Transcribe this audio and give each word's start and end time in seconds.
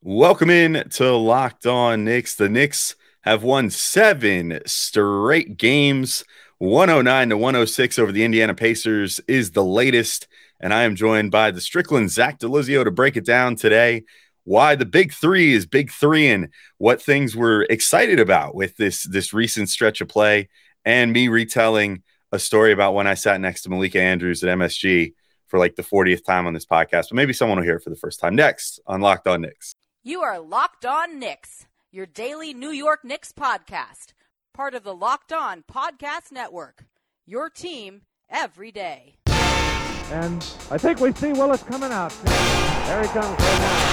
Welcome 0.00 0.48
in 0.48 0.88
to 0.90 1.16
Locked 1.16 1.66
On 1.66 2.04
Knicks. 2.04 2.36
The 2.36 2.48
Knicks 2.48 2.94
have 3.22 3.42
won 3.42 3.68
seven 3.68 4.60
straight 4.64 5.56
games. 5.56 6.22
109 6.58 7.30
to 7.30 7.36
106 7.36 7.98
over 7.98 8.12
the 8.12 8.22
Indiana 8.22 8.54
Pacers 8.54 9.20
is 9.26 9.50
the 9.50 9.64
latest. 9.64 10.28
And 10.60 10.72
I 10.72 10.84
am 10.84 10.94
joined 10.94 11.32
by 11.32 11.50
the 11.50 11.60
Strickland 11.60 12.12
Zach 12.12 12.38
Delizio 12.38 12.84
to 12.84 12.92
break 12.92 13.16
it 13.16 13.26
down 13.26 13.56
today. 13.56 14.04
Why 14.44 14.76
the 14.76 14.86
big 14.86 15.12
three 15.12 15.52
is 15.52 15.66
big 15.66 15.90
three 15.90 16.28
and 16.28 16.50
what 16.78 17.02
things 17.02 17.34
we're 17.34 17.62
excited 17.62 18.20
about 18.20 18.54
with 18.54 18.76
this 18.76 19.02
this 19.02 19.34
recent 19.34 19.68
stretch 19.68 20.00
of 20.00 20.06
play, 20.06 20.48
and 20.84 21.12
me 21.12 21.26
retelling 21.26 22.04
a 22.30 22.38
story 22.38 22.70
about 22.70 22.94
when 22.94 23.08
I 23.08 23.14
sat 23.14 23.40
next 23.40 23.62
to 23.62 23.68
Malika 23.68 24.00
Andrews 24.00 24.44
at 24.44 24.56
MSG 24.56 25.14
for 25.48 25.58
like 25.58 25.74
the 25.74 25.82
40th 25.82 26.24
time 26.24 26.46
on 26.46 26.54
this 26.54 26.66
podcast. 26.66 27.08
But 27.08 27.14
maybe 27.14 27.32
someone 27.32 27.58
will 27.58 27.64
hear 27.64 27.76
it 27.76 27.82
for 27.82 27.90
the 27.90 27.96
first 27.96 28.20
time 28.20 28.36
next 28.36 28.78
on 28.86 29.00
Locked 29.00 29.26
On 29.26 29.40
Knicks. 29.40 29.74
You 30.08 30.22
are 30.22 30.40
Locked 30.40 30.86
On 30.86 31.18
Knicks, 31.18 31.66
your 31.92 32.06
daily 32.06 32.54
New 32.54 32.70
York 32.70 33.04
Knicks 33.04 33.30
podcast, 33.30 34.14
part 34.54 34.72
of 34.72 34.82
the 34.82 34.94
Locked 34.94 35.34
On 35.34 35.62
Podcast 35.70 36.32
Network. 36.32 36.86
Your 37.26 37.50
team 37.50 38.00
every 38.30 38.72
day. 38.72 39.16
And 39.26 40.42
I 40.70 40.78
think 40.78 41.00
we 41.00 41.12
see 41.12 41.34
Willis 41.34 41.62
coming 41.62 41.92
out. 41.92 42.14
There 42.24 43.02
he 43.02 43.08
comes 43.08 43.36
right 43.36 43.60
now. 43.60 43.84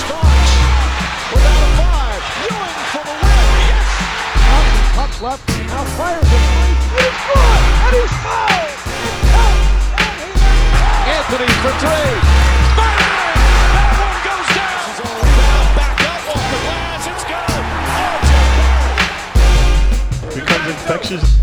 Starks 0.00 0.56
without 1.34 1.60
a 1.60 1.76
five. 1.76 2.24
Ewing 2.48 2.80
for 2.88 3.04
the 3.04 3.12
win. 3.20 3.44
Yes. 3.60 3.92
Up, 4.56 5.04
up 5.04 5.20
left, 5.20 5.44
now 5.68 5.84
fires 6.00 6.24
it. 6.24 6.32
And 6.32 6.72
he's 6.96 7.20
good! 7.28 7.60
And 7.84 7.92
he's 7.92 8.14
fouled! 8.24 8.72
Anthony 11.12 11.52
for 11.60 11.72
three. 11.84 12.43
Becomes 20.64 20.82
infectious. 20.82 21.40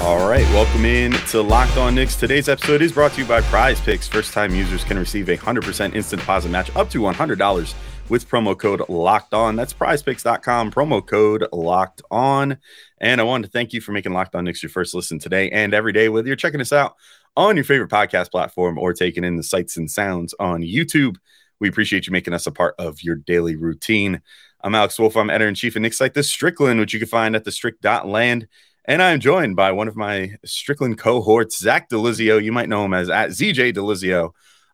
All 0.00 0.28
right, 0.28 0.44
welcome 0.54 0.84
in 0.84 1.12
to 1.12 1.42
Locked 1.42 1.76
On 1.76 1.94
Knicks. 1.94 2.16
Today's 2.16 2.48
episode 2.48 2.80
is 2.82 2.92
brought 2.92 3.12
to 3.12 3.22
you 3.22 3.26
by 3.26 3.40
Prize 3.42 3.80
Picks. 3.80 4.08
First 4.08 4.32
time 4.32 4.54
users 4.54 4.84
can 4.84 4.98
receive 4.98 5.28
a 5.28 5.36
100% 5.36 5.94
instant 5.94 6.20
deposit 6.20 6.50
match 6.50 6.74
up 6.76 6.88
to 6.90 7.00
$100 7.00 7.74
with 8.08 8.28
promo 8.28 8.58
code 8.58 8.88
Locked 8.88 9.34
On. 9.34 9.56
That's 9.56 9.74
prizepicks.com, 9.74 10.70
promo 10.70 11.06
code 11.06 11.46
Locked 11.52 12.02
On. 12.10 12.56
And 13.00 13.20
I 13.20 13.24
wanted 13.24 13.46
to 13.46 13.52
thank 13.52 13.72
you 13.72 13.80
for 13.80 13.92
making 13.92 14.12
Locked 14.12 14.34
On 14.34 14.44
Knicks 14.44 14.62
your 14.62 14.70
first 14.70 14.94
listen 14.94 15.18
today 15.18 15.50
and 15.50 15.74
every 15.74 15.92
day, 15.92 16.08
whether 16.08 16.26
you're 16.26 16.36
checking 16.36 16.60
us 16.60 16.72
out 16.72 16.94
on 17.38 17.54
your 17.54 17.64
favorite 17.64 17.88
podcast 17.88 18.32
platform 18.32 18.76
or 18.76 18.92
taking 18.92 19.22
in 19.22 19.36
the 19.36 19.44
sights 19.44 19.76
and 19.76 19.88
sounds 19.88 20.34
on 20.40 20.60
YouTube. 20.60 21.14
We 21.60 21.68
appreciate 21.68 22.04
you 22.08 22.12
making 22.12 22.34
us 22.34 22.48
a 22.48 22.50
part 22.50 22.74
of 22.80 23.00
your 23.00 23.14
daily 23.14 23.54
routine. 23.54 24.20
I'm 24.64 24.74
Alex 24.74 24.98
Wolf. 24.98 25.16
I'm 25.16 25.30
editor 25.30 25.46
in 25.48 25.54
chief 25.54 25.76
of 25.76 25.82
Knicks 25.82 26.00
like 26.00 26.14
the 26.14 26.24
Strickland, 26.24 26.80
which 26.80 26.92
you 26.92 26.98
can 26.98 27.06
find 27.06 27.36
at 27.36 27.44
the 27.44 27.52
strict.land. 27.52 28.48
And 28.86 29.00
I'm 29.00 29.20
joined 29.20 29.54
by 29.54 29.70
one 29.70 29.86
of 29.86 29.94
my 29.94 30.32
Strickland 30.44 30.98
cohorts, 30.98 31.60
Zach 31.60 31.88
Delizio. 31.88 32.42
You 32.42 32.50
might 32.50 32.68
know 32.68 32.84
him 32.84 32.92
as 32.92 33.08
at 33.08 33.30
ZJ 33.30 33.72
Delizio 33.72 34.32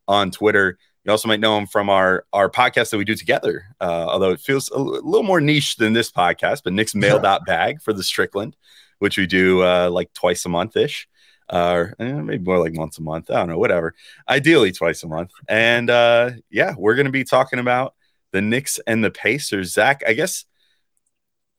on 0.09 0.31
Twitter. 0.31 0.79
You 1.05 1.11
also 1.11 1.29
might 1.29 1.41
know 1.41 1.59
him 1.59 1.67
from 1.67 1.91
our 1.91 2.25
our 2.33 2.49
podcast 2.49 2.91
that 2.91 2.97
we 2.97 3.05
do 3.05 3.15
together. 3.15 3.65
Uh, 3.79 4.07
although 4.09 4.31
it 4.31 4.41
feels 4.41 4.71
a, 4.71 4.77
l- 4.77 5.03
little 5.03 5.23
more 5.23 5.43
niche 5.43 5.77
than 5.77 5.93
this 5.93 6.11
podcast, 6.11 6.63
but 6.65 6.73
Knicks 6.73 6.95
mail 6.95 7.19
bag 7.19 7.83
for 7.83 7.93
the 7.93 8.03
Strickland, 8.03 8.57
which 9.01 9.19
we 9.19 9.27
do 9.27 9.63
uh, 9.63 9.91
like 9.93 10.15
twice 10.15 10.47
a 10.47 10.49
month 10.49 10.79
ish, 10.79 11.07
uh, 11.49 11.87
eh, 11.99 12.13
maybe 12.13 12.45
more 12.45 12.59
like 12.59 12.77
once 12.77 12.99
a 12.99 13.03
month. 13.03 13.31
I 13.31 13.35
don't 13.35 13.49
know, 13.49 13.59
whatever. 13.59 13.95
Ideally 14.29 14.73
twice 14.73 15.03
a 15.03 15.09
month. 15.09 15.31
And 15.49 15.91
uh, 15.91 16.31
yeah, 16.51 16.75
we're 16.77 16.95
going 16.95 17.07
to 17.07 17.13
be 17.13 17.25
talking 17.25 17.59
about 17.59 17.95
the 18.33 18.43
Knicks 18.43 18.81
and 18.87 19.05
the 19.05 19.11
Pacers. 19.11 19.73
Zach, 19.73 20.03
I 20.07 20.13
guess 20.15 20.45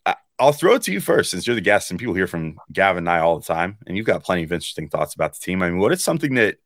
I- 0.06 0.16
I'll 0.40 0.52
throw 0.52 0.76
it 0.76 0.82
to 0.84 0.92
you 0.92 1.00
first, 1.00 1.32
since 1.32 1.48
you're 1.48 1.56
the 1.56 1.62
guest, 1.62 1.90
and 1.90 2.00
people 2.00 2.14
hear 2.14 2.28
from 2.28 2.58
Gavin 2.72 3.00
and 3.00 3.10
I 3.10 3.20
all 3.20 3.40
the 3.40 3.46
time, 3.46 3.78
and 3.88 3.96
you've 3.96 4.06
got 4.06 4.24
plenty 4.24 4.44
of 4.44 4.52
interesting 4.52 4.90
thoughts 4.90 5.16
about 5.16 5.34
the 5.34 5.40
team. 5.40 5.62
I 5.62 5.70
mean, 5.70 5.80
what 5.80 5.94
is 5.94 6.04
something 6.04 6.36
that 6.36 6.58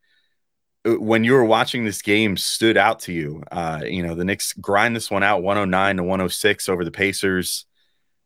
uh, 0.86 0.94
when 1.00 1.24
you 1.24 1.34
were 1.34 1.46
watching 1.46 1.86
this 1.86 2.02
game 2.02 2.38
stood 2.38 2.78
out 2.78 3.02
to 3.02 3.14
you? 3.14 3.44
Uh, 3.52 3.82
you 3.86 4.02
know, 4.02 4.16
the 4.16 4.26
Knicks 4.26 4.54
grind 4.54 4.96
this 4.96 5.12
one 5.12 5.24
out 5.24 5.44
109 5.44 5.98
to 5.98 6.04
106 6.04 6.70
over 6.70 6.86
the 6.86 6.92
Pacers. 6.92 7.66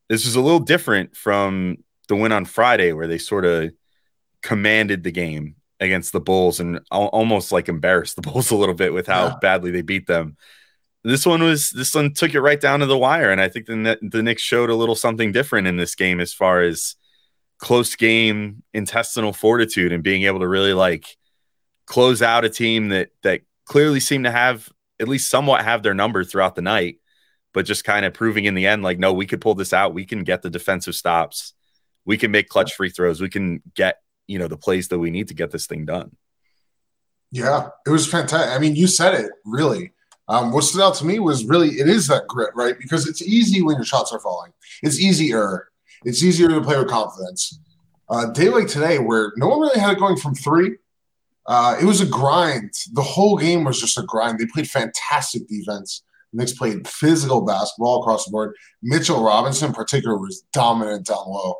This 0.07 0.25
was 0.25 0.35
a 0.35 0.41
little 0.41 0.59
different 0.59 1.15
from 1.15 1.77
the 2.07 2.15
win 2.15 2.31
on 2.31 2.45
Friday, 2.45 2.93
where 2.93 3.07
they 3.07 3.17
sort 3.17 3.45
of 3.45 3.71
commanded 4.43 5.03
the 5.03 5.11
game 5.11 5.55
against 5.79 6.13
the 6.13 6.19
Bulls 6.19 6.59
and 6.59 6.79
al- 6.91 7.07
almost 7.07 7.51
like 7.51 7.67
embarrassed 7.67 8.15
the 8.15 8.21
Bulls 8.29 8.51
a 8.51 8.55
little 8.55 8.75
bit 8.75 8.93
with 8.93 9.07
how 9.07 9.25
Yeah. 9.27 9.35
badly 9.41 9.71
they 9.71 9.81
beat 9.81 10.05
them. 10.05 10.37
This 11.03 11.25
one 11.25 11.41
was 11.43 11.71
this 11.71 11.93
one 11.95 12.13
took 12.13 12.33
it 12.33 12.39
right 12.41 12.61
down 12.61 12.79
to 12.79 12.85
the 12.85 12.97
wire, 12.97 13.29
and 13.31 13.41
I 13.41 13.49
think 13.49 13.65
the 13.65 13.97
the 14.01 14.23
Knicks 14.23 14.41
showed 14.41 14.69
a 14.69 14.75
little 14.75 14.95
something 14.95 15.31
different 15.33 15.67
in 15.67 15.75
this 15.77 15.95
game 15.95 16.19
as 16.21 16.33
far 16.33 16.61
as 16.61 16.95
close 17.59 17.95
game 17.95 18.63
intestinal 18.73 19.33
fortitude 19.33 19.91
and 19.91 20.03
being 20.03 20.23
able 20.23 20.39
to 20.39 20.47
really 20.47 20.73
like 20.73 21.05
close 21.85 22.21
out 22.21 22.45
a 22.45 22.49
team 22.49 22.89
that 22.89 23.09
that 23.23 23.41
clearly 23.65 23.99
seemed 23.99 24.23
to 24.25 24.31
have 24.31 24.69
at 24.99 25.07
least 25.09 25.29
somewhat 25.29 25.63
have 25.65 25.83
their 25.83 25.93
number 25.93 26.23
throughout 26.23 26.55
the 26.55 26.61
night, 26.61 26.97
but 27.53 27.65
just 27.65 27.83
kind 27.83 28.05
of 28.05 28.13
proving 28.13 28.45
in 28.45 28.53
the 28.53 28.67
end 28.67 28.81
like 28.83 28.97
no, 28.99 29.11
we 29.11 29.25
could 29.25 29.41
pull 29.41 29.55
this 29.55 29.73
out. 29.73 29.93
We 29.93 30.05
can 30.05 30.23
get 30.23 30.41
the 30.41 30.49
defensive 30.49 30.95
stops. 30.95 31.53
We 32.05 32.17
can 32.17 32.31
make 32.31 32.47
clutch 32.47 32.73
free 32.75 32.89
throws. 32.89 33.19
We 33.19 33.29
can 33.29 33.61
get 33.75 33.97
you 34.27 34.39
know 34.39 34.47
the 34.47 34.57
plays 34.57 34.87
that 34.89 34.99
we 34.99 35.11
need 35.11 35.27
to 35.29 35.33
get 35.33 35.51
this 35.51 35.67
thing 35.67 35.85
done. 35.85 36.15
Yeah, 37.31 37.69
it 37.85 37.89
was 37.89 38.07
fantastic. 38.07 38.55
I 38.55 38.59
mean, 38.59 38.75
you 38.75 38.87
said 38.87 39.15
it 39.15 39.31
really. 39.45 39.91
Um, 40.27 40.51
what 40.51 40.63
stood 40.63 40.81
out 40.81 40.95
to 40.95 41.05
me 41.05 41.19
was 41.19 41.45
really 41.45 41.69
it 41.79 41.89
is 41.89 42.07
that 42.07 42.27
grit, 42.27 42.51
right? 42.55 42.77
Because 42.79 43.07
it's 43.07 43.21
easy 43.21 43.61
when 43.61 43.75
your 43.75 43.85
shots 43.85 44.13
are 44.13 44.19
falling. 44.19 44.53
It's 44.81 44.99
easier. 44.99 45.67
It's 46.05 46.23
easier 46.23 46.47
to 46.49 46.61
play 46.61 46.77
with 46.77 46.89
confidence. 46.89 47.59
Uh, 48.09 48.27
day 48.27 48.49
like 48.49 48.67
today, 48.67 48.99
where 48.99 49.33
no 49.37 49.47
one 49.47 49.59
really 49.59 49.79
had 49.79 49.93
it 49.93 49.99
going 49.99 50.17
from 50.17 50.35
three, 50.35 50.77
uh, 51.45 51.77
it 51.81 51.85
was 51.85 52.01
a 52.01 52.05
grind. 52.05 52.71
The 52.93 53.01
whole 53.01 53.37
game 53.37 53.63
was 53.63 53.79
just 53.79 53.97
a 53.97 54.03
grind. 54.03 54.39
They 54.39 54.45
played 54.45 54.69
fantastic 54.69 55.47
defense. 55.47 56.03
The 56.31 56.39
Knicks 56.39 56.53
played 56.53 56.87
physical 56.87 57.41
basketball 57.41 58.01
across 58.01 58.25
the 58.25 58.31
board. 58.31 58.55
Mitchell 58.81 59.23
Robinson, 59.23 59.69
in 59.69 59.73
particular, 59.73 60.17
was 60.17 60.45
dominant 60.53 61.07
down 61.07 61.25
low 61.27 61.55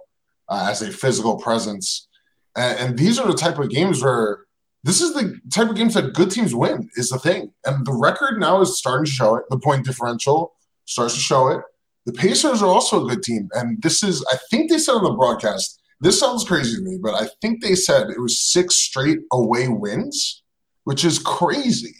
uh, 0.50 0.68
as 0.69 0.81
a 0.81 0.91
physical 0.91 1.38
presence. 1.38 2.07
And, 2.56 2.80
and 2.80 2.97
these 2.97 3.19
are 3.19 3.28
the 3.28 3.38
type 3.38 3.59
of 3.59 3.69
games 3.69 4.03
where 4.03 4.46
this 4.84 5.02
is 5.02 5.14
the 5.14 5.40
type 5.52 5.69
of 5.69 5.75
games 5.75 5.94
that 5.94 6.14
good 6.14 6.31
teams 6.31 6.53
win 6.53 6.90
is 6.96 7.09
the 7.09 7.19
thing. 7.19 7.53
And 7.66 7.86
the 7.86 7.94
record 7.94 8.40
now 8.40 8.62
is 8.62 8.78
starting 8.78 9.06
to 9.06 9.12
show 9.12 9.36
it. 9.36 9.46
The 9.50 9.59
point 9.59 9.86
differential 9.86 10.53
starts 10.86 11.13
to 11.16 11.22
show 11.22 11.47
it. 11.47 11.62
The 12.06 12.13
pacers 12.13 12.62
are 12.62 12.68
also 12.68 13.06
a 13.06 13.09
good 13.09 13.24
team. 13.24 13.50
And 13.53 13.81
this 13.81 14.03
is 14.03 14.25
i 14.31 14.38
think 14.50 14.69
they 14.69 14.78
said 14.78 14.96
on 14.96 15.03
the 15.03 15.12
broadcast 15.12 15.80
this 16.02 16.19
sounds 16.19 16.44
crazy 16.44 16.75
to 16.75 16.81
me 16.81 16.97
but 17.02 17.13
i 17.13 17.28
think 17.42 17.62
they 17.62 17.75
said 17.75 18.09
it 18.09 18.19
was 18.19 18.38
six 18.38 18.75
straight 18.75 19.19
away 19.31 19.69
wins 19.69 20.44
which 20.84 21.06
is 21.06 21.19
crazy. 21.19 21.96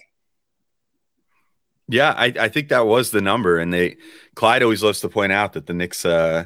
Yeah, 1.88 2.14
I, 2.16 2.34
I 2.40 2.50
think 2.50 2.70
that 2.70 2.86
was 2.86 3.12
the 3.12 3.22
number, 3.22 3.60
and 3.60 3.74
they 3.74 3.98
Clyde 4.36 4.64
always 4.64 4.84
loves 4.84 5.02
to 5.02 5.10
point 5.10 5.32
out 5.32 5.54
that 5.54 5.68
the 5.68 5.74
Knicks 5.74 6.06
uh, 6.06 6.46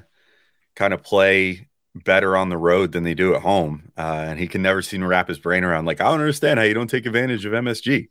kind 0.75 0.93
of 0.93 1.03
play 1.03 1.67
better 2.03 2.35
on 2.37 2.49
the 2.49 2.57
road 2.57 2.91
than 2.91 3.03
they 3.03 3.13
do 3.13 3.35
at 3.35 3.41
home, 3.41 3.91
uh, 3.97 4.25
and 4.27 4.39
he 4.39 4.47
can 4.47 4.61
never 4.61 4.81
seem 4.81 5.01
to 5.01 5.07
wrap 5.07 5.27
his 5.27 5.39
brain 5.39 5.63
around. 5.63 5.85
Like 5.85 6.01
I 6.01 6.05
don't 6.05 6.19
understand 6.19 6.59
how 6.59 6.65
you 6.65 6.73
don't 6.73 6.89
take 6.89 7.05
advantage 7.05 7.45
of 7.45 7.53
MSG, 7.53 8.07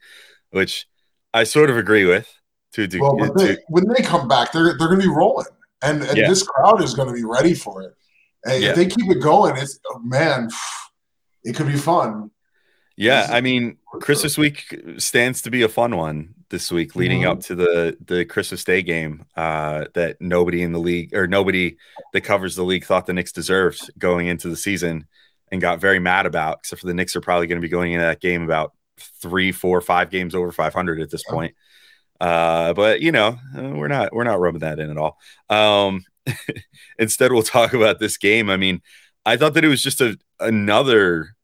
which 0.50 0.86
I 1.34 1.44
sort 1.44 1.70
of 1.70 1.76
agree 1.76 2.04
with. 2.04 2.32
To 2.72 2.86
do, 2.86 3.00
well 3.00 3.16
when 3.16 3.32
they, 3.34 3.56
when 3.68 3.88
they 3.88 4.02
come 4.02 4.28
back 4.28 4.52
they're, 4.52 4.76
they're 4.76 4.88
going 4.88 5.00
to 5.00 5.06
be 5.06 5.12
rolling 5.12 5.46
and, 5.82 6.02
and 6.02 6.18
Yeah. 6.18 6.28
this 6.28 6.42
crowd 6.42 6.82
is 6.82 6.92
going 6.92 7.08
to 7.08 7.14
be 7.14 7.24
ready 7.24 7.54
for 7.54 7.80
it 7.80 7.94
and 8.44 8.62
Yeah. 8.62 8.70
if 8.70 8.76
they 8.76 8.84
keep 8.84 9.10
it 9.10 9.22
going 9.22 9.56
it's 9.56 9.78
oh, 9.88 9.98
man 10.00 10.50
it 11.42 11.56
could 11.56 11.68
be 11.68 11.76
fun 11.76 12.30
Yeah, 12.96 13.28
I 13.30 13.40
mean, 13.40 13.78
Christmas 14.02 14.36
week 14.36 14.78
stands 14.98 15.40
to 15.42 15.50
be 15.50 15.62
a 15.62 15.68
fun 15.70 15.96
one 15.96 16.34
this 16.50 16.70
week, 16.70 16.94
leading 16.96 17.22
Mhm. 17.22 17.28
up 17.30 17.40
to 17.42 17.54
the 17.54 17.96
the 18.04 18.24
Christmas 18.24 18.62
Day 18.64 18.82
game 18.82 19.24
uh, 19.36 19.86
that 19.94 20.16
nobody 20.20 20.62
in 20.62 20.72
the 20.72 20.78
league 20.80 21.14
or 21.14 21.26
nobody 21.26 21.76
that 22.12 22.20
covers 22.22 22.54
the 22.56 22.62
league 22.64 22.84
thought 22.84 23.06
the 23.06 23.12
Knicks 23.12 23.32
deserved 23.32 23.90
going 23.98 24.26
into 24.28 24.48
the 24.48 24.56
season 24.56 25.06
and 25.52 25.60
got 25.60 25.80
very 25.80 25.98
mad 25.98 26.26
about. 26.26 26.58
Except 26.60 26.80
for 26.80 26.86
the 26.86 26.94
Knicks 26.94 27.16
are 27.16 27.20
probably 27.20 27.46
going 27.46 27.60
to 27.60 27.66
be 27.66 27.70
going 27.70 27.92
into 27.92 28.04
that 28.06 28.20
game 28.20 28.42
about 28.42 28.72
three, 29.20 29.52
four, 29.52 29.80
five 29.80 30.10
games 30.10 30.34
over 30.34 30.52
500 30.52 31.00
at 31.00 31.10
this 31.10 31.22
Yeah. 31.28 31.32
point. 31.34 31.54
Uh, 32.20 32.72
but 32.72 33.00
you 33.00 33.12
know, 33.12 33.38
uh, 33.56 33.70
we're 33.74 33.88
not 33.88 34.12
we're 34.14 34.24
not 34.24 34.40
rubbing 34.40 34.60
that 34.60 34.78
in 34.78 34.90
at 34.90 34.96
all. 34.96 35.18
Um, 35.50 36.02
instead, 36.98 37.32
we'll 37.32 37.42
talk 37.42 37.72
about 37.74 37.98
this 37.98 38.16
game. 38.16 38.48
I 38.50 38.56
mean, 38.56 38.80
I 39.24 39.36
thought 39.36 39.54
that 39.54 39.64
it 39.64 39.68
was 39.68 39.82
just 39.82 40.00
a 40.00 40.16
another 40.40 41.34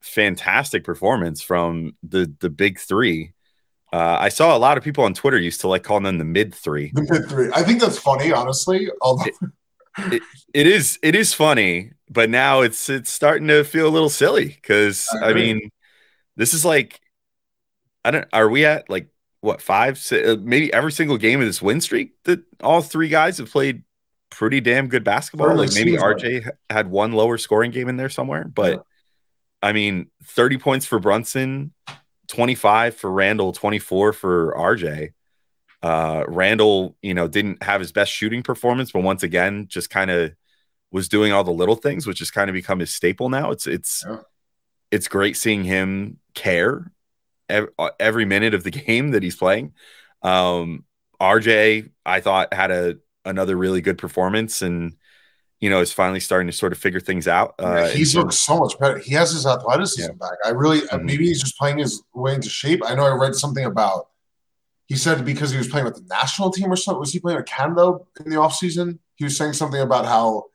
fantastic 0.00 0.84
performance 0.84 1.42
from 1.42 1.96
the 2.02 2.32
the 2.40 2.50
big 2.50 2.78
three. 2.78 3.32
Uh, 3.92 4.16
I 4.20 4.30
saw 4.30 4.56
a 4.56 4.58
lot 4.58 4.78
of 4.78 4.84
people 4.84 5.04
on 5.04 5.12
Twitter 5.12 5.38
used 5.38 5.60
to 5.62 5.68
like 5.68 5.82
calling 5.82 6.04
them 6.04 6.18
the 6.18 6.24
mid 6.24 6.54
three. 6.54 6.90
The 6.94 7.06
mid 7.10 7.28
three. 7.28 7.50
I 7.54 7.62
think 7.62 7.80
that's 7.80 7.98
funny, 7.98 8.32
honestly. 8.32 8.88
Although 9.02 9.30
it, 9.98 10.22
it 10.54 10.66
is 10.66 10.98
it 11.02 11.14
is 11.14 11.34
funny, 11.34 11.92
but 12.08 12.30
now 12.30 12.62
it's 12.62 12.88
it's 12.88 13.12
starting 13.12 13.48
to 13.48 13.64
feel 13.64 13.86
a 13.86 13.90
little 13.90 14.08
silly 14.08 14.46
because 14.46 15.06
I 15.22 15.30
I, 15.30 15.32
mean, 15.34 15.70
this 16.36 16.54
is 16.54 16.64
like 16.64 17.00
I 18.04 18.10
don't 18.10 18.26
are 18.32 18.48
we 18.48 18.64
at 18.64 18.88
like 18.88 19.08
what 19.42 19.60
five 19.60 19.98
si- 19.98 20.24
uh, 20.24 20.36
maybe 20.36 20.72
every 20.72 20.92
single 20.92 21.18
game 21.18 21.40
of 21.40 21.46
this 21.46 21.60
win 21.60 21.80
streak 21.80 22.14
that 22.24 22.40
all 22.62 22.80
three 22.80 23.08
guys 23.08 23.38
have 23.38 23.50
played 23.50 23.82
pretty 24.30 24.62
damn 24.62 24.88
good 24.88 25.04
basketball. 25.04 25.48
Early 25.48 25.66
Like 25.66 25.74
maybe 25.74 25.92
season. 25.92 26.08
RJ 26.08 26.50
had 26.70 26.90
one 26.90 27.12
lower 27.12 27.36
scoring 27.36 27.70
game 27.72 27.88
in 27.90 27.96
there 27.96 28.08
somewhere, 28.08 28.44
but 28.44 28.72
Yeah. 28.72 28.78
I 29.64 29.72
mean, 29.72 30.06
30 30.24 30.58
points 30.58 30.86
for 30.86 30.98
Brunson, 30.98 31.72
25 32.32 32.96
for 32.96 33.10
Randle, 33.12 33.52
24 33.52 34.12
for 34.14 34.54
RJ. 34.56 35.10
Uh, 35.82 36.24
Randle, 36.26 36.96
you 37.02 37.12
know, 37.12 37.28
didn't 37.28 37.62
have 37.62 37.80
his 37.80 37.92
best 37.92 38.10
shooting 38.10 38.42
performance, 38.42 38.90
but 38.90 39.02
once 39.02 39.22
again, 39.22 39.66
just 39.68 39.90
kind 39.90 40.10
of 40.10 40.32
was 40.90 41.08
doing 41.08 41.32
all 41.32 41.44
the 41.44 41.50
little 41.52 41.74
things, 41.76 42.06
which 42.06 42.20
has 42.20 42.30
kind 42.30 42.48
of 42.48 42.54
become 42.54 42.78
his 42.78 42.94
staple 42.94 43.28
now. 43.28 43.50
It's 43.50 43.66
it's 43.66 44.02
Yeah. 44.08 44.20
it's 44.90 45.08
great 45.08 45.36
seeing 45.36 45.64
him 45.64 46.18
care 46.34 46.90
uh, 47.50 47.66
every 48.00 48.24
minute 48.24 48.54
of 48.54 48.64
the 48.64 48.70
game 48.86 49.10
that 49.10 49.22
he's 49.22 49.36
playing. 49.36 49.74
Um, 50.22 50.84
RJ, 51.20 51.90
I 52.06 52.20
thought 52.20 52.54
had 52.54 52.70
a 52.70 52.96
another 53.26 53.56
really 53.56 53.82
good 53.82 53.98
performance, 53.98 54.62
and 54.62 54.96
you 55.62 55.70
know 55.70 55.80
is 55.80 55.92
finally 55.92 56.20
starting 56.20 56.48
to 56.48 56.52
sort 56.52 56.72
of 56.72 56.78
figure 56.78 57.00
things 57.00 57.26
out. 57.28 57.54
Uh, 57.62 57.88
in 57.90 57.96
he's 57.96 58.14
looked 58.14 58.34
so 58.34 58.58
much 58.58 58.78
better. 58.78 58.98
He 58.98 59.14
has 59.14 59.30
his 59.30 59.46
athleticism 59.46 60.12
back. 60.18 60.36
I 60.44 60.50
really 60.50 60.80
uh, 60.88 60.98
Mhm. 60.98 61.04
maybe 61.04 61.26
he's 61.26 61.40
just 61.40 61.56
playing 61.56 61.78
his 61.78 62.02
way 62.12 62.34
into 62.34 62.50
shape. 62.50 62.82
I 62.84 62.94
know 62.96 63.04
I 63.06 63.14
read 63.14 63.34
something 63.36 63.64
about 63.64 64.08
he 64.86 64.96
said 64.96 65.24
because 65.24 65.52
he 65.52 65.56
was 65.56 65.68
playing 65.68 65.86
with 65.86 65.94
the 65.94 66.04
national 66.10 66.50
team 66.50 66.70
or 66.70 66.76
something. 66.76 66.98
Was 67.00 67.12
he 67.12 67.20
playing 67.20 67.38
with 67.38 67.46
Canada 67.46 67.98
in 68.22 68.28
the 68.30 68.36
offseason? 68.36 68.98
He 69.14 69.24
was 69.24 69.36
saying 69.38 69.54
something 69.54 69.80
about 69.80 70.04
how 70.04 70.46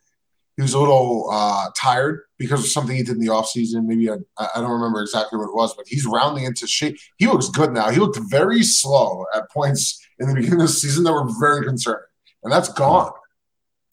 he 0.57 0.61
was 0.61 0.73
a 0.73 0.79
little 0.79 1.29
uh, 1.31 1.67
tired 1.75 2.23
because 2.37 2.59
of 2.59 2.67
something 2.67 2.95
he 2.95 3.03
did 3.03 3.15
in 3.15 3.21
the 3.21 3.27
offseason. 3.31 3.85
Maybe 3.85 4.09
I, 4.11 4.15
I 4.37 4.59
don't 4.59 4.69
remember 4.71 5.01
exactly 5.01 5.39
what 5.39 5.45
it 5.45 5.55
was, 5.55 5.73
but 5.75 5.87
he's 5.87 6.05
rounding 6.05 6.43
into 6.43 6.67
shape. 6.67 6.97
He 7.17 7.27
looks 7.27 7.47
good 7.49 7.71
now. 7.71 7.89
He 7.89 7.99
looked 7.99 8.19
very 8.29 8.61
slow 8.63 9.25
at 9.33 9.49
points 9.51 10.05
in 10.19 10.27
the 10.27 10.33
beginning 10.35 10.59
of 10.61 10.67
the 10.67 10.73
season 10.73 11.05
that 11.05 11.13
were 11.13 11.29
very 11.39 11.65
concerning. 11.65 12.03
And 12.43 12.51
that's 12.51 12.69
gone. 12.73 13.11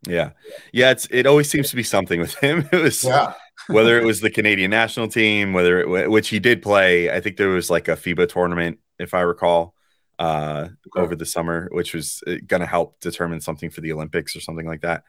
Yeah. 0.09 0.31
Yeah, 0.73 0.91
it's 0.91 1.07
it 1.11 1.27
always 1.27 1.49
seems 1.51 1.71
to 1.71 1.77
be 1.77 1.83
something 1.83 2.21
with 2.21 2.35
him. 2.37 2.69
It 2.73 2.83
was 2.83 3.05
Yeah. 3.05 3.35
whether 3.69 3.99
it 3.99 4.05
was 4.05 4.21
the 4.21 4.31
Canadian 4.31 4.71
national 4.71 5.09
team, 5.09 5.53
whether 5.53 5.81
it 5.81 6.11
which 6.11 6.29
he 6.29 6.39
did 6.39 6.63
play. 6.63 7.11
I 7.11 7.21
think 7.21 7.37
there 7.37 7.49
was 7.49 7.71
like 7.71 7.89
a 7.89 7.97
FIBA 7.97 8.29
tournament, 8.29 8.79
if 8.99 9.15
I 9.15 9.21
recall, 9.23 9.75
uh, 10.19 10.69
Okay. 10.89 11.01
over 11.03 11.17
the 11.17 11.27
summer, 11.27 11.69
which 11.73 11.95
was 11.95 12.23
going 12.47 12.61
to 12.61 12.67
help 12.67 13.01
determine 13.01 13.41
something 13.41 13.71
for 13.71 13.81
the 13.81 13.93
Olympics 13.93 14.37
or 14.37 14.41
something 14.41 14.67
like 14.67 14.83
that. 14.83 15.03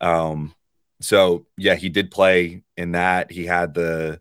Um, 0.00 0.54
so 1.00 1.46
yeah, 1.56 1.76
he 1.76 1.88
did 1.88 2.10
play 2.10 2.62
in 2.76 2.92
that. 2.92 3.30
He 3.30 3.46
had 3.46 3.74
the 3.74 4.20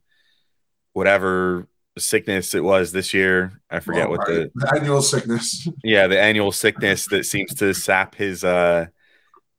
whatever 0.93 1.67
sickness 1.97 2.53
it 2.53 2.63
was 2.63 2.91
this 2.91 3.13
year. 3.13 3.59
I 3.69 3.79
forget 3.79 4.09
Well, 4.09 4.19
what 4.19 4.27
right. 4.29 4.49
the 4.53 4.67
the 4.67 4.75
annual 4.75 5.01
sickness. 5.01 5.67
yeah 5.83 6.07
the 6.07 6.19
annual 6.19 6.51
sickness 6.51 7.05
that 7.07 7.25
seems 7.25 7.53
to 7.55 7.73
sap 7.73 8.15
his 8.15 8.43
uh 8.43 8.85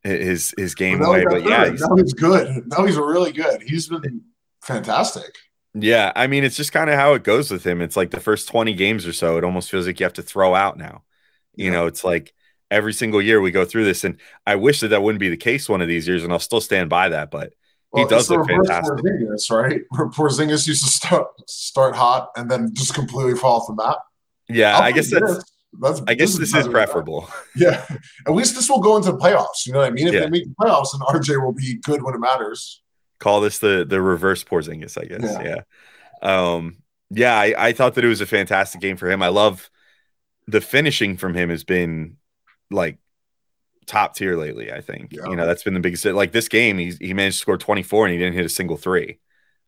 his 0.02 0.54
his 0.56 0.74
game 0.74 1.00
Now 1.00 1.06
away. 1.12 1.24
But 1.28 1.42
yeah, 1.44 1.66
he's- 1.66 1.80
now 1.80 1.96
he's 1.96 2.12
good. 2.14 2.64
Now 2.68 2.84
he's 2.86 2.96
really 2.96 3.32
good. 3.32 3.62
He's 3.62 3.88
been 3.88 4.22
fantastic. 4.62 5.34
Yeah, 5.74 6.10
I 6.16 6.26
mean, 6.26 6.42
it's 6.42 6.56
just 6.56 6.72
kind 6.72 6.90
of 6.90 6.96
how 6.96 7.14
it 7.14 7.22
goes 7.22 7.50
with 7.50 7.64
him. 7.64 7.80
It's 7.80 7.96
like 7.96 8.10
the 8.10 8.18
first 8.20 8.48
20 8.48 8.74
games 8.74 9.06
or 9.06 9.12
so, 9.12 9.36
it 9.38 9.44
almost 9.44 9.70
feels 9.70 9.86
like 9.86 10.00
you 10.00 10.04
have 10.04 10.14
to 10.14 10.22
throw 10.22 10.54
out 10.54 10.76
now. 10.76 11.04
You 11.54 11.66
Yeah. 11.66 11.70
know, 11.72 11.86
it's 11.86 12.02
like 12.02 12.34
every 12.72 12.92
single 12.92 13.22
year 13.22 13.40
we 13.40 13.52
go 13.52 13.64
through 13.64 13.84
this, 13.84 14.02
and 14.02 14.16
I 14.46 14.56
wish 14.56 14.80
that 14.80 14.88
that 14.88 15.02
wouldn't 15.02 15.20
be 15.20 15.28
the 15.28 15.36
case 15.36 15.68
one 15.68 15.80
of 15.80 15.86
these 15.88 16.08
years, 16.08 16.24
and 16.24 16.32
I'll 16.32 16.40
still 16.40 16.60
stand 16.60 16.90
by 16.90 17.10
that. 17.10 17.30
But 17.30 17.52
he 17.94 18.04
does 18.06 18.28
look 18.30 18.48
fantastic. 18.48 18.94
Porzingis, 18.98 19.50
right? 19.50 19.80
Where 19.90 20.08
Porzingis 20.08 20.66
used 20.66 20.82
to 20.84 20.90
start 20.90 21.28
start 21.48 21.94
hot 21.94 22.30
and 22.36 22.50
then 22.50 22.70
just 22.74 22.94
completely 22.94 23.34
fall 23.36 23.60
off 23.60 23.66
the 23.68 23.74
map. 23.74 23.98
yeah, 24.48 24.76
I'll 24.76 24.82
I 24.82 24.92
guess 24.92 25.10
that's 25.10 25.36
this. 25.36 25.44
That's. 25.78 26.02
I 26.08 26.14
guess 26.14 26.32
this 26.38 26.48
is 26.48 26.52
than 26.52 26.62
that. 26.64 26.70
preferable. 26.72 27.28
Yeah, 27.56 27.84
at 28.26 28.32
least 28.32 28.54
this 28.54 28.68
will 28.68 28.80
go 28.80 28.96
into 28.96 29.12
the 29.12 29.18
playoffs. 29.18 29.66
You 29.66 29.72
know 29.72 29.80
what 29.80 29.88
I 29.88 29.90
mean? 29.90 30.08
If 30.08 30.14
Yeah. 30.14 30.20
they 30.20 30.30
make 30.30 30.44
the 30.44 30.54
playoffs, 30.60 30.88
then 30.92 31.00
RJ 31.00 31.44
will 31.44 31.52
be 31.52 31.76
good 31.84 32.02
when 32.02 32.14
it 32.14 32.18
matters. 32.18 32.82
Call 33.18 33.40
this 33.40 33.58
the 33.58 33.84
the 33.88 34.00
reverse 34.00 34.42
Porzingis, 34.44 34.96
I 35.00 35.04
guess. 35.04 35.22
Yeah. 35.22 35.56
Yeah. 36.22 36.52
Um, 36.52 36.78
yeah, 37.10 37.34
I, 37.38 37.54
I 37.68 37.72
thought 37.72 37.94
that 37.94 38.04
it 38.04 38.08
was 38.08 38.20
a 38.20 38.26
fantastic 38.26 38.80
game 38.80 38.96
for 38.96 39.10
him. 39.10 39.22
I 39.22 39.28
love 39.28 39.68
the 40.46 40.60
finishing 40.60 41.16
from 41.16 41.34
him 41.34 41.50
has 41.50 41.64
been 41.64 42.16
like 42.70 42.98
top 43.86 44.14
tier 44.14 44.36
lately. 44.36 44.72
I 44.72 44.80
think 44.80 45.12
Yeah. 45.12 45.28
you 45.28 45.36
know 45.36 45.46
that's 45.46 45.62
been 45.62 45.74
the 45.74 45.80
biggest. 45.80 46.04
Like 46.04 46.32
this 46.32 46.48
game, 46.48 46.78
he 46.78 46.92
he 47.00 47.14
managed 47.14 47.36
to 47.38 47.42
score 47.42 47.58
24 47.58 48.06
and 48.06 48.12
he 48.12 48.18
didn't 48.18 48.34
hit 48.34 48.44
a 48.46 48.48
single 48.48 48.76
three, 48.76 49.18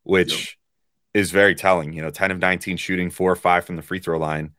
which 0.04 0.58
is 1.14 1.30
very 1.30 1.54
telling. 1.54 1.92
You 1.92 2.02
know, 2.02 2.10
10 2.10 2.30
of 2.30 2.38
19 2.38 2.76
shooting, 2.76 3.10
four 3.10 3.30
or 3.32 3.36
five 3.36 3.64
from 3.64 3.76
the 3.76 3.82
free 3.82 3.98
throw 3.98 4.18
line. 4.18 4.52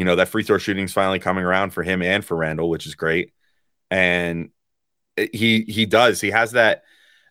You 0.00 0.06
know 0.06 0.16
that 0.16 0.28
free 0.28 0.42
throw 0.44 0.58
shooting's 0.58 0.94
finally 0.94 1.18
coming 1.20 1.44
around 1.44 1.70
for 1.72 1.84
him 1.84 2.02
and 2.02 2.24
for 2.24 2.36
Randle, 2.36 2.70
which 2.70 2.86
is 2.86 2.96
great. 2.96 3.34
And 3.90 4.50
he 5.32 5.62
he 5.62 5.86
does. 5.86 6.20
He 6.20 6.30
has 6.30 6.52
that. 6.52 6.84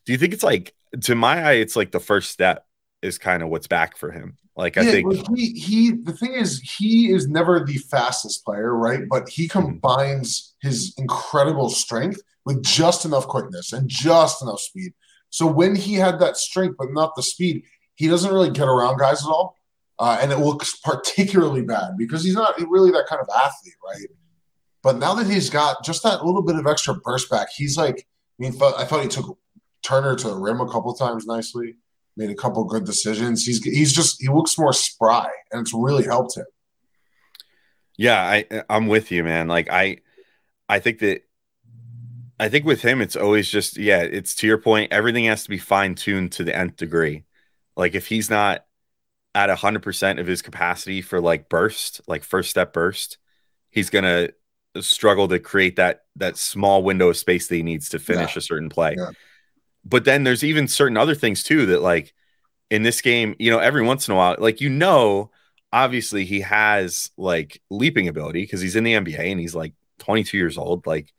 Do 0.05 0.11
you 0.13 0.17
think 0.17 0.33
it's 0.33 0.43
like 0.43 0.75
to 1.03 1.15
my 1.15 1.43
eye, 1.43 1.53
it's 1.53 1.75
like 1.75 1.91
the 1.91 1.99
first 1.99 2.31
step 2.31 2.65
is 3.01 3.17
kind 3.17 3.43
of 3.43 3.49
what's 3.49 3.67
back 3.67 3.97
for 3.97 4.11
him. 4.11 4.37
Like 4.55 4.77
I 4.77 4.85
think 4.85 5.13
he 5.35 5.51
he 5.53 5.91
the 5.91 6.13
thing 6.13 6.33
is 6.33 6.59
he 6.77 7.11
is 7.11 7.27
never 7.27 7.63
the 7.65 7.77
fastest 7.77 8.43
player, 8.45 8.75
right? 8.75 9.01
But 9.09 9.29
he 9.29 9.47
Mm-hmm. 9.55 9.79
combines 9.79 10.55
his 10.61 10.93
incredible 10.97 11.69
strength 11.69 12.21
with 12.45 12.63
just 12.63 13.05
enough 13.05 13.27
quickness 13.27 13.73
and 13.73 13.89
just 13.89 14.41
enough 14.41 14.59
speed. 14.59 14.93
So 15.29 15.45
when 15.47 15.75
he 15.75 15.95
had 15.95 16.19
that 16.19 16.37
strength 16.37 16.75
but 16.77 16.91
not 16.91 17.15
the 17.15 17.23
speed, 17.23 17.63
he 17.95 18.07
doesn't 18.07 18.33
really 18.33 18.51
get 18.51 18.67
around 18.67 18.97
guys 18.99 19.23
at 19.23 19.29
all, 19.29 19.55
uh, 19.99 20.17
and 20.21 20.31
it 20.31 20.39
looks 20.39 20.77
particularly 20.79 21.61
bad 21.61 21.97
because 21.97 22.23
he's 22.23 22.35
not 22.35 22.59
really 22.69 22.91
that 22.91 23.05
kind 23.07 23.21
of 23.21 23.27
athlete, 23.35 23.75
right? 23.85 24.07
But 24.81 24.97
now 24.97 25.13
that 25.15 25.27
he's 25.27 25.49
got 25.49 25.83
just 25.83 26.03
that 26.03 26.25
little 26.25 26.41
bit 26.41 26.55
of 26.55 26.65
extra 26.65 26.95
burst 26.95 27.29
back, 27.29 27.49
he's 27.55 27.77
like. 27.77 28.07
I 28.41 28.43
mean, 28.43 28.53
I 28.53 28.85
thought 28.85 29.03
he 29.03 29.09
took 29.09 29.37
Turner 29.83 30.15
to 30.15 30.29
the 30.29 30.35
rim 30.37 30.61
a 30.61 30.71
couple 30.71 30.93
times 30.93 31.25
nicely 31.25 31.75
made 32.19 32.29
a 32.29 32.35
couple 32.35 32.63
good 32.65 32.85
decisions. 32.85 33.45
He's 33.45 33.63
he's 33.63 33.93
just 33.93 34.21
he 34.21 34.27
looks 34.27 34.59
more 34.59 34.73
spry, 34.73 35.29
and 35.51 35.61
it's 35.61 35.73
really 35.73 36.03
helped 36.03 36.37
him. 36.37 36.45
Yeah, 37.97 38.21
I 38.21 38.63
I'm 38.69 38.87
with 38.87 39.11
you, 39.11 39.23
man. 39.23 39.47
Like 39.47 39.69
I 39.71 39.99
I 40.67 40.79
think 40.79 40.99
that 40.99 41.23
I 42.39 42.49
think 42.49 42.65
with 42.65 42.81
him 42.81 43.01
it's 43.01 43.15
always 43.15 43.49
just 43.49 43.77
yeah, 43.77 44.01
it's 44.01 44.35
to 44.35 44.47
your 44.47 44.57
point, 44.57 44.91
everything 44.91 45.25
has 45.25 45.43
to 45.43 45.49
be 45.49 45.57
fine-tuned 45.57 46.33
to 46.33 46.43
the 46.43 46.55
nth 46.55 46.75
degree. 46.75 47.23
Like 47.75 47.95
if 47.95 48.07
he's 48.07 48.29
not 48.29 48.65
at 49.35 49.49
100% 49.49 50.19
of 50.19 50.27
his 50.27 50.41
capacity 50.41 51.01
for 51.01 51.21
like 51.21 51.49
burst, 51.49 52.01
like 52.07 52.23
first 52.23 52.49
step 52.49 52.73
burst, 52.73 53.17
he's 53.69 53.89
going 53.89 54.03
to 54.03 54.33
struggle 54.81 55.27
to 55.27 55.39
create 55.39 55.77
that 55.77 56.01
that 56.15 56.37
small 56.37 56.83
window 56.83 57.09
of 57.09 57.17
space 57.17 57.47
that 57.47 57.55
he 57.55 57.63
needs 57.63 57.89
to 57.89 57.99
finish 57.99 58.35
a 58.35 58.41
certain 58.41 58.69
play. 58.69 58.95
Yeah. 58.97 59.11
But 59.83 60.05
then 60.05 60.23
there's 60.23 60.43
even 60.43 60.67
certain 60.67 60.97
other 60.97 61.15
things 61.15 61.43
too 61.43 61.67
that 61.67 61.81
like 61.81 62.13
in 62.69 62.83
this 62.83 63.01
game, 63.01 63.35
you 63.39 63.49
know, 63.49 63.59
every 63.59 63.81
once 63.81 64.07
in 64.07 64.13
a 64.13 64.17
while, 64.17 64.35
like 64.37 64.61
you 64.61 64.69
know, 64.69 65.31
obviously 65.71 66.25
he 66.25 66.41
has 66.41 67.09
like 67.17 67.61
leaping 67.69 68.07
ability 68.07 68.41
because 68.43 68.61
he's 68.61 68.75
in 68.75 68.83
the 68.83 68.93
NBA 68.93 69.19
and 69.19 69.39
he's 69.39 69.55
like 69.55 69.73
22 69.99 70.37
years 70.37 70.57
old. 70.57 70.85
Like 70.85 71.11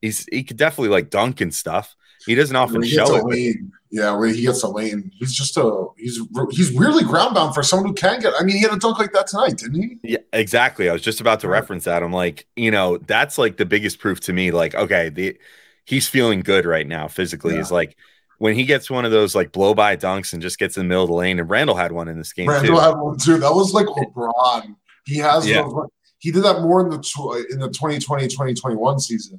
he's 0.00 0.26
he 0.30 0.44
could 0.44 0.56
definitely 0.56 0.90
like 0.90 1.10
dunk 1.10 1.40
and 1.40 1.54
stuff. 1.54 1.96
He 2.26 2.34
doesn't 2.34 2.56
often 2.56 2.82
he 2.82 2.88
show 2.90 3.14
it. 3.16 3.24
lane, 3.24 3.70
yeah, 3.90 4.16
when 4.16 4.34
he 4.34 4.42
gets 4.42 4.62
a 4.62 4.68
lane, 4.68 5.10
he's 5.14 5.32
just 5.32 5.56
a 5.56 5.86
he's 5.96 6.18
he's 6.50 6.72
weirdly 6.72 7.04
ground 7.04 7.34
bound 7.34 7.54
for 7.54 7.62
someone 7.62 7.88
who 7.88 7.94
can 7.94 8.20
get. 8.20 8.32
I 8.38 8.42
mean, 8.44 8.56
he 8.56 8.62
had 8.62 8.72
a 8.72 8.78
dunk 8.78 8.98
like 8.98 9.12
that 9.12 9.26
tonight, 9.26 9.58
didn't 9.58 9.74
he? 9.82 9.98
Yeah, 10.02 10.18
exactly. 10.32 10.88
I 10.88 10.92
was 10.92 11.02
just 11.02 11.20
about 11.20 11.40
to 11.40 11.48
reference 11.48 11.84
that. 11.84 12.02
I'm 12.02 12.12
like, 12.12 12.46
you 12.56 12.70
know, 12.70 12.98
that's 12.98 13.36
like 13.38 13.56
the 13.58 13.66
biggest 13.66 13.98
proof 13.98 14.20
to 14.20 14.32
me. 14.32 14.50
Like, 14.50 14.74
okay, 14.74 15.10
the 15.10 15.36
he's 15.84 16.08
feeling 16.08 16.40
good 16.40 16.64
right 16.64 16.86
now 16.86 17.08
physically. 17.08 17.54
Yeah. 17.54 17.60
Is 17.60 17.70
like 17.70 17.96
when 18.38 18.54
he 18.54 18.64
gets 18.64 18.90
one 18.90 19.04
of 19.04 19.10
those 19.12 19.34
like 19.34 19.52
blow 19.52 19.74
by 19.74 19.96
dunks 19.96 20.32
and 20.32 20.40
just 20.42 20.58
gets 20.58 20.76
in 20.76 20.82
the 20.84 20.88
middle 20.88 21.04
of 21.04 21.08
the 21.10 21.14
lane. 21.14 21.38
And 21.38 21.48
Randle 21.48 21.76
had 21.76 21.92
one 21.92 22.08
in 22.08 22.16
this 22.18 22.32
game 22.32 22.48
Randle 22.48 22.76
too. 22.76 22.80
had 22.80 22.94
one 22.98 23.18
too. 23.18 23.36
That 23.38 23.52
was 23.54 23.72
like 23.74 23.86
LeBron. 23.86 24.74
He 25.06 25.18
has 25.18 25.46
Yeah. 25.46 25.62
those. 25.62 25.88
He 26.18 26.30
did 26.32 26.42
that 26.44 26.62
more 26.62 26.80
in 26.80 26.88
the 26.88 26.98
tw- 26.98 27.44
in 27.52 27.58
the 27.60 27.68
2020-2021 27.68 28.98
season. 29.00 29.38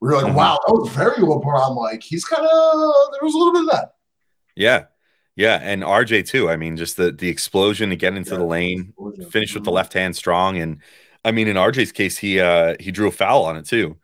We 0.00 0.08
were 0.08 0.14
like, 0.16 0.26
Mhm. 0.32 0.34
wow, 0.34 0.58
that 0.66 0.72
was 0.72 0.90
very 0.90 1.16
LeBron. 1.16 1.76
Like 1.76 2.02
he's 2.02 2.24
kind 2.24 2.42
of 2.46 2.50
there 3.12 3.20
was 3.22 3.34
a 3.34 3.38
little 3.38 3.52
bit 3.52 3.62
of 3.64 3.70
that. 3.70 3.94
Yeah, 4.54 4.84
yeah, 5.36 5.58
and 5.62 5.82
RJ 5.82 6.22
too. 6.26 6.48
I 6.50 6.56
mean, 6.56 6.76
just 6.76 6.96
the 6.96 7.10
the 7.12 7.28
explosion 7.28 7.90
to 7.90 7.96
get 7.96 8.14
into 8.14 8.30
the 8.30 8.40
Yeah. 8.40 8.46
lane, 8.46 8.94
finish 9.30 9.54
with 9.54 9.64
the 9.64 9.70
Mhm. 9.70 9.74
left 9.74 9.92
hand 9.94 10.14
strong, 10.16 10.58
and 10.58 10.78
I 11.24 11.32
mean, 11.32 11.48
in 11.48 11.56
RJ's 11.56 11.92
case, 11.92 12.18
he 12.18 12.40
uh 12.40 12.74
he 12.80 12.90
drew 12.92 13.08
a 13.08 13.12
foul 13.12 13.44
on 13.44 13.56
it 13.56 13.66
too, 13.66 13.96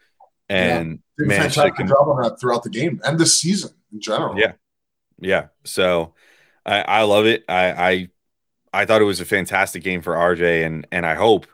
and 0.48 0.98
a 1.20 1.22
managed 1.24 1.54
to 1.54 1.60
fantastic 1.60 1.76
con- 1.76 1.88
job 1.88 2.08
on 2.08 2.22
that 2.22 2.40
throughout 2.40 2.62
the 2.64 2.70
game 2.70 3.00
and 3.04 3.18
this 3.18 3.38
season 3.40 3.70
in 3.92 4.00
general. 4.00 4.38
Yeah. 4.38 4.52
Yeah. 5.20 5.46
So 5.64 6.14
I, 6.66 6.80
I 6.80 7.02
love 7.02 7.26
it. 7.26 7.44
I, 7.48 7.70
I 7.92 8.08
I 8.72 8.84
thought 8.84 9.00
it 9.00 9.04
was 9.04 9.20
a 9.20 9.24
fantastic 9.24 9.84
game 9.84 10.02
for 10.02 10.14
RJ 10.14 10.66
and 10.66 10.86
and 10.90 11.06
I 11.06 11.14
hope 11.14 11.46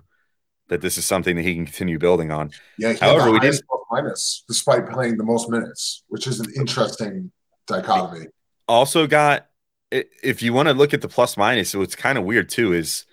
that 0.71 0.81
this 0.81 0.97
is 0.97 1.05
something 1.05 1.37
that 1.37 1.43
he 1.43 1.55
can 1.55 1.67
continue 1.67 1.99
building 1.99 2.31
on. 2.31 2.51
Yeah, 2.79 2.93
he 2.95 2.99
However, 2.99 3.31
we 3.31 3.39
the 3.39 3.47
highest 3.47 3.65
plus 3.69 3.81
minus 3.91 4.45
despite 4.49 4.89
playing 4.89 5.19
the 5.19 5.25
most 5.25 5.51
minutes, 5.51 6.05
which 6.09 6.27
is 6.27 6.41
an 6.41 6.47
interesting 6.57 7.31
dichotomy. 7.67 8.27
Also, 8.67 9.07
got 9.07 9.47
if 9.91 10.43
you 10.43 10.53
want 10.53 10.69
to 10.69 10.75
look 10.75 10.95
at 10.95 11.01
the 11.03 11.09
plus 11.09 11.37
minus, 11.37 11.75
what's 11.75 11.97
kind 11.97 12.17
of 12.17 12.25
weird 12.25 12.49
too 12.49 12.73
is 12.73 13.05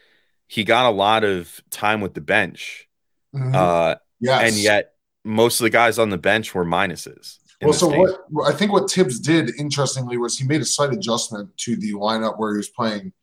he 0.47 0.63
got 0.63 0.85
a 0.85 0.91
lot 0.91 1.23
of 1.23 1.59
time 1.71 1.99
with 1.99 2.13
the 2.13 2.21
bench, 2.21 2.87
Mhm. 3.35 3.53
uh, 3.55 3.95
yes. 4.19 4.43
and 4.43 4.55
yet 4.55 4.93
most 5.25 5.59
of 5.59 5.63
the 5.63 5.69
guys 5.71 5.97
on 5.99 6.09
the 6.11 6.17
bench 6.17 6.53
were 6.55 6.63
minuses. 6.63 7.39
Well, 7.61 7.73
so 7.73 7.89
game. 7.89 8.01
what 8.29 8.53
I 8.53 8.55
think 8.55 8.71
what 8.71 8.89
Thibs 8.89 9.19
did 9.19 9.49
interestingly 9.59 10.17
was 10.17 10.37
he 10.37 10.45
made 10.45 10.61
a 10.61 10.65
slight 10.65 10.93
adjustment 10.93 11.57
to 11.57 11.75
the 11.75 11.93
lineup 11.93 12.37
where 12.37 12.53
he 12.53 12.57
was 12.57 12.69
playing 12.69 13.13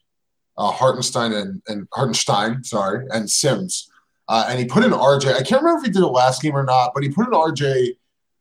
uh, 0.59 0.71
Hartenstein 0.73 1.33
and, 1.33 1.63
and 1.69 1.87
Hartenstein, 1.93 2.63
sorry, 2.65 3.07
and 3.11 3.31
Sims, 3.31 3.89
uh, 4.29 4.47
and 4.49 4.59
he 4.59 4.65
put 4.65 4.85
in 4.85 4.93
RJ. 4.93 5.35
I 5.35 5.43
can't 5.43 5.63
remember 5.63 5.81
if 5.81 5.85
he 5.87 5.93
did 5.93 6.03
it 6.03 6.07
last 6.07 6.43
game 6.43 6.57
or 6.57 6.65
not, 6.65 6.93
but 6.95 7.03
he 7.03 7.09
put 7.11 7.27
in 7.27 7.33
RJ 7.33 7.97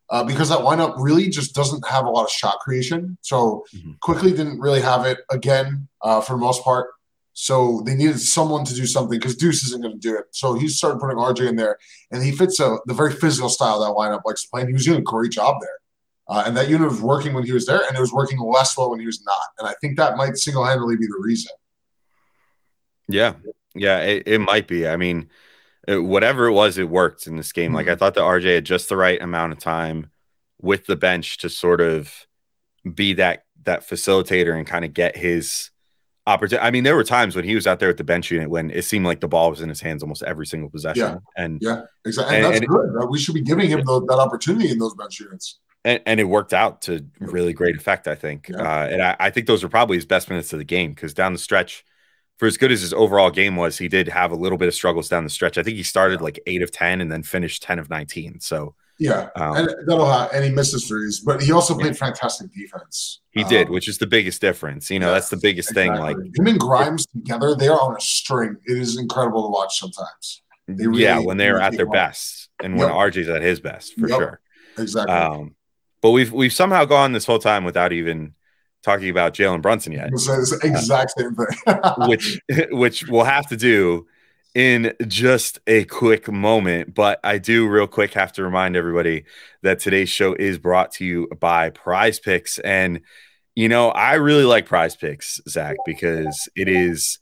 uh, 0.09 0.23
because 0.23 0.49
that 0.49 0.59
lineup 0.59 0.95
really 0.97 1.29
just 1.29 1.55
doesn't 1.55 1.85
have 1.87 2.05
a 2.05 2.09
lot 2.09 2.23
of 2.23 2.29
shot 2.29 2.59
creation. 2.59 3.17
So 3.21 3.65
Mhm. 3.73 3.99
Quickley 4.01 4.31
didn't 4.31 4.59
really 4.59 4.81
have 4.81 5.05
it 5.05 5.19
again 5.29 5.87
uh, 6.01 6.21
for 6.21 6.33
the 6.33 6.39
most 6.39 6.63
part. 6.63 6.89
So 7.33 7.81
they 7.85 7.95
needed 7.95 8.19
someone 8.19 8.63
to 8.65 8.75
do 8.75 8.85
something 8.85 9.17
because 9.17 9.35
Deuce 9.35 9.63
isn't 9.65 9.81
going 9.81 9.93
to 9.93 9.99
do 9.99 10.15
it. 10.15 10.25
So 10.31 10.53
he 10.53 10.67
started 10.67 10.99
putting 10.99 11.17
RJ 11.17 11.47
in 11.47 11.55
there, 11.55 11.79
and 12.11 12.21
he 12.21 12.31
fits 12.31 12.59
a, 12.59 12.77
the 12.85 12.93
very 12.93 13.11
physical 13.11 13.49
style 13.49 13.79
that 13.79 13.87
lineup 13.87 14.21
likes 14.23 14.45
playing. 14.45 14.67
He 14.67 14.73
was 14.73 14.85
doing 14.85 14.99
a 14.99 15.01
great 15.01 15.31
job 15.31 15.55
there. 15.59 15.79
Uh, 16.29 16.43
and 16.45 16.55
that 16.55 16.69
unit 16.69 16.89
was 16.89 17.01
working 17.01 17.33
when 17.33 17.43
he 17.43 17.51
was 17.51 17.65
there, 17.65 17.81
and 17.87 17.97
it 17.97 17.99
was 17.99 18.13
working 18.13 18.39
less 18.39 18.77
well 18.77 18.91
when 18.91 18.99
he 18.99 19.05
was 19.05 19.21
not. 19.25 19.41
And 19.57 19.67
I 19.67 19.73
think 19.81 19.97
that 19.97 20.15
might 20.15 20.37
single 20.37 20.63
handedly 20.63 20.95
be 20.95 21.07
the 21.07 21.19
reason. 21.19 21.51
Yeah, 23.07 23.33
yeah, 23.75 23.99
it, 23.99 24.23
it 24.27 24.39
might 24.39 24.67
be. 24.67 24.87
I 24.87 24.95
mean, 24.95 25.29
whatever 25.87 26.47
it 26.47 26.53
was, 26.53 26.77
it 26.77 26.89
worked 26.89 27.27
in 27.27 27.35
this 27.35 27.51
game. 27.51 27.73
Like 27.73 27.87
I 27.87 27.95
thought 27.95 28.13
that 28.15 28.21
RJ 28.21 28.55
had 28.55 28.65
just 28.65 28.89
the 28.89 28.97
right 28.97 29.21
amount 29.21 29.51
of 29.53 29.59
time 29.59 30.09
with 30.61 30.85
the 30.85 30.95
bench 30.95 31.37
to 31.39 31.49
sort 31.49 31.81
of 31.81 32.25
be 32.93 33.13
that 33.13 33.45
that 33.63 33.87
facilitator 33.87 34.55
and 34.57 34.67
kind 34.67 34.83
of 34.85 34.93
get 34.93 35.15
his 35.17 35.69
opportunity. 36.27 36.65
I 36.65 36.71
mean, 36.71 36.83
there 36.83 36.95
were 36.95 37.03
times 37.03 37.35
when 37.35 37.45
he 37.45 37.55
was 37.55 37.67
out 37.67 37.79
there 37.79 37.89
at 37.89 37.97
the 37.97 38.03
bench 38.03 38.31
unit 38.31 38.49
when 38.49 38.71
it 38.71 38.83
seemed 38.85 39.05
like 39.05 39.19
the 39.21 39.27
ball 39.27 39.49
was 39.49 39.61
in 39.61 39.69
his 39.69 39.81
hands 39.81 40.03
almost 40.03 40.23
every 40.23 40.45
single 40.45 40.69
possession, 40.69 41.01
Yeah. 41.03 41.17
and 41.37 41.59
Yeah, 41.61 41.81
exactly. 42.05 42.35
And, 42.37 42.45
And- 42.45 42.53
that's 42.53 42.61
and- 42.61 42.69
good. 42.69 42.93
right? 42.93 43.09
We 43.09 43.19
should 43.19 43.35
be 43.35 43.41
giving 43.41 43.69
him 43.69 43.81
that 43.85 44.17
opportunity 44.19 44.69
in 44.71 44.79
those 44.79 44.93
bench 44.95 45.19
units. 45.19 45.59
and, 45.85 46.01
and 46.05 46.19
it 46.21 46.23
worked 46.25 46.53
out 46.53 46.81
to 46.83 47.05
really 47.19 47.51
great 47.51 47.75
effect, 47.75 48.07
I 48.07 48.15
think. 48.15 48.47
Yeah. 48.49 48.61
Uh, 48.61 48.87
and 48.87 49.01
I, 49.01 49.15
I 49.19 49.29
think 49.31 49.47
those 49.47 49.63
were 49.63 49.69
probably 49.69 49.97
his 49.97 50.05
best 50.05 50.29
minutes 50.29 50.53
of 50.53 50.59
the 50.59 50.65
game 50.65 50.91
because 50.91 51.13
down 51.13 51.33
the 51.33 51.39
stretch, 51.39 51.83
for 52.43 52.47
as 52.47 52.57
good 52.57 52.73
as 52.73 52.81
his 52.81 52.91
overall 52.93 53.31
game 53.31 53.55
was, 53.55 53.77
he 53.77 53.87
did 53.87 54.09
have 54.09 54.33
a 54.33 54.35
little 54.35 54.57
bit 54.57 54.67
of 54.67 54.73
struggles 54.73 55.07
down 55.07 55.23
the 55.23 55.29
stretch. 55.29 55.57
I 55.57 55.63
think 55.63 55.77
he 55.77 55.83
started 55.83 56.19
like 56.19 56.41
eight 56.45 56.61
of 56.61 56.71
10 56.71 56.99
and 56.99 57.09
then 57.09 57.23
finished 57.23 57.63
10 57.63 57.79
of 57.79 57.89
19. 57.89 58.41
So 58.41 58.75
Yeah, 58.99 59.29
um, 59.37 59.55
and 59.55 59.75
that'll 59.87 60.11
have, 60.11 60.33
and 60.33 60.43
he 60.43 60.49
missed 60.51 60.73
his 60.73 60.85
threes, 60.85 61.21
but 61.21 61.41
he 61.41 61.53
also 61.53 61.73
played 61.73 61.97
fantastic 61.97 62.53
defense. 62.53 63.21
he 63.31 63.45
did, 63.45 63.67
Um, 63.67 63.73
which 63.73 63.87
is 63.87 63.97
the 63.97 64.07
biggest 64.07 64.41
difference. 64.41 64.91
You 64.91 64.99
know, 64.99 65.07
yeah, 65.07 65.13
that's 65.13 65.29
the 65.29 65.37
biggest 65.37 65.73
thing. 65.73 65.93
Like, 65.93 66.17
him 66.17 66.47
and 66.47 66.59
Grimes 66.59 67.05
together, 67.05 67.55
they 67.55 67.69
are 67.69 67.79
on 67.79 67.95
a 67.95 68.01
string. 68.01 68.57
It 68.65 68.77
is 68.77 68.97
incredible 68.97 69.43
to 69.43 69.49
watch 69.49 69.79
sometimes. 69.79 70.41
They 70.67 70.83
yeah, 71.01 71.19
when 71.19 71.37
they're 71.37 71.53
really 71.53 71.65
at 71.65 71.77
their 71.77 71.89
best 71.89 72.49
and 72.61 72.77
when 72.77 72.89
Yep. 72.89 72.97
RJ's 72.97 73.29
at 73.29 73.41
his 73.41 73.61
best, 73.61 73.93
for 73.97 74.09
Yep. 74.09 74.19
sure. 74.19 74.41
Exactly. 74.77 75.15
Um, 75.15 75.55
but 76.01 76.11
we've 76.11 76.33
we've 76.33 76.51
somehow 76.51 76.83
gone 76.83 77.13
this 77.13 77.25
whole 77.25 77.39
time 77.39 77.63
without 77.63 77.93
even 77.93 78.33
talking 78.83 79.09
about 79.09 79.33
Jalen 79.33 79.61
Brunson 79.61 79.93
yet. 79.93 80.09
It's 80.11 80.27
the 80.27 80.59
exact 80.63 81.13
same 81.17 81.35
thing. 81.35 81.47
which 82.09 82.39
which 82.71 83.07
we'll 83.07 83.23
have 83.23 83.47
to 83.49 83.57
do 83.57 84.07
in 84.53 84.93
just 85.07 85.59
a 85.67 85.85
quick 85.85 86.31
moment. 86.31 86.93
But 86.93 87.19
I 87.23 87.37
do 87.37 87.67
real 87.67 87.87
quick 87.87 88.13
have 88.13 88.33
to 88.33 88.43
remind 88.43 88.75
everybody 88.75 89.25
that 89.61 89.79
today's 89.79 90.09
show 90.09 90.33
is 90.33 90.57
brought 90.57 90.91
to 90.93 91.05
you 91.05 91.27
by 91.39 91.69
Prize 91.69 92.19
Picks. 92.19 92.59
And 92.59 93.01
you 93.55 93.69
know, 93.69 93.89
I 93.89 94.15
really 94.15 94.45
like 94.45 94.65
Prize 94.65 94.95
Picks, 94.95 95.39
Zach, 95.47 95.77
because 95.85 96.49
it 96.55 96.67
is 96.67 97.19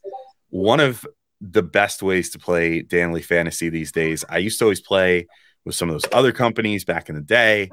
one 0.50 0.80
of 0.80 1.06
the 1.40 1.62
best 1.62 2.02
ways 2.02 2.30
to 2.30 2.38
play 2.38 2.82
daily 2.82 3.22
fantasy 3.22 3.68
these 3.68 3.92
days. 3.92 4.24
I 4.28 4.38
used 4.38 4.58
to 4.60 4.64
always 4.64 4.80
play 4.80 5.26
with 5.64 5.74
some 5.74 5.88
of 5.88 5.94
those 5.94 6.10
other 6.12 6.32
companies 6.32 6.84
back 6.84 7.08
in 7.08 7.14
the 7.14 7.20
day 7.20 7.70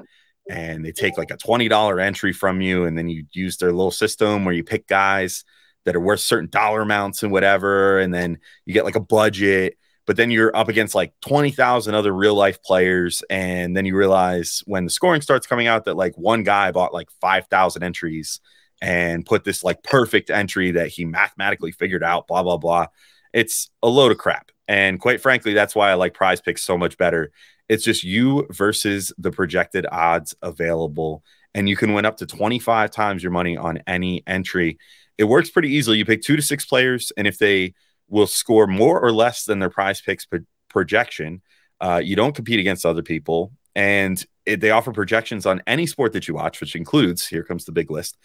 and 0.48 0.84
they 0.84 0.92
take 0.92 1.18
like 1.18 1.30
a 1.30 1.36
$20 1.36 2.02
entry 2.02 2.32
from 2.32 2.60
you 2.60 2.84
and 2.84 2.96
then 2.96 3.08
you 3.08 3.24
use 3.32 3.56
their 3.56 3.72
little 3.72 3.90
system 3.90 4.44
where 4.44 4.54
you 4.54 4.64
pick 4.64 4.86
guys 4.86 5.44
that 5.84 5.96
are 5.96 6.00
worth 6.00 6.20
certain 6.20 6.48
dollar 6.50 6.82
amounts 6.82 7.22
and 7.22 7.32
whatever 7.32 7.98
and 7.98 8.12
then 8.12 8.38
you 8.64 8.72
get 8.72 8.84
like 8.84 8.96
a 8.96 9.00
budget 9.00 9.76
but 10.06 10.16
then 10.16 10.30
you're 10.30 10.54
up 10.56 10.68
against 10.68 10.94
like 10.94 11.12
20,000 11.20 11.94
other 11.94 12.12
real 12.12 12.34
life 12.34 12.62
players 12.62 13.22
and 13.30 13.76
then 13.76 13.84
you 13.84 13.94
realize 13.96 14.62
when 14.66 14.84
the 14.84 14.90
scoring 14.90 15.20
starts 15.20 15.46
coming 15.46 15.66
out 15.66 15.84
that 15.84 15.96
like 15.96 16.16
one 16.16 16.42
guy 16.42 16.72
bought 16.72 16.92
like 16.92 17.08
5,000 17.20 17.82
entries 17.82 18.40
and 18.82 19.24
put 19.26 19.44
this 19.44 19.62
like 19.62 19.82
perfect 19.82 20.30
entry 20.30 20.72
that 20.72 20.88
he 20.88 21.04
mathematically 21.04 21.70
figured 21.70 22.02
out 22.02 22.26
blah 22.26 22.42
blah 22.42 22.56
blah. 22.56 22.86
It's 23.32 23.70
a 23.82 23.88
load 23.88 24.10
of 24.10 24.18
crap 24.18 24.50
and 24.66 24.98
quite 24.98 25.20
frankly 25.20 25.52
that's 25.52 25.74
why 25.74 25.90
I 25.90 25.94
like 25.94 26.14
prize 26.14 26.40
picks 26.40 26.64
so 26.64 26.76
much 26.76 26.98
better 26.98 27.30
it's 27.70 27.84
just 27.84 28.04
you 28.04 28.46
versus 28.50 29.12
the 29.16 29.30
projected 29.30 29.86
odds 29.90 30.34
available 30.42 31.22
and 31.54 31.68
you 31.68 31.76
can 31.76 31.94
win 31.94 32.04
up 32.04 32.18
to 32.18 32.26
25 32.26 32.90
times 32.90 33.22
your 33.22 33.32
money 33.32 33.56
on 33.56 33.78
any 33.86 34.22
entry 34.26 34.78
it 35.20 35.28
works 35.28 35.50
pretty 35.50 35.68
easily. 35.68 35.98
You 35.98 36.06
pick 36.06 36.22
two 36.22 36.34
to 36.34 36.40
six 36.40 36.64
players, 36.64 37.12
and 37.14 37.26
if 37.26 37.36
they 37.36 37.74
will 38.08 38.26
score 38.26 38.66
more 38.66 38.98
or 38.98 39.12
less 39.12 39.44
than 39.44 39.58
their 39.58 39.68
prize 39.68 40.00
picks 40.00 40.24
pro- 40.24 40.40
projection, 40.70 41.42
uh, 41.78 42.00
you 42.02 42.16
don't 42.16 42.34
compete 42.34 42.58
against 42.58 42.86
other 42.86 43.02
people. 43.02 43.52
And 43.74 44.24
it, 44.46 44.62
they 44.62 44.70
offer 44.70 44.92
projections 44.92 45.44
on 45.44 45.62
any 45.66 45.86
sport 45.86 46.14
that 46.14 46.26
you 46.26 46.32
watch, 46.32 46.58
which 46.62 46.74
includes 46.74 47.28
here 47.28 47.44
comes 47.44 47.66
the 47.66 47.72
big 47.72 47.90
list 47.90 48.16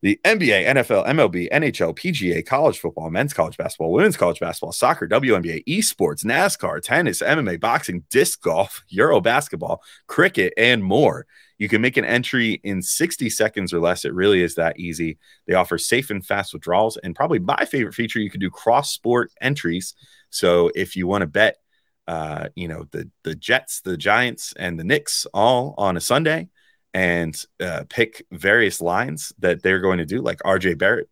the 0.00 0.20
NBA, 0.24 0.66
NFL, 0.66 1.06
MLB, 1.06 1.50
NHL, 1.50 1.96
PGA, 1.96 2.46
college 2.46 2.78
football, 2.78 3.10
men's 3.10 3.32
college 3.32 3.56
basketball, 3.56 3.90
women's 3.92 4.16
college 4.16 4.38
basketball, 4.38 4.72
soccer, 4.72 5.08
WNBA, 5.08 5.64
esports, 5.66 6.24
NASCAR, 6.24 6.80
tennis, 6.80 7.20
MMA, 7.20 7.58
boxing, 7.58 8.04
disc 8.08 8.40
golf, 8.40 8.84
Euro 8.88 9.20
basketball, 9.20 9.82
cricket, 10.06 10.52
and 10.56 10.84
more. 10.84 11.26
You 11.58 11.68
can 11.68 11.82
make 11.82 11.96
an 11.96 12.04
entry 12.04 12.60
in 12.62 12.80
60 12.80 13.28
seconds 13.30 13.74
or 13.74 13.80
less. 13.80 14.04
It 14.04 14.14
really 14.14 14.42
is 14.42 14.54
that 14.54 14.78
easy. 14.78 15.18
They 15.48 15.54
offer 15.54 15.76
safe 15.78 16.10
and 16.10 16.24
fast 16.24 16.52
withdrawals. 16.52 16.96
And 16.98 17.16
probably 17.16 17.40
my 17.40 17.64
favorite 17.64 17.94
feature, 17.94 18.20
you 18.20 18.30
can 18.30 18.40
do 18.40 18.50
cross 18.50 18.92
sport 18.92 19.32
entries. 19.40 19.94
So 20.30 20.70
if 20.76 20.94
you 20.94 21.08
want 21.08 21.22
to 21.22 21.26
bet, 21.26 21.56
uh, 22.06 22.48
you 22.54 22.68
know, 22.68 22.86
the, 22.92 23.10
the 23.24 23.34
Jets, 23.34 23.80
the 23.80 23.96
Giants, 23.96 24.54
and 24.56 24.78
the 24.78 24.84
Knicks 24.84 25.26
all 25.34 25.74
on 25.76 25.96
a 25.96 26.00
Sunday 26.00 26.48
and 26.94 27.44
uh, 27.60 27.84
pick 27.88 28.24
various 28.32 28.80
lines 28.80 29.32
that 29.38 29.62
they're 29.62 29.80
going 29.80 29.98
to 29.98 30.06
do, 30.06 30.20
like 30.20 30.38
RJ 30.40 30.78
Barrett 30.78 31.08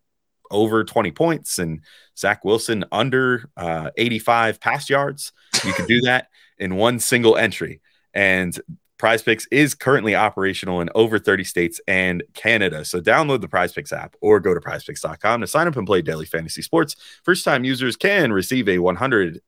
over 0.49 0.83
20 0.83 1.11
points 1.11 1.59
and 1.59 1.81
Zach 2.17 2.43
Wilson 2.45 2.85
under 2.91 3.49
uh, 3.57 3.91
85 3.97 4.59
pass 4.59 4.89
yards. 4.89 5.33
You 5.63 5.73
can 5.73 5.85
do 5.85 6.01
that 6.01 6.27
in 6.57 6.75
one 6.75 6.99
single 6.99 7.37
entry. 7.37 7.81
And 8.13 8.57
Prize 8.97 9.21
Picks 9.21 9.45
is 9.51 9.75
currently 9.75 10.15
operational 10.15 10.81
in 10.81 10.89
over 10.95 11.19
30 11.19 11.43
states 11.43 11.79
and 11.87 12.23
Canada. 12.33 12.83
So 12.83 12.99
download 12.99 13.41
the 13.41 13.47
Prize 13.47 13.71
Picks 13.71 13.93
app 13.93 14.15
or 14.21 14.39
go 14.39 14.55
to 14.55 14.59
prizepicks.com 14.59 15.41
to 15.41 15.47
sign 15.47 15.67
up 15.67 15.75
and 15.75 15.85
play 15.85 16.01
daily 16.01 16.25
fantasy 16.25 16.63
sports. 16.63 16.95
First 17.23 17.45
time 17.45 17.63
users 17.63 17.95
can 17.95 18.33
receive 18.33 18.67
a 18.67 18.77
100% 18.77 19.39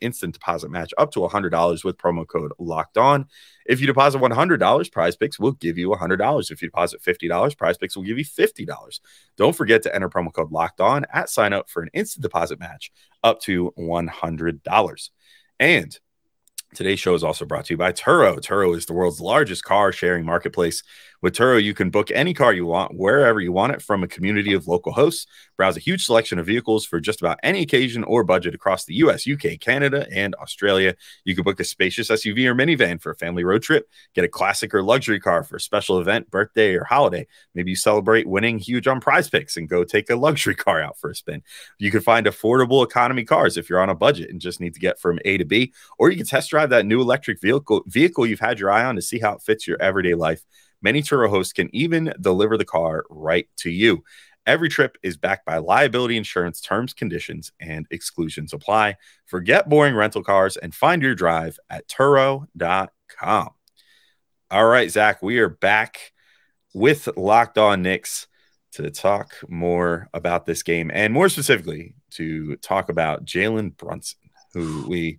instant 0.00 0.32
deposit 0.32 0.70
match 0.70 0.94
up 0.96 1.10
to 1.12 1.20
$100 1.20 1.84
with 1.84 1.98
promo 1.98 2.26
code 2.26 2.52
locked 2.58 2.96
on. 2.96 3.26
If 3.66 3.82
you 3.82 3.86
deposit 3.86 4.18
$100, 4.18 4.92
Prize 4.92 5.16
Picks 5.16 5.38
will 5.38 5.52
give 5.52 5.76
you 5.76 5.90
$100. 5.90 6.50
If 6.50 6.62
you 6.62 6.68
deposit 6.68 7.02
$50, 7.02 7.56
Prize 7.58 7.76
Picks 7.76 7.96
will 7.96 8.04
give 8.04 8.16
you 8.16 8.24
$50. 8.24 9.00
Don't 9.36 9.54
forget 9.54 9.82
to 9.82 9.94
enter 9.94 10.08
promo 10.08 10.32
code 10.32 10.52
locked 10.52 10.80
on 10.80 11.04
at 11.12 11.28
sign 11.28 11.52
up 11.52 11.68
for 11.68 11.82
an 11.82 11.90
instant 11.92 12.22
deposit 12.22 12.58
match 12.58 12.90
up 13.22 13.40
to 13.42 13.74
$100. 13.78 15.10
And 15.58 15.98
Today's 16.74 17.00
show 17.00 17.14
is 17.14 17.24
also 17.24 17.44
brought 17.44 17.66
to 17.66 17.74
you 17.74 17.78
by 17.78 17.92
Turo. 17.92 18.38
Turo 18.38 18.76
is 18.76 18.86
the 18.86 18.92
world's 18.92 19.20
largest 19.20 19.64
car 19.64 19.92
sharing 19.92 20.24
marketplace. 20.24 20.82
With 21.26 21.34
Turo, 21.34 21.60
you 21.60 21.74
can 21.74 21.90
book 21.90 22.12
any 22.12 22.32
car 22.32 22.52
you 22.52 22.66
want 22.66 22.96
wherever 22.96 23.40
you 23.40 23.50
want 23.50 23.72
it 23.72 23.82
from 23.82 24.04
a 24.04 24.06
community 24.06 24.52
of 24.52 24.68
local 24.68 24.92
hosts. 24.92 25.26
Browse 25.56 25.76
a 25.76 25.80
huge 25.80 26.04
selection 26.04 26.38
of 26.38 26.46
vehicles 26.46 26.86
for 26.86 27.00
just 27.00 27.20
about 27.20 27.40
any 27.42 27.62
occasion 27.62 28.04
or 28.04 28.22
budget 28.22 28.54
across 28.54 28.84
the 28.84 28.94
US, 28.94 29.26
UK, 29.26 29.58
Canada, 29.58 30.06
and 30.14 30.36
Australia. 30.36 30.94
You 31.24 31.34
can 31.34 31.42
book 31.42 31.58
a 31.58 31.64
spacious 31.64 32.10
SUV 32.10 32.46
or 32.46 32.54
minivan 32.54 33.02
for 33.02 33.10
a 33.10 33.16
family 33.16 33.42
road 33.42 33.64
trip, 33.64 33.88
get 34.14 34.22
a 34.22 34.28
classic 34.28 34.72
or 34.72 34.84
luxury 34.84 35.18
car 35.18 35.42
for 35.42 35.56
a 35.56 35.60
special 35.60 35.98
event, 35.98 36.30
birthday, 36.30 36.76
or 36.76 36.84
holiday. 36.84 37.26
Maybe 37.56 37.70
you 37.70 37.76
celebrate 37.76 38.28
winning 38.28 38.60
huge 38.60 38.86
on 38.86 39.00
prize 39.00 39.28
picks 39.28 39.56
and 39.56 39.68
go 39.68 39.82
take 39.82 40.08
a 40.08 40.14
luxury 40.14 40.54
car 40.64 40.80
out 40.80 40.96
for 40.96 41.10
a 41.10 41.14
spin. 41.16 41.42
You 41.80 41.90
can 41.90 42.02
find 42.02 42.28
affordable 42.28 42.84
economy 42.84 43.24
cars 43.24 43.56
if 43.56 43.68
you're 43.68 43.80
on 43.80 43.90
a 43.90 43.96
budget 43.96 44.30
and 44.30 44.40
just 44.40 44.60
need 44.60 44.74
to 44.74 44.80
get 44.80 45.00
from 45.00 45.18
A 45.24 45.38
to 45.38 45.44
B, 45.44 45.72
or 45.98 46.08
you 46.08 46.18
can 46.18 46.26
test 46.26 46.50
drive 46.50 46.70
that 46.70 46.86
new 46.86 47.00
electric 47.00 47.40
vehicle 47.40 47.82
vehicle 47.88 48.26
you've 48.26 48.38
had 48.38 48.60
your 48.60 48.70
eye 48.70 48.84
on 48.84 48.94
to 48.94 49.02
see 49.02 49.18
how 49.18 49.32
it 49.32 49.42
fits 49.42 49.66
your 49.66 49.82
everyday 49.82 50.14
life. 50.14 50.44
Many 50.86 51.02
Turo 51.02 51.28
hosts 51.28 51.52
can 51.52 51.68
even 51.74 52.14
deliver 52.20 52.56
the 52.56 52.64
car 52.64 53.06
right 53.10 53.48
to 53.56 53.70
you. 53.70 54.04
Every 54.46 54.68
trip 54.68 54.96
is 55.02 55.16
backed 55.16 55.44
by 55.44 55.58
liability 55.58 56.16
insurance 56.16 56.60
terms, 56.60 56.94
conditions, 56.94 57.50
and 57.58 57.88
exclusions 57.90 58.52
apply. 58.52 58.94
Forget 59.24 59.68
boring 59.68 59.96
rental 59.96 60.22
cars 60.22 60.56
and 60.56 60.72
find 60.72 61.02
your 61.02 61.16
drive 61.16 61.58
at 61.68 61.88
Turo.com. 61.88 63.48
All 64.48 64.64
right, 64.64 64.88
Zach, 64.88 65.24
we 65.24 65.40
are 65.40 65.48
back 65.48 66.12
with 66.72 67.08
Locked 67.16 67.58
On 67.58 67.82
Knicks 67.82 68.28
to 68.74 68.88
talk 68.88 69.34
more 69.48 70.08
about 70.14 70.46
this 70.46 70.62
game 70.62 70.92
and 70.94 71.12
more 71.12 71.28
specifically 71.28 71.96
to 72.10 72.54
talk 72.58 72.90
about 72.90 73.24
Jalen 73.24 73.76
Brunson, 73.76 74.20
who 74.54 74.86
we 74.86 75.18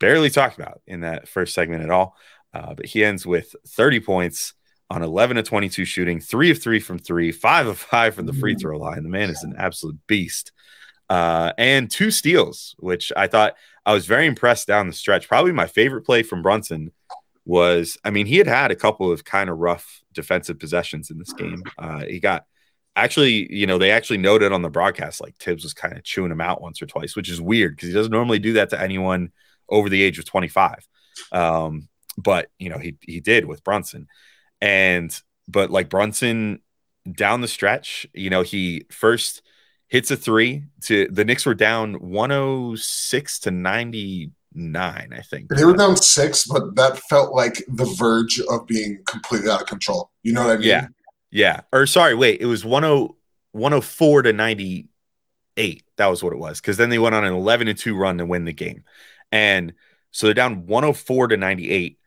barely 0.00 0.28
talked 0.28 0.58
about 0.58 0.82
in 0.86 1.00
that 1.00 1.28
first 1.28 1.54
segment 1.54 1.82
at 1.82 1.90
all. 1.90 2.14
Uh, 2.52 2.74
but 2.74 2.84
he 2.84 3.02
ends 3.02 3.26
with 3.26 3.56
30 3.66 4.00
points 4.00 4.52
on 4.90 5.02
11 5.02 5.36
to 5.36 5.42
22 5.42 5.84
shooting, 5.84 6.20
three 6.20 6.50
of 6.50 6.62
three 6.62 6.80
from 6.80 6.98
three, 6.98 7.30
five 7.30 7.66
of 7.66 7.78
five 7.78 8.14
from 8.14 8.26
the 8.26 8.32
free 8.32 8.54
Mm. 8.54 8.60
throw 8.60 8.78
line. 8.78 9.02
The 9.02 9.08
man 9.08 9.30
is 9.30 9.42
an 9.42 9.54
absolute 9.58 9.98
beast. 10.06 10.52
Uh, 11.10 11.52
and 11.58 11.90
two 11.90 12.10
steals, 12.10 12.74
which 12.78 13.12
I 13.16 13.26
thought 13.26 13.54
I 13.86 13.92
was 13.94 14.06
very 14.06 14.26
impressed 14.26 14.66
down 14.66 14.86
the 14.86 14.92
stretch. 14.92 15.28
Probably 15.28 15.52
my 15.52 15.66
favorite 15.66 16.02
play 16.02 16.22
from 16.22 16.42
Brunson 16.42 16.92
was, 17.46 17.96
I 18.04 18.10
mean, 18.10 18.26
he 18.26 18.36
had 18.36 18.46
had 18.46 18.70
a 18.70 18.76
couple 18.76 19.10
of 19.10 19.24
kind 19.24 19.48
of 19.48 19.56
rough 19.58 20.02
defensive 20.12 20.58
possessions 20.58 21.10
in 21.10 21.18
this 21.18 21.32
game. 21.32 21.62
Uh, 21.78 22.00
he 22.00 22.20
got 22.20 22.44
actually, 22.94 23.50
you 23.54 23.66
know, 23.66 23.78
they 23.78 23.90
actually 23.90 24.18
noted 24.18 24.52
on 24.52 24.60
the 24.60 24.68
broadcast 24.68 25.20
like 25.22 25.36
Thibs 25.36 25.62
was 25.64 25.72
kind 25.72 25.96
of 25.96 26.04
chewing 26.04 26.30
him 26.32 26.40
out 26.42 26.60
once 26.60 26.82
or 26.82 26.86
twice, 26.86 27.16
which 27.16 27.30
is 27.30 27.40
weird 27.40 27.76
because 27.76 27.88
he 27.88 27.94
doesn't 27.94 28.12
normally 28.12 28.38
do 28.38 28.54
that 28.54 28.70
to 28.70 28.80
anyone 28.80 29.32
over 29.70 29.88
the 29.88 30.02
age 30.02 30.18
of 30.18 30.24
25. 30.26 30.86
Um, 31.32 31.88
but 32.18 32.50
you 32.58 32.68
know, 32.68 32.78
he 32.78 32.96
he 33.00 33.20
did 33.20 33.44
with 33.46 33.64
Brunson. 33.64 34.08
And 34.60 35.18
but 35.46 35.70
like 35.70 35.88
Brunson 35.88 36.60
down 37.10 37.40
the 37.40 37.48
stretch, 37.48 38.06
you 38.12 38.30
know, 38.30 38.42
he 38.42 38.84
first 38.90 39.42
hits 39.88 40.10
a 40.10 40.16
three 40.16 40.64
to 40.82 41.08
the 41.10 41.24
Knicks 41.24 41.46
were 41.46 41.54
down 41.54 41.94
106 41.94 43.38
to 43.40 43.50
99, 43.50 44.32
I 45.12 45.20
think. 45.22 45.48
They 45.48 45.64
were 45.64 45.76
down 45.76 45.96
six, 45.96 46.46
but 46.46 46.74
that 46.76 46.98
felt 47.08 47.34
like 47.34 47.64
the 47.68 47.86
verge 47.98 48.40
of 48.40 48.66
being 48.66 49.02
completely 49.06 49.50
out 49.50 49.62
of 49.62 49.66
control. 49.66 50.10
You 50.22 50.34
know 50.34 50.46
what 50.46 50.52
I 50.52 50.56
mean? 50.56 50.68
Yeah. 50.68 50.88
Yeah. 51.30 51.60
Or 51.72 51.86
sorry, 51.86 52.14
wait, 52.14 52.40
it 52.40 52.46
was 52.46 52.62
10 52.62 53.08
104 53.52 54.22
to 54.22 54.32
98. 54.32 55.82
That 55.96 56.06
was 56.06 56.22
what 56.22 56.32
it 56.32 56.38
was. 56.38 56.60
Because 56.60 56.76
then 56.76 56.90
they 56.90 56.98
went 56.98 57.14
on 57.14 57.24
an 57.24 57.32
11 57.32 57.68
and 57.68 57.78
2 57.78 57.96
run 57.96 58.18
to 58.18 58.26
win 58.26 58.44
the 58.44 58.52
game. 58.52 58.84
And 59.32 59.74
so 60.10 60.26
they're 60.26 60.34
down 60.34 60.66
104 60.66 61.28
to 61.28 61.36
98. 61.36 61.98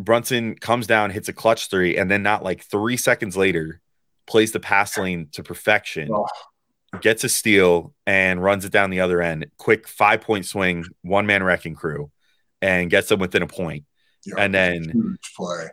Brunson 0.00 0.54
comes 0.56 0.86
down, 0.86 1.10
hits 1.10 1.28
a 1.28 1.32
clutch 1.32 1.68
three, 1.70 1.96
and 1.96 2.10
then 2.10 2.22
not 2.22 2.42
like 2.44 2.62
three 2.64 2.96
seconds 2.96 3.36
later, 3.36 3.80
plays 4.26 4.52
the 4.52 4.60
pass 4.60 4.96
lane 4.96 5.28
to 5.32 5.42
perfection, 5.42 6.08
Oh. 6.12 6.26
gets 7.00 7.24
a 7.24 7.28
steal, 7.28 7.94
and 8.06 8.42
runs 8.42 8.64
it 8.64 8.72
down 8.72 8.90
the 8.90 9.00
other 9.00 9.20
end. 9.20 9.46
Quick 9.56 9.88
five 9.88 10.20
point 10.20 10.46
swing, 10.46 10.84
one 11.02 11.26
man 11.26 11.42
wrecking 11.42 11.74
crew, 11.74 12.10
and 12.62 12.90
gets 12.90 13.08
them 13.08 13.20
within 13.20 13.42
a 13.42 13.46
point. 13.46 13.84
Yeah. 14.24 14.34
And 14.38 14.54
then 14.54 15.16
play. 15.36 15.68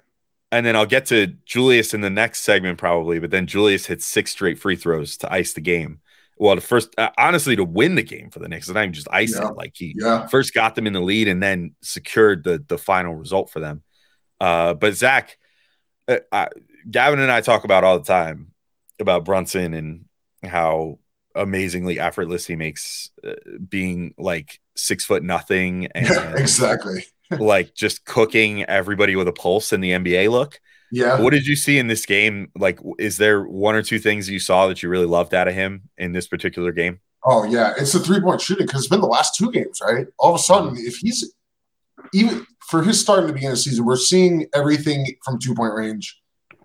and 0.52 0.66
then 0.66 0.76
I'll 0.76 0.86
get 0.86 1.08
to 1.08 1.28
Julius 1.46 1.94
in 1.94 2.02
the 2.02 2.10
next 2.10 2.42
segment 2.44 2.78
probably, 2.78 3.20
but 3.20 3.32
then 3.32 3.46
Julius 3.48 3.86
hits 3.88 4.06
six 4.06 4.32
straight 4.32 4.58
free 4.60 4.76
throws 4.76 5.18
to 5.18 5.32
ice 5.34 5.54
the 5.54 5.62
game. 5.62 6.00
Well, 6.38 6.56
the 6.56 6.62
first, 6.62 6.94
uh, 6.98 7.10
honestly, 7.18 7.56
to 7.56 7.64
win 7.64 7.96
the 7.96 8.04
game 8.04 8.30
for 8.30 8.40
the 8.40 8.48
Knicks, 8.50 8.68
and 8.68 8.78
even 8.78 8.94
just 8.94 9.08
ice 9.12 9.36
Yeah. 9.36 9.50
it. 9.50 9.56
Like 9.56 9.74
he 9.76 9.96
Yeah. 9.98 10.28
first 10.28 10.54
got 10.54 10.76
them 10.76 10.86
in 10.88 10.94
the 10.94 11.00
lead 11.02 11.28
and 11.28 11.42
then 11.44 11.76
secured 11.82 12.44
the 12.44 12.64
the 12.68 12.78
final 12.78 13.16
result 13.16 13.50
for 13.52 13.60
them. 13.60 13.84
Uh, 14.40 14.74
but 14.74 14.96
Zach, 14.96 15.38
uh, 16.08 16.18
I, 16.32 16.50
Gavin 16.90 17.20
and 17.20 17.32
I 17.32 17.42
talk 17.42 17.64
about 17.64 17.84
all 17.84 18.00
the 18.00 18.06
time 18.06 18.52
about 19.00 19.26
Brunson 19.26 19.74
and 19.74 20.06
how 20.44 21.00
amazingly 21.36 22.00
effortless 22.00 22.46
he 22.46 22.56
makes 22.56 23.10
uh, 23.26 23.34
being 23.68 24.14
like 24.18 24.60
six 24.76 25.06
foot 25.06 25.24
nothing 25.24 25.88
and 25.96 26.08
Yeah, 26.08 26.34
exactly. 26.36 27.06
like 27.40 27.74
just 27.74 28.06
cooking 28.06 28.64
everybody 28.66 29.16
with 29.16 29.28
a 29.28 29.34
pulse 29.34 29.74
in 29.74 29.82
the 29.82 29.92
NBA 29.92 30.30
look. 30.30 30.60
Yeah. 30.92 31.20
What 31.20 31.34
did 31.34 31.48
you 31.48 31.56
see 31.56 31.80
in 31.80 31.88
this 31.88 32.06
game? 32.06 32.52
Like, 32.56 32.80
is 33.00 33.18
there 33.18 33.44
one 33.44 33.76
or 33.76 33.82
two 33.82 34.00
things 34.00 34.30
you 34.30 34.40
saw 34.40 34.68
that 34.68 34.84
you 34.84 34.90
really 34.90 35.08
loved 35.08 35.34
out 35.34 35.48
of 35.48 35.54
him 35.54 35.90
in 35.98 36.12
this 36.12 36.28
particular 36.28 36.72
game? 36.72 37.00
Oh 37.24 37.44
yeah, 37.44 37.74
it's 37.76 37.92
the 37.92 38.00
three 38.00 38.22
point 38.22 38.40
shooting 38.40 38.68
because 38.68 38.82
it's 38.82 38.90
been 38.90 39.02
the 39.02 39.08
last 39.08 39.36
two 39.36 39.52
games, 39.52 39.82
right? 39.84 40.06
All 40.20 40.36
of 40.36 40.40
a 40.40 40.44
sudden, 40.44 40.76
if 40.78 40.98
he's 40.98 41.34
even 42.14 42.46
for 42.70 42.84
his 42.84 43.00
start 43.00 43.20
in 43.22 43.28
the 43.28 43.34
beginning 43.34 43.52
of 43.54 43.58
the 43.58 43.64
season, 43.64 43.86
we're 43.86 43.96
seeing 43.98 44.48
everything 44.54 45.06
from 45.24 45.40
two 45.40 45.54
point 45.54 45.74
range. 45.74 46.20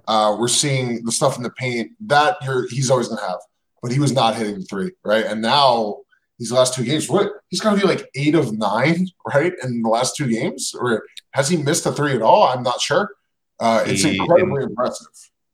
Uh, 0.09 0.37
we're 0.39 0.49
seeing 0.49 1.05
the 1.05 1.13
stuff 1.13 1.37
in 1.37 1.43
the 1.43 1.51
paint 1.51 1.93
that 2.07 2.37
you're 2.43 2.67
he's 2.71 2.91
always 2.91 3.09
gonna 3.09 3.21
have, 3.21 3.39
but 3.83 3.93
he 3.93 3.99
was 4.01 4.13
not 4.13 4.35
hitting 4.35 4.59
the 4.59 4.65
three, 4.65 4.91
right? 5.05 5.25
And 5.25 5.41
now 5.43 5.99
these 6.39 6.51
last 6.51 6.75
two 6.75 6.85
games, 6.85 7.09
what 7.09 7.31
he's 7.49 7.61
gonna 7.61 7.81
be 7.81 7.87
like 7.87 8.09
eight 8.15 8.35
of 8.35 8.53
nine, 8.57 9.07
right? 9.33 9.53
In 9.63 9.83
the 9.83 9.89
last 9.89 10.17
two 10.17 10.29
games, 10.29 10.75
or 10.79 11.05
has 11.33 11.49
he 11.49 11.57
missed 11.57 11.87
a 11.87 11.93
three 11.93 12.13
at 12.15 12.23
all? 12.23 12.45
I'm 12.45 12.63
not 12.63 12.81
sure. 12.81 13.11
Uh, 13.61 13.85
it's 13.87 14.03
He- 14.03 14.17
incredibly 14.17 14.65
impressive. 14.65 15.07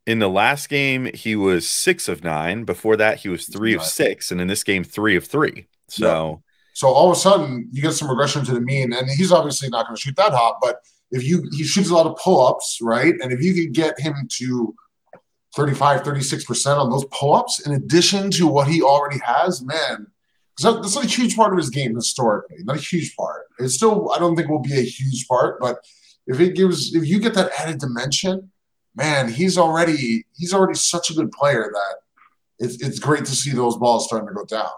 In 0.06 0.20
the 0.20 0.28
last 0.30 0.68
game, 0.68 1.10
he 1.14 1.34
was 1.34 1.68
six 1.68 2.08
of 2.08 2.22
nine. 2.22 2.62
Before 2.64 2.96
that, 2.96 3.18
he 3.18 3.28
was 3.28 3.46
three 3.46 3.74
of 3.74 3.82
six, 3.82 4.30
and 4.30 4.40
in 4.40 4.46
this 4.46 4.62
game, 4.62 4.84
three 4.84 5.16
of 5.16 5.26
three. 5.26 5.66
So 5.88 6.42
So 6.76 6.88
all 6.88 7.10
of 7.10 7.16
a 7.16 7.18
sudden, 7.18 7.70
you 7.72 7.80
get 7.80 7.94
some 7.94 8.10
regression 8.10 8.44
to 8.44 8.52
the 8.52 8.60
mean, 8.60 8.92
and 8.92 9.08
he's 9.08 9.32
obviously 9.32 9.70
not 9.70 9.86
going 9.86 9.96
to 9.96 10.00
shoot 10.00 10.14
that 10.16 10.34
hot. 10.34 10.58
But 10.60 10.82
if 11.10 11.24
you 11.24 11.48
he 11.52 11.64
shoots 11.64 11.88
a 11.88 11.94
lot 11.94 12.04
of 12.04 12.18
pull 12.18 12.46
ups, 12.46 12.80
right? 12.82 13.14
And 13.22 13.32
if 13.32 13.42
you 13.42 13.54
could 13.54 13.72
get 13.72 13.98
him 13.98 14.12
to 14.32 14.74
35, 15.54 16.02
36 16.02 16.44
percent 16.44 16.78
on 16.78 16.90
those 16.90 17.06
pull 17.06 17.32
ups, 17.32 17.66
in 17.66 17.72
addition 17.72 18.30
to 18.32 18.46
what 18.46 18.68
he 18.68 18.82
already 18.82 19.18
has, 19.24 19.64
man, 19.64 20.06
because 20.54 20.74
that, 20.74 20.82
that's 20.82 20.94
not 20.94 21.06
a 21.06 21.08
huge 21.08 21.34
part 21.34 21.54
of 21.54 21.56
his 21.56 21.70
game 21.70 21.94
historically. 21.94 22.58
Not 22.62 22.76
a 22.76 22.80
huge 22.80 23.16
part. 23.16 23.46
It's 23.58 23.72
still, 23.72 24.12
I 24.12 24.18
don't 24.18 24.36
think 24.36 24.50
will 24.50 24.58
be 24.58 24.78
a 24.78 24.82
huge 24.82 25.26
part, 25.28 25.58
but 25.58 25.78
if 26.26 26.40
it 26.40 26.56
gives, 26.56 26.94
if 26.94 27.06
you 27.06 27.20
get 27.20 27.32
that 27.36 27.52
added 27.58 27.78
dimension, 27.78 28.52
man, 28.94 29.32
he's 29.32 29.56
already 29.56 30.26
he's 30.34 30.52
already 30.52 30.74
such 30.74 31.08
a 31.08 31.14
good 31.14 31.32
player 31.32 31.70
that 31.72 31.94
it's 32.58 32.82
it's 32.82 32.98
great 32.98 33.24
to 33.24 33.34
see 33.34 33.52
those 33.52 33.78
balls 33.78 34.04
starting 34.04 34.28
to 34.28 34.34
go 34.34 34.44
down. 34.44 34.68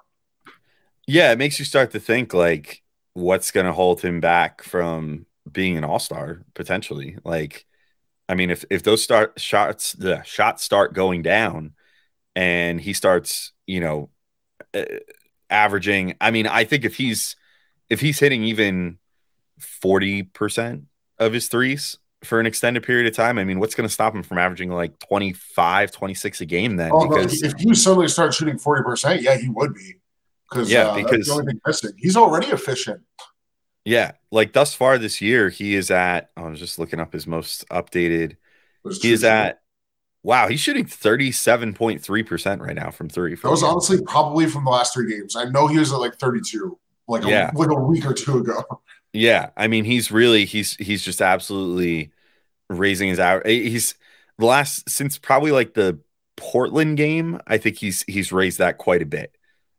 Yeah, 1.09 1.33
it 1.33 1.39
makes 1.39 1.59
you 1.59 1.65
start 1.65 1.93
to 1.93 2.01
think 2.01 2.35
like, 2.35 2.83
what's 3.15 3.51
going 3.51 3.65
to 3.65 3.73
hold 3.73 4.03
him 4.03 4.21
back 4.21 4.63
from 4.63 5.25
being 5.51 5.79
an 5.79 5.85
all 5.85 5.99
star 5.99 6.43
potentially? 6.55 7.17
Like, 7.25 7.65
I 8.29 8.35
mean, 8.35 8.51
if 8.51 8.65
if 8.69 8.83
those 8.83 9.03
start 9.03 9.41
shots, 9.41 9.95
the 9.95 10.23
shots 10.23 10.63
start 10.63 10.93
going 10.93 11.23
down, 11.23 11.73
and 12.37 12.79
he 12.79 12.93
starts, 12.93 13.53
you 13.67 13.81
know, 13.81 14.11
uh, 14.75 14.85
averaging. 15.49 16.15
I 16.21 16.31
mean, 16.31 16.47
I 16.47 16.65
think 16.65 16.85
if 16.85 16.97
he's 16.97 17.37
if 17.89 18.01
he's 18.01 18.19
hitting 18.19 18.45
even 18.45 18.99
forty 19.59 20.25
percent 20.25 20.85
of 21.19 21.33
his 21.33 21.49
threes 21.49 21.97
for 22.23 22.39
an 22.39 22.45
extended 22.45 22.83
period 22.83 23.07
of 23.07 23.15
time, 23.15 23.39
I 23.39 23.45
mean, 23.45 23.61
what's 23.61 23.75
going 23.75 23.89
to 23.89 23.93
stop 23.93 24.15
him 24.15 24.23
from 24.23 24.37
averaging 24.37 24.71
like 24.71 24.99
25, 24.99 25.91
26 25.91 26.41
a 26.43 26.45
game 26.45 26.77
then? 26.77 26.91
Oh, 26.93 27.09
because 27.09 27.43
if 27.43 27.55
you 27.65 27.75
suddenly 27.75 28.09
start 28.09 28.35
shooting 28.35 28.59
forty 28.59 28.83
percent, 28.83 29.23
yeah, 29.23 29.39
he 29.39 29.49
would 29.49 29.73
be. 29.73 29.95
Because 30.51 30.71
Yeah, 30.71 30.89
uh, 30.89 30.95
that's 30.97 31.11
because- 31.11 31.27
the 31.27 31.33
only 31.33 31.47
thing 31.47 31.61
missing. 31.67 31.93
He's 31.99 32.17
already 32.17 32.49
efficient. 32.49 33.03
Yeah, 33.85 34.13
like 34.31 34.53
thus 34.53 34.75
far 34.75 34.99
this 34.99 35.21
year, 35.21 35.49
he 35.49 35.75
is 35.75 35.91
at. 35.91 36.31
I 36.37 36.43
was 36.43 36.59
just 36.59 36.79
looking 36.79 37.01
up 37.01 37.13
his 37.13 37.27
most 37.27 37.67
updated. 37.69 38.37
He 39.01 39.13
is 39.13 39.21
two- 39.23 39.27
at. 39.27 39.61
Wow, 40.23 40.49
he's 40.49 40.61
shooting 40.61 40.85
thirty-seven 40.85 41.73
point 41.75 42.03
three 42.03 42.23
percent 42.23 42.61
right 42.61 42.75
now 42.75 42.91
from 42.91 43.09
three. 43.09 43.35
That 43.35 43.49
was 43.51 43.63
honestly 43.63 44.03
probably 44.03 44.47
from 44.47 44.65
the 44.65 44.71
last 44.71 44.93
three 44.93 45.11
games. 45.11 45.37
I 45.37 45.45
know 45.45 45.69
he 45.69 45.79
was 45.79 45.93
at 45.93 46.01
like 46.01 46.19
thirty-two, 46.19 46.79
like 47.07 47.25
Yeah. 47.25 47.51
a, 47.55 47.57
like 47.57 47.71
a 47.71 47.75
week 47.75 48.05
or 48.05 48.15
two 48.15 48.39
ago. 48.39 48.63
Yeah, 49.15 49.51
I 49.57 49.69
mean, 49.69 49.85
he's 49.87 50.11
really 50.13 50.45
he's 50.45 50.75
he's 50.77 51.03
just 51.03 51.23
absolutely 51.23 52.11
raising 52.69 53.09
his 53.09 53.19
out. 53.19 53.47
He's 53.47 53.95
the 54.39 54.45
last 54.45 54.89
since 54.91 55.17
probably 55.17 55.51
like 55.51 55.73
the 55.73 55.99
Portland 56.37 56.99
game. 56.99 57.41
I 57.47 57.57
think 57.57 57.79
he's 57.79 58.03
he's 58.03 58.33
raised 58.33 58.59
that 58.59 58.77
quite 58.77 59.01
a 59.01 59.07
bit. 59.07 59.35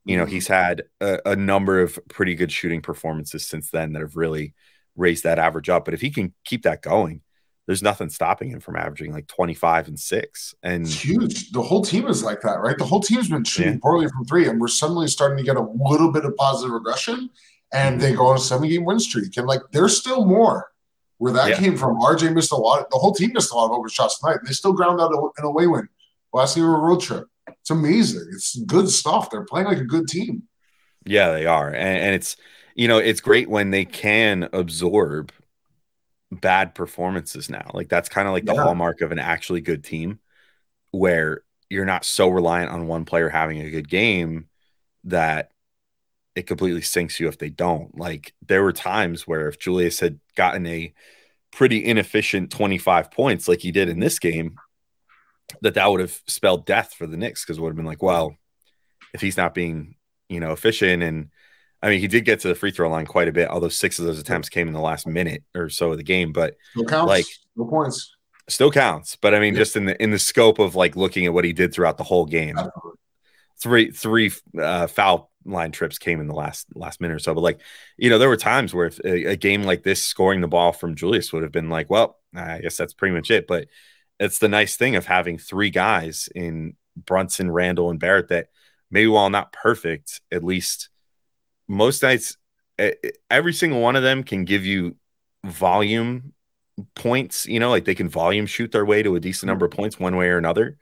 You 0.05 0.17
know, 0.17 0.25
Mhm. 0.25 0.29
he's 0.29 0.47
had 0.47 0.83
a, 1.01 1.19
a 1.25 1.35
number 1.35 1.81
of 1.81 1.99
pretty 2.09 2.35
good 2.35 2.51
shooting 2.51 2.81
performances 2.81 3.45
since 3.47 3.69
then 3.69 3.93
that 3.93 4.01
have 4.01 4.15
really 4.15 4.53
raised 4.95 5.23
that 5.23 5.39
average 5.39 5.69
up. 5.69 5.85
But 5.85 5.93
if 5.93 6.01
he 6.01 6.09
can 6.09 6.33
keep 6.45 6.63
that 6.63 6.81
going, 6.81 7.21
there's 7.67 7.83
nothing 7.83 8.09
stopping 8.09 8.49
him 8.49 8.59
from 8.59 8.75
averaging 8.75 9.13
like 9.13 9.27
25 9.27 9.87
and 9.87 9.99
six. 9.99 10.55
And 10.63 10.85
It's 10.87 11.03
huge. 11.05 11.51
The 11.51 11.61
whole 11.61 11.83
team 11.83 12.07
is 12.07 12.23
like 12.23 12.41
that, 12.41 12.59
right? 12.61 12.77
The 12.77 12.85
whole 12.85 12.99
team's 13.01 13.29
been 13.29 13.43
shooting 13.43 13.73
Yeah. 13.73 13.79
poorly 13.81 14.07
from 14.07 14.25
three, 14.25 14.47
and 14.47 14.59
we're 14.59 14.67
suddenly 14.69 15.07
starting 15.07 15.37
to 15.37 15.43
get 15.43 15.55
a 15.55 15.61
little 15.61 16.11
bit 16.11 16.25
of 16.25 16.35
positive 16.35 16.71
regression. 16.73 17.29
And 17.71 17.97
Mm-hmm. 17.99 18.01
they 18.01 18.15
go 18.15 18.27
on 18.27 18.37
a 18.37 18.39
seven-game 18.39 18.83
win 18.85 18.99
streak, 18.99 19.37
and 19.37 19.45
like 19.45 19.61
there's 19.71 19.95
still 19.95 20.25
more 20.25 20.71
where 21.19 21.33
that 21.33 21.49
Yeah. 21.49 21.59
came 21.59 21.77
from. 21.77 21.99
RJ 22.01 22.33
missed 22.33 22.51
a 22.51 22.55
lot. 22.55 22.89
The 22.89 22.97
whole 22.97 23.13
team 23.13 23.31
missed 23.33 23.51
a 23.51 23.55
lot 23.55 23.65
of 23.65 23.71
open 23.71 23.89
shots 23.89 24.17
tonight. 24.19 24.39
They 24.43 24.53
still 24.53 24.73
ground 24.73 24.99
out 24.99 25.11
a- 25.13 25.17
an 25.37 25.45
away 25.45 25.67
win. 25.67 25.87
Last 26.33 26.57
year, 26.57 26.67
of 26.73 26.79
a 26.81 26.83
road 26.83 27.01
trip. 27.01 27.27
It's 27.61 27.69
amazing. 27.71 28.27
It's 28.33 28.57
good 28.65 28.89
stuff. 28.89 29.29
They're 29.29 29.45
playing 29.45 29.67
like 29.67 29.77
a 29.79 29.85
good 29.85 30.07
team. 30.07 30.43
Yeah, 31.05 31.31
they 31.31 31.45
are. 31.45 31.69
And, 31.69 31.77
and 31.77 32.15
it's, 32.15 32.35
you 32.75 32.87
know, 32.87 32.97
it's 32.97 33.21
great 33.21 33.49
when 33.49 33.71
they 33.71 33.85
can 33.85 34.49
absorb 34.53 35.31
bad 36.31 36.75
performances 36.75 37.49
now. 37.49 37.71
Like 37.73 37.89
that's 37.89 38.09
kind 38.09 38.27
of 38.27 38.33
like 38.33 38.45
the 38.45 38.53
Yeah. 38.53 38.55
hallmark 38.55 39.01
of 39.01 39.11
an 39.11 39.19
actually 39.19 39.61
good 39.61 39.83
team 39.83 40.19
where 40.91 41.43
you're 41.69 41.85
not 41.85 42.05
so 42.05 42.29
reliant 42.29 42.71
on 42.71 42.87
one 42.87 43.05
player 43.05 43.29
having 43.29 43.61
a 43.61 43.71
good 43.71 43.89
game 43.89 44.49
that 45.05 45.51
it 46.35 46.47
completely 46.47 46.81
sinks 46.81 47.19
you 47.19 47.27
if 47.29 47.37
they 47.39 47.49
don't. 47.49 47.97
Like 47.97 48.33
there 48.47 48.63
were 48.63 48.73
times 48.73 49.27
where 49.27 49.49
if 49.49 49.59
Julius 49.59 49.99
had 49.99 50.19
gotten 50.35 50.65
a 50.67 50.93
pretty 51.51 51.85
inefficient 51.85 52.51
25 52.51 53.11
points 53.11 53.47
like 53.47 53.61
he 53.61 53.71
did 53.71 53.89
in 53.89 53.99
this 53.99 54.19
game, 54.19 54.57
that 55.61 55.73
that 55.75 55.87
would 55.87 55.99
have 56.01 56.19
spelled 56.27 56.65
death 56.65 56.93
for 56.93 57.07
the 57.07 57.17
Knicks 57.17 57.43
because 57.43 57.57
it 57.57 57.61
would 57.61 57.69
have 57.69 57.75
been 57.77 57.85
like, 57.85 58.01
well, 58.03 58.35
if 59.13 59.21
he's 59.21 59.37
not 59.37 59.53
being, 59.53 59.95
you 60.29 60.39
know, 60.39 60.51
efficient 60.51 61.03
and 61.03 61.29
I 61.81 61.89
mean, 61.89 61.99
he 62.01 62.07
did 62.07 62.25
get 62.25 62.41
to 62.41 62.49
the 62.49 62.55
free 62.55 62.71
throw 62.71 62.89
line 62.89 63.05
quite 63.05 63.29
a 63.29 63.31
bit, 63.31 63.47
although 63.49 63.69
six 63.69 63.99
of 63.99 64.05
those 64.05 64.19
attempts 64.19 64.49
came 64.49 64.67
in 64.67 64.73
the 64.73 64.81
last 64.81 65.07
minute 65.07 65.43
or 65.55 65.69
so 65.69 65.91
of 65.91 65.97
the 65.97 66.03
game. 66.03 66.33
But 66.33 66.55
No 66.75 66.83
counts. 66.83 67.07
Like- 67.07 67.25
no 67.55 67.65
points. 67.65 68.15
still 68.49 68.71
counts. 68.71 69.15
But 69.15 69.33
I 69.33 69.39
mean, 69.39 69.53
Yeah. 69.53 69.59
just 69.61 69.75
in 69.77 69.85
the 69.85 70.01
in 70.03 70.11
the 70.11 70.19
scope 70.19 70.59
of 70.59 70.75
like 70.75 70.95
looking 70.95 71.25
at 71.25 71.33
what 71.33 71.45
he 71.45 71.53
did 71.53 71.73
throughout 71.73 71.97
the 71.97 72.03
whole 72.03 72.25
game, 72.25 72.57
Absolutely. 72.57 72.91
three 73.61 73.91
three 73.91 74.31
uh, 74.61 74.87
foul 74.87 75.31
line 75.45 75.71
trips 75.71 75.97
came 75.97 76.19
in 76.19 76.27
the 76.27 76.33
last 76.35 76.67
last 76.75 76.99
minute 76.99 77.15
or 77.15 77.19
so. 77.19 77.33
But 77.33 77.41
like, 77.41 77.61
you 77.97 78.09
know, 78.09 78.17
there 78.17 78.27
were 78.29 78.37
times 78.37 78.73
where 78.73 78.87
if 78.87 78.99
a, 79.05 79.31
a 79.31 79.35
game 79.37 79.63
like 79.63 79.83
this, 79.83 80.03
scoring 80.03 80.41
the 80.41 80.47
ball 80.47 80.73
from 80.73 80.95
Julius 80.95 81.31
would 81.31 81.43
have 81.43 81.51
been 81.53 81.69
like, 81.69 81.89
well, 81.89 82.17
I 82.35 82.59
guess 82.59 82.75
that's 82.77 82.93
pretty 82.93 83.15
much 83.15 83.31
it. 83.31 83.47
But 83.47 83.67
it's 84.19 84.39
the 84.39 84.49
nice 84.49 84.75
thing 84.75 84.95
of 84.95 85.05
having 85.05 85.37
three 85.37 85.69
guys 85.69 86.29
in 86.35 86.75
Brunson, 86.95 87.51
Randle, 87.51 87.89
and 87.89 87.99
Barrett 87.99 88.27
that 88.29 88.47
maybe 88.91 89.07
while 89.07 89.29
not 89.29 89.53
perfect, 89.53 90.21
at 90.31 90.43
least 90.43 90.89
most 91.67 92.03
nights, 92.03 92.35
every 93.29 93.53
single 93.53 93.81
one 93.81 93.95
of 93.95 94.03
them 94.03 94.23
can 94.23 94.43
give 94.45 94.65
you 94.65 94.95
volume 95.45 96.33
points. 96.95 97.45
You 97.45 97.59
know, 97.59 97.69
like 97.69 97.85
they 97.85 97.95
can 97.95 98.09
volume 98.09 98.45
shoot 98.45 98.71
their 98.71 98.85
way 98.85 99.03
to 99.03 99.15
a 99.15 99.19
decent 99.19 99.47
number 99.47 99.65
of 99.65 99.71
points 99.71 99.99
one 99.99 100.15
way 100.15 100.29
or 100.29 100.37
another. 100.37 100.77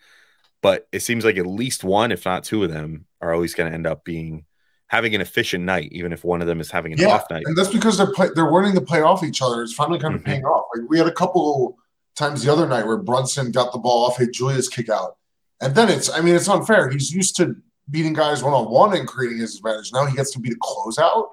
But 0.61 0.87
it 0.91 1.01
seems 1.01 1.23
like 1.23 1.37
at 1.37 1.45
least 1.45 1.83
one, 1.83 2.11
if 2.11 2.25
not 2.25 2.43
two 2.43 2.63
of 2.63 2.71
them, 2.71 3.05
are 3.21 3.33
always 3.33 3.53
going 3.53 3.69
to 3.69 3.75
end 3.75 3.85
up 3.85 4.03
being 4.03 4.45
having 4.87 5.13
an 5.13 5.21
efficient 5.21 5.65
night, 5.65 5.89
even 5.91 6.13
if 6.13 6.23
one 6.23 6.41
of 6.41 6.47
them 6.47 6.59
is 6.61 6.71
having 6.71 6.93
an 6.93 6.99
Yeah, 6.99 7.09
off 7.09 7.29
night. 7.29 7.43
and 7.45 7.57
that's 7.57 7.69
because 7.69 7.97
they're 7.97 8.11
play, 8.13 8.29
they're 8.33 8.49
learning 8.51 8.73
to 8.75 8.81
play 8.81 9.01
off 9.01 9.21
each 9.23 9.41
other. 9.41 9.61
It's 9.61 9.73
finally 9.73 9.99
kind 9.99 10.15
of 10.15 10.21
Mhm. 10.21 10.25
paying 10.25 10.45
off. 10.45 10.65
Like 10.75 10.89
we 10.89 10.97
had 10.97 11.07
a 11.07 11.11
couple 11.11 11.77
times 12.17 12.43
the 12.43 12.51
other 12.51 12.67
night 12.67 12.85
where 12.85 12.97
Brunson 12.97 13.51
got 13.51 13.71
the 13.71 13.79
ball 13.79 14.05
off 14.05 14.19
a 14.19 14.27
Julius 14.27 14.67
kick 14.67 14.89
out, 14.89 15.17
and 15.61 15.75
then 15.75 15.89
it's 15.89 16.09
I 16.09 16.21
mean 16.21 16.35
it's 16.35 16.49
unfair. 16.49 16.89
He's 16.89 17.11
used 17.11 17.35
to 17.37 17.55
beating 17.89 18.13
guys 18.13 18.43
one 18.43 18.53
on 18.53 18.69
one 18.69 18.95
and 18.95 19.07
creating 19.07 19.39
his 19.39 19.57
advantage. 19.57 19.91
Now 19.93 20.05
he 20.05 20.15
gets 20.15 20.31
to 20.31 20.39
beat 20.39 20.53
a 20.53 20.57
closeout. 20.57 21.27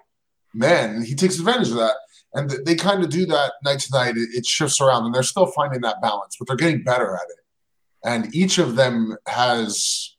Man, 0.52 1.02
he 1.02 1.14
takes 1.14 1.38
advantage 1.38 1.70
of 1.70 1.76
that, 1.76 1.96
and 2.34 2.50
they 2.64 2.76
kind 2.76 3.02
of 3.02 3.10
do 3.10 3.26
that 3.26 3.54
night 3.64 3.80
to 3.80 3.92
night. 3.92 4.16
It, 4.16 4.28
it 4.32 4.46
shifts 4.46 4.80
around, 4.80 5.06
and 5.06 5.14
they're 5.14 5.22
still 5.22 5.46
finding 5.46 5.80
that 5.80 6.00
balance, 6.00 6.36
but 6.38 6.46
they're 6.46 6.56
getting 6.56 6.84
better 6.84 7.14
at 7.14 7.28
it. 7.28 7.44
And 8.04 8.34
each 8.34 8.58
of 8.58 8.76
them 8.76 9.16
has 9.26 10.14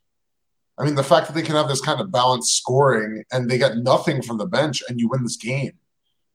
I 0.77 0.83
mean, 0.83 0.95
the 0.95 1.03
fact 1.03 1.27
that 1.27 1.33
they 1.33 1.41
can 1.41 1.55
have 1.55 1.69
this 1.69 1.81
kind 1.81 2.01
of 2.01 2.11
balanced 2.11 2.57
scoring 2.57 3.23
and 3.31 3.49
they 3.49 3.57
get 3.57 3.77
nothing 3.77 4.21
from 4.21 4.37
the 4.37 4.45
bench 4.45 4.83
and 4.89 4.99
you 4.99 5.07
win 5.07 5.23
this 5.23 5.37
game. 5.37 5.73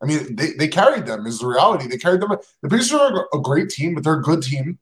I 0.03 0.07
mean, 0.07 0.35
they, 0.35 0.53
they 0.53 0.69
carried 0.69 1.07
them 1.07 1.27
is 1.27 1.41
the 1.41 1.47
reality. 1.47 1.87
They 1.87 1.99
carried 1.99 2.23
them. 2.23 2.35
The 2.63 2.69
Pacers 2.69 2.93
are 2.93 3.29
a 3.35 3.39
great 3.39 3.69
team, 3.69 3.95
but 3.95 4.05
they're 4.05 4.19
a 4.19 4.23
good 4.23 4.43
team, 4.43 4.79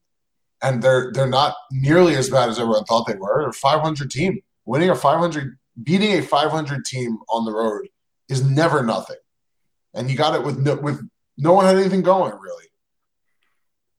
and 0.62 0.82
they're 0.82 1.10
they're 1.12 1.26
not 1.26 1.56
nearly 1.72 2.14
as 2.14 2.30
bad 2.30 2.48
as 2.48 2.58
everyone 2.58 2.84
thought 2.84 3.06
they 3.06 3.16
were. 3.16 3.40
They're 3.40 3.50
a 3.50 3.52
500 3.52 4.10
team. 4.10 4.40
Winning 4.64 4.90
a 4.90 4.94
500, 4.94 5.56
beating 5.82 6.12
a 6.18 6.22
500 6.22 6.84
team 6.84 7.18
on 7.30 7.44
the 7.44 7.52
road 7.52 7.88
is 8.28 8.44
never 8.44 8.82
nothing, 8.82 9.16
and 9.94 10.10
you 10.10 10.16
got 10.16 10.34
it 10.34 10.44
with 10.44 10.58
no, 10.58 10.76
with 10.76 11.00
no 11.36 11.52
one 11.52 11.64
had 11.64 11.76
anything 11.76 12.02
going 12.02 12.38
really. 12.38 12.66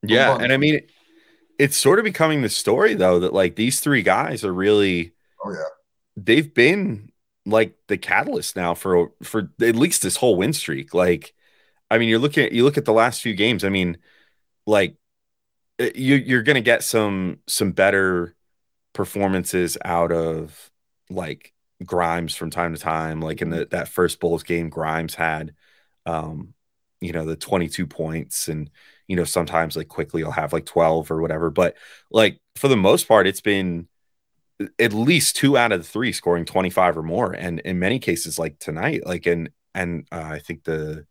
Yeah, 0.03 0.37
and 0.39 0.53
I 0.53 0.57
mean, 0.57 0.81
it's 1.57 1.75
sort 1.75 1.99
of 1.99 2.05
becoming 2.05 2.41
the 2.43 2.49
story 2.49 2.93
though 2.93 3.19
that 3.19 3.33
like 3.33 3.55
these 3.55 3.81
three 3.81 4.03
guys 4.03 4.45
are 4.45 4.53
really 4.53 5.11
Oh 5.43 5.51
yeah, 5.51 5.67
they've 6.15 6.53
been 6.53 7.08
like 7.49 7.75
the 7.87 7.97
catalyst 7.97 8.55
now 8.55 8.73
for 8.73 9.11
for 9.23 9.51
at 9.61 9.75
least 9.75 10.01
this 10.01 10.17
whole 10.17 10.35
win 10.35 10.53
streak. 10.53 10.93
Like, 10.93 11.33
I 11.91 11.97
mean, 11.97 12.09
you're 12.09 12.19
looking 12.19 12.45
at 12.45 12.51
you 12.51 12.63
look 12.63 12.77
at 12.77 12.85
the 12.85 12.93
last 12.93 13.21
few 13.21 13.33
games. 13.35 13.63
I 13.63 13.69
mean, 13.69 13.97
like 14.65 14.95
uh, 15.79 15.89
you 15.95 16.15
you're 16.15 16.43
gonna 16.43 16.61
get 16.61 16.83
some 16.83 17.39
some 17.47 17.71
better 17.71 18.35
performances 18.93 19.77
out 19.85 20.11
of 20.11 20.71
like 21.09 21.53
Grimes 21.85 22.35
from 22.35 22.49
time 22.51 22.73
to 22.75 22.81
time. 22.81 23.21
Like 23.21 23.41
in 23.41 23.49
the 23.49 23.67
that 23.71 23.87
first 23.89 24.19
Bulls 24.19 24.43
game, 24.43 24.69
Grimes 24.69 25.15
had 25.15 25.53
um, 26.05 26.53
you 27.01 27.13
know, 27.13 27.25
the 27.25 27.35
22 27.35 27.87
points 27.87 28.47
and 28.47 28.69
you 29.07 29.15
know, 29.15 29.23
sometimes 29.23 29.75
like 29.75 29.87
Quickley 29.87 30.23
I'll 30.23 30.31
have 30.31 30.53
like 30.53 30.65
12 30.65 31.11
or 31.11 31.21
whatever. 31.21 31.49
But 31.49 31.75
like 32.11 32.39
for 32.55 32.67
the 32.67 32.77
most 32.77 33.07
part, 33.07 33.27
it's 33.27 33.41
been 33.41 33.87
at 34.77 34.93
least 34.93 35.35
two 35.35 35.57
out 35.57 35.71
of 35.71 35.79
the 35.79 35.87
three 35.87 36.11
scoring 36.11 36.45
25 36.45 36.97
or 36.97 37.03
more. 37.03 37.33
And 37.33 37.59
in 37.61 37.79
many 37.79 37.99
cases 37.99 38.37
like 38.37 38.59
tonight 38.59 39.05
like 39.05 39.25
and 39.25 39.49
and 39.73 40.07
uh, 40.11 40.21
i 40.23 40.39
think 40.39 40.63
the 40.63 41.05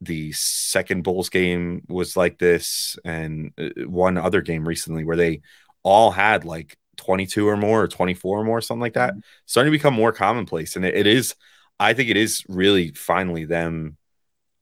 the 0.00 0.32
second 0.32 1.04
bulls 1.04 1.28
game 1.28 1.82
was 1.88 2.16
like 2.16 2.38
this 2.38 2.96
and 3.04 3.52
uh, 3.58 3.68
one 3.86 4.18
other 4.18 4.40
game 4.40 4.66
recently 4.66 5.04
where 5.04 5.16
they 5.16 5.40
all 5.84 6.10
had 6.10 6.44
like 6.44 6.76
22 6.96 7.48
or 7.48 7.56
more 7.56 7.82
or 7.82 7.88
24 7.88 8.40
or 8.40 8.44
more 8.44 8.60
something 8.60 8.80
like 8.80 8.94
that 8.94 9.14
starting 9.46 9.72
to 9.72 9.78
become 9.78 9.94
more 9.94 10.12
commonplace. 10.12 10.76
And 10.76 10.84
it, 10.84 10.94
it 10.94 11.06
is 11.06 11.34
i 11.80 11.94
think 11.94 12.10
it 12.10 12.16
is 12.16 12.44
really 12.48 12.92
finally 12.92 13.44
them 13.44 13.96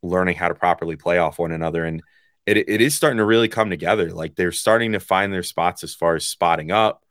learning 0.02 0.36
how 0.36 0.48
to 0.48 0.54
properly 0.54 0.96
play 0.96 1.18
off 1.18 1.38
one 1.38 1.52
another. 1.52 1.84
And 1.84 2.02
it, 2.46 2.56
it 2.56 2.80
is 2.80 2.94
starting 2.94 3.18
to 3.18 3.24
really 3.24 3.48
come 3.48 3.70
together. 3.70 4.10
Like 4.10 4.34
they're 4.34 4.52
starting 4.52 4.92
to 4.92 5.00
find 5.00 5.32
their 5.32 5.42
spots 5.42 5.84
as 5.84 5.94
far 5.94 6.16
as 6.16 6.26
spotting 6.26 6.70
up 6.70 7.04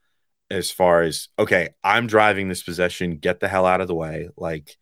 as 0.51 0.71
far 0.71 1.03
as 1.03 1.29
okay, 1.38 1.69
I'm 1.83 2.07
driving 2.07 2.49
this 2.49 2.63
possession, 2.63 3.17
get 3.17 3.39
the 3.39 3.47
hell 3.47 3.65
out 3.65 3.81
of 3.81 3.88
the 3.88 3.95
way. 3.95 4.29
Like 4.38 4.77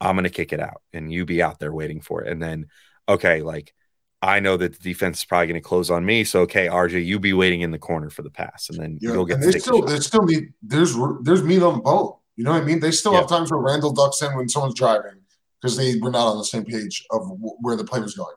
I'm 0.00 0.16
gonna 0.16 0.30
kick 0.30 0.52
it 0.52 0.60
out, 0.60 0.82
and 0.92 1.12
you 1.12 1.24
be 1.24 1.42
out 1.42 1.58
there 1.58 1.72
waiting 1.72 2.00
for 2.00 2.22
it. 2.22 2.30
And 2.30 2.42
then 2.42 2.66
okay, 3.08 3.42
like 3.42 3.72
I 4.20 4.40
know 4.40 4.56
that 4.56 4.72
the 4.72 4.78
defense 4.78 5.18
is 5.18 5.24
probably 5.24 5.48
gonna 5.48 5.60
close 5.60 5.90
on 5.90 6.04
me. 6.04 6.24
So 6.24 6.42
okay, 6.42 6.66
RJ, 6.66 7.04
you 7.04 7.18
be 7.18 7.32
waiting 7.32 7.60
in 7.60 7.70
the 7.70 7.78
corner 7.78 8.10
for 8.10 8.22
the 8.22 8.30
pass, 8.30 8.68
and 8.68 8.78
then 8.78 8.98
yeah. 9.00 9.12
you'll 9.12 9.24
get 9.24 9.34
and 9.34 9.42
the 9.44 9.52
they 9.52 9.58
still 9.58 9.82
they 9.82 10.00
still 10.00 10.24
need 10.24 10.52
there's 10.62 10.96
there's 11.22 11.42
meat 11.42 11.62
on 11.62 11.74
the 11.74 11.80
bone. 11.80 12.14
You 12.36 12.44
know 12.44 12.52
what 12.52 12.62
I 12.62 12.64
mean? 12.64 12.80
They 12.80 12.90
still 12.90 13.14
have 13.14 13.28
times 13.28 13.50
where 13.50 13.60
Randle 13.60 13.92
ducks 13.92 14.22
in 14.22 14.34
when 14.34 14.48
someone's 14.48 14.74
driving 14.74 15.20
because 15.60 15.76
they 15.76 15.98
were 16.00 16.10
not 16.10 16.28
on 16.28 16.38
the 16.38 16.44
same 16.44 16.64
page 16.64 17.04
of 17.10 17.22
where 17.60 17.76
the 17.76 17.84
play 17.84 18.00
was 18.00 18.14
going. 18.14 18.34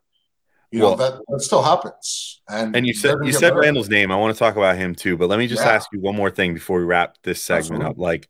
You 0.76 0.82
know 0.82 0.88
Well- 0.90 0.96
that 0.98 1.22
that 1.30 1.40
still 1.42 1.64
happens. 1.64 2.42
And 2.50 2.76
And 2.76 2.86
you 2.86 2.94
said 2.94 3.16
you 3.24 3.32
said 3.32 3.52
better. 3.52 3.62
Randle's 3.62 3.90
name. 3.90 4.12
I 4.12 4.18
want 4.18 4.36
to 4.36 4.38
talk 4.40 4.58
about 4.58 4.76
him 4.78 4.94
too, 4.94 5.16
but 5.18 5.30
let 5.30 5.40
me 5.40 5.48
just 5.48 5.64
Yeah. 5.64 5.72
ask 5.72 5.88
you 5.94 6.02
one 6.02 6.16
more 6.16 6.30
thing 6.30 6.54
before 6.54 6.80
we 6.80 6.86
wrap 6.86 7.16
this 7.24 7.42
segment 7.42 7.84
Absolutely. 7.84 7.92
up. 7.92 7.98
Like, 7.98 8.30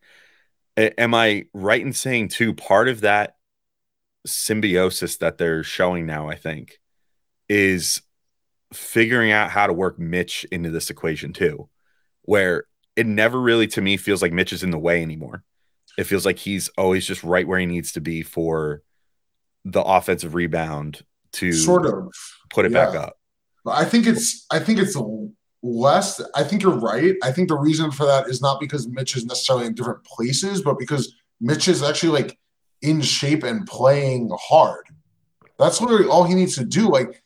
am 0.77 1.15
I 1.15 1.45
right 1.53 1.81
in 1.81 1.91
saying 1.91 2.27
too 2.27 2.53
part 2.53 2.88
of 2.88 3.01
that 3.01 3.36
symbiosis 4.27 5.17
that 5.17 5.38
they're 5.39 5.63
showing 5.63 6.05
now? 6.05 6.29
I 6.29 6.36
think 6.36 6.79
is 7.49 8.01
figuring 8.73 9.31
out 9.31 9.49
how 9.51 9.65
to 9.67 9.73
work 9.73 9.97
Mitch 9.97 10.45
into 10.51 10.69
this 10.69 10.89
equation 10.91 11.34
too, 11.34 11.67
where 12.23 12.65
it 12.95 13.05
never 13.08 13.39
really 13.41 13.67
to 13.67 13.81
me 13.81 13.97
feels 13.97 14.21
like 14.21 14.34
Mitch 14.34 14.53
is 14.53 14.63
in 14.63 14.69
the 14.71 14.79
way 14.79 15.01
anymore. 15.01 15.43
It 15.97 16.03
feels 16.05 16.25
like 16.25 16.38
he's 16.39 16.69
always 16.77 17.05
just 17.08 17.23
right 17.23 17.47
where 17.47 17.60
he 17.60 17.65
needs 17.65 17.91
to 17.93 18.01
be 18.01 18.21
for 18.21 18.81
the 19.63 19.81
offensive 19.81 20.36
rebound 20.36 21.03
to 21.34 21.51
sort 21.51 21.86
of. 21.86 22.13
Put 22.55 22.65
it 22.65 22.73
back 22.73 22.95
up. 22.95 23.17
But 23.63 23.77
I 23.77 23.85
think 23.85 24.07
it's 24.07 24.45
I 24.51 24.59
think 24.59 24.79
it's 24.79 24.97
less. 25.61 26.21
I 26.35 26.43
think 26.43 26.61
you're 26.61 26.79
right. 26.79 27.15
I 27.23 27.31
think 27.31 27.49
the 27.49 27.57
reason 27.57 27.91
for 27.91 28.05
that 28.05 28.27
is 28.27 28.41
not 28.41 28.59
because 28.59 28.87
Mitch 28.87 29.15
is 29.15 29.25
necessarily 29.25 29.65
in 29.65 29.73
different 29.73 30.03
places, 30.03 30.61
but 30.61 30.79
because 30.79 31.15
Mitch 31.41 31.67
is 31.67 31.83
actually 31.83 32.21
like 32.21 32.37
in 32.81 33.01
shape 33.01 33.43
and 33.43 33.67
playing 33.67 34.31
hard. 34.39 34.85
That's 35.57 35.81
literally 35.81 36.07
all 36.07 36.23
he 36.23 36.35
needs 36.35 36.55
to 36.55 36.65
do. 36.65 36.89
Like 36.89 37.21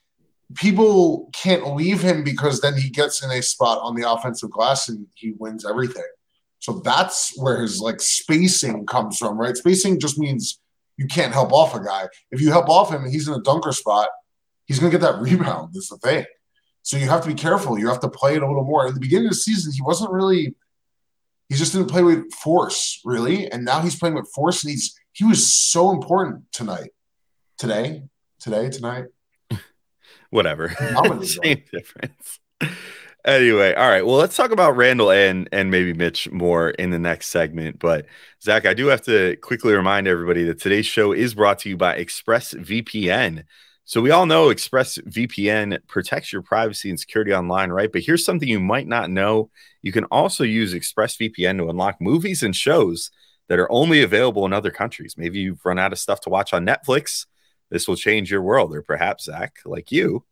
people 0.56 1.30
can't 1.34 1.76
leave 1.76 2.02
him 2.02 2.24
because 2.24 2.62
then 2.62 2.76
he 2.76 2.90
gets 2.90 3.24
in 3.24 3.30
a 3.32 3.42
spot 3.42 3.80
on 3.82 3.96
the 3.96 4.10
offensive 4.10 4.50
glass 4.50 4.90
and 4.90 5.06
he 5.16 5.34
wins 5.38 5.66
everything. 5.66 6.04
So 6.60 6.82
that's 6.84 7.34
where 7.38 7.62
his 7.62 7.80
like 7.80 8.02
spacing 8.02 8.86
comes 8.86 9.18
from, 9.18 9.38
right? 9.38 9.56
Spacing 9.56 10.00
just 10.00 10.18
means 10.18 10.60
you 10.98 11.08
can't 11.08 11.34
help 11.34 11.54
off 11.54 11.76
a 11.76 11.84
guy. 11.84 12.08
If 12.32 12.42
you 12.42 12.52
help 12.52 12.70
off 12.70 12.92
him 12.92 13.04
and 13.04 13.12
he's 13.12 13.28
in 13.28 13.34
a 13.34 13.42
dunker 13.42 13.72
spot, 13.72 14.10
he's 14.70 14.80
going 14.80 14.92
to 14.92 14.98
get 14.98 15.04
that 15.04 15.20
rebound. 15.22 15.74
That's 15.74 15.90
the 15.90 15.98
thing. 15.98 16.26
So 16.84 16.96
you 16.96 17.10
have 17.10 17.22
to 17.24 17.28
be 17.28 17.34
careful. 17.34 17.78
You 17.78 17.90
have 17.90 18.00
to 18.00 18.10
play 18.10 18.36
it 18.36 18.42
a 18.42 18.48
little 18.48 18.64
more. 18.64 18.88
At 18.88 18.94
the 18.94 19.02
beginning 19.02 19.26
of 19.26 19.32
the 19.32 19.38
season, 19.38 19.74
he 19.74 19.82
wasn't 19.82 20.12
really. 20.12 20.56
He 21.50 21.56
just 21.56 21.74
didn't 21.74 21.90
play 21.90 22.04
with 22.04 22.32
force, 22.32 23.02
really, 23.04 23.52
and 23.52 23.66
now 23.66 23.82
he's 23.82 23.98
playing 23.98 24.14
with 24.14 24.32
force, 24.32 24.64
and 24.64 24.70
he's 24.70 24.96
he 25.14 25.26
was 25.26 25.52
so 25.52 25.90
important 25.90 26.44
tonight, 26.54 26.92
today, 27.58 28.04
today, 28.40 28.70
tonight. 28.70 29.06
whatever. 30.30 30.68
Dominated 30.80 31.28
Same 31.28 31.64
difference. 31.72 32.40
Anyway, 33.26 33.74
all 33.74 33.90
right. 33.90 34.06
Well, 34.06 34.18
let's 34.18 34.36
talk 34.36 34.52
about 34.52 34.78
Randle 34.78 35.12
and 35.12 35.50
and 35.52 35.72
maybe 35.72 35.92
Mitch 35.94 36.32
more 36.32 36.70
in 36.70 36.92
the 36.92 37.00
next 37.00 37.28
segment. 37.28 37.80
But 37.80 38.06
Zach, 38.42 38.68
I 38.68 38.76
do 38.76 38.86
have 38.88 39.02
to 39.04 39.36
quickly 39.38 39.74
remind 39.74 40.08
everybody 40.08 40.44
that 40.44 40.60
today's 40.60 40.86
show 40.86 41.12
is 41.12 41.34
brought 41.34 41.60
to 41.60 41.70
you 41.70 41.78
by 41.78 42.00
ExpressVPN. 42.00 43.44
So 43.90 44.02
we 44.02 44.12
all 44.12 44.28
know 44.28 44.50
ExpressVPN 44.50 45.80
protects 45.88 46.32
your 46.32 46.44
privacy 46.44 46.92
and 46.92 47.00
security 47.00 47.34
online, 47.34 47.72
right? 47.72 47.92
But 47.92 48.04
here's 48.04 48.24
something 48.24 48.48
you 48.48 48.60
might 48.60 48.86
not 48.86 49.10
know. 49.10 49.50
You 49.82 49.92
can 49.92 50.04
also 50.12 50.44
use 50.44 50.76
ExpressVPN 50.76 51.58
to 51.58 51.72
unlock 51.72 52.00
movies 52.00 52.44
and 52.44 52.56
shows 52.56 53.10
that 53.48 53.58
are 53.58 53.72
only 53.72 54.04
available 54.04 54.46
in 54.46 54.54
other 54.54 54.70
countries. 54.70 55.16
Maybe 55.18 55.40
you've 55.40 55.66
run 55.66 55.80
out 55.80 55.92
of 55.92 55.98
stuff 55.98 56.22
to 56.22 56.30
watch 56.30 56.54
on 56.54 56.68
Netflix. 56.68 57.26
This 57.72 57.88
will 57.88 57.96
change 57.96 58.30
your 58.30 58.44
world. 58.44 58.76
Or 58.76 58.84
perhaps, 58.84 59.24
Zach, 59.24 59.58
like 59.66 59.92
you, 59.92 60.24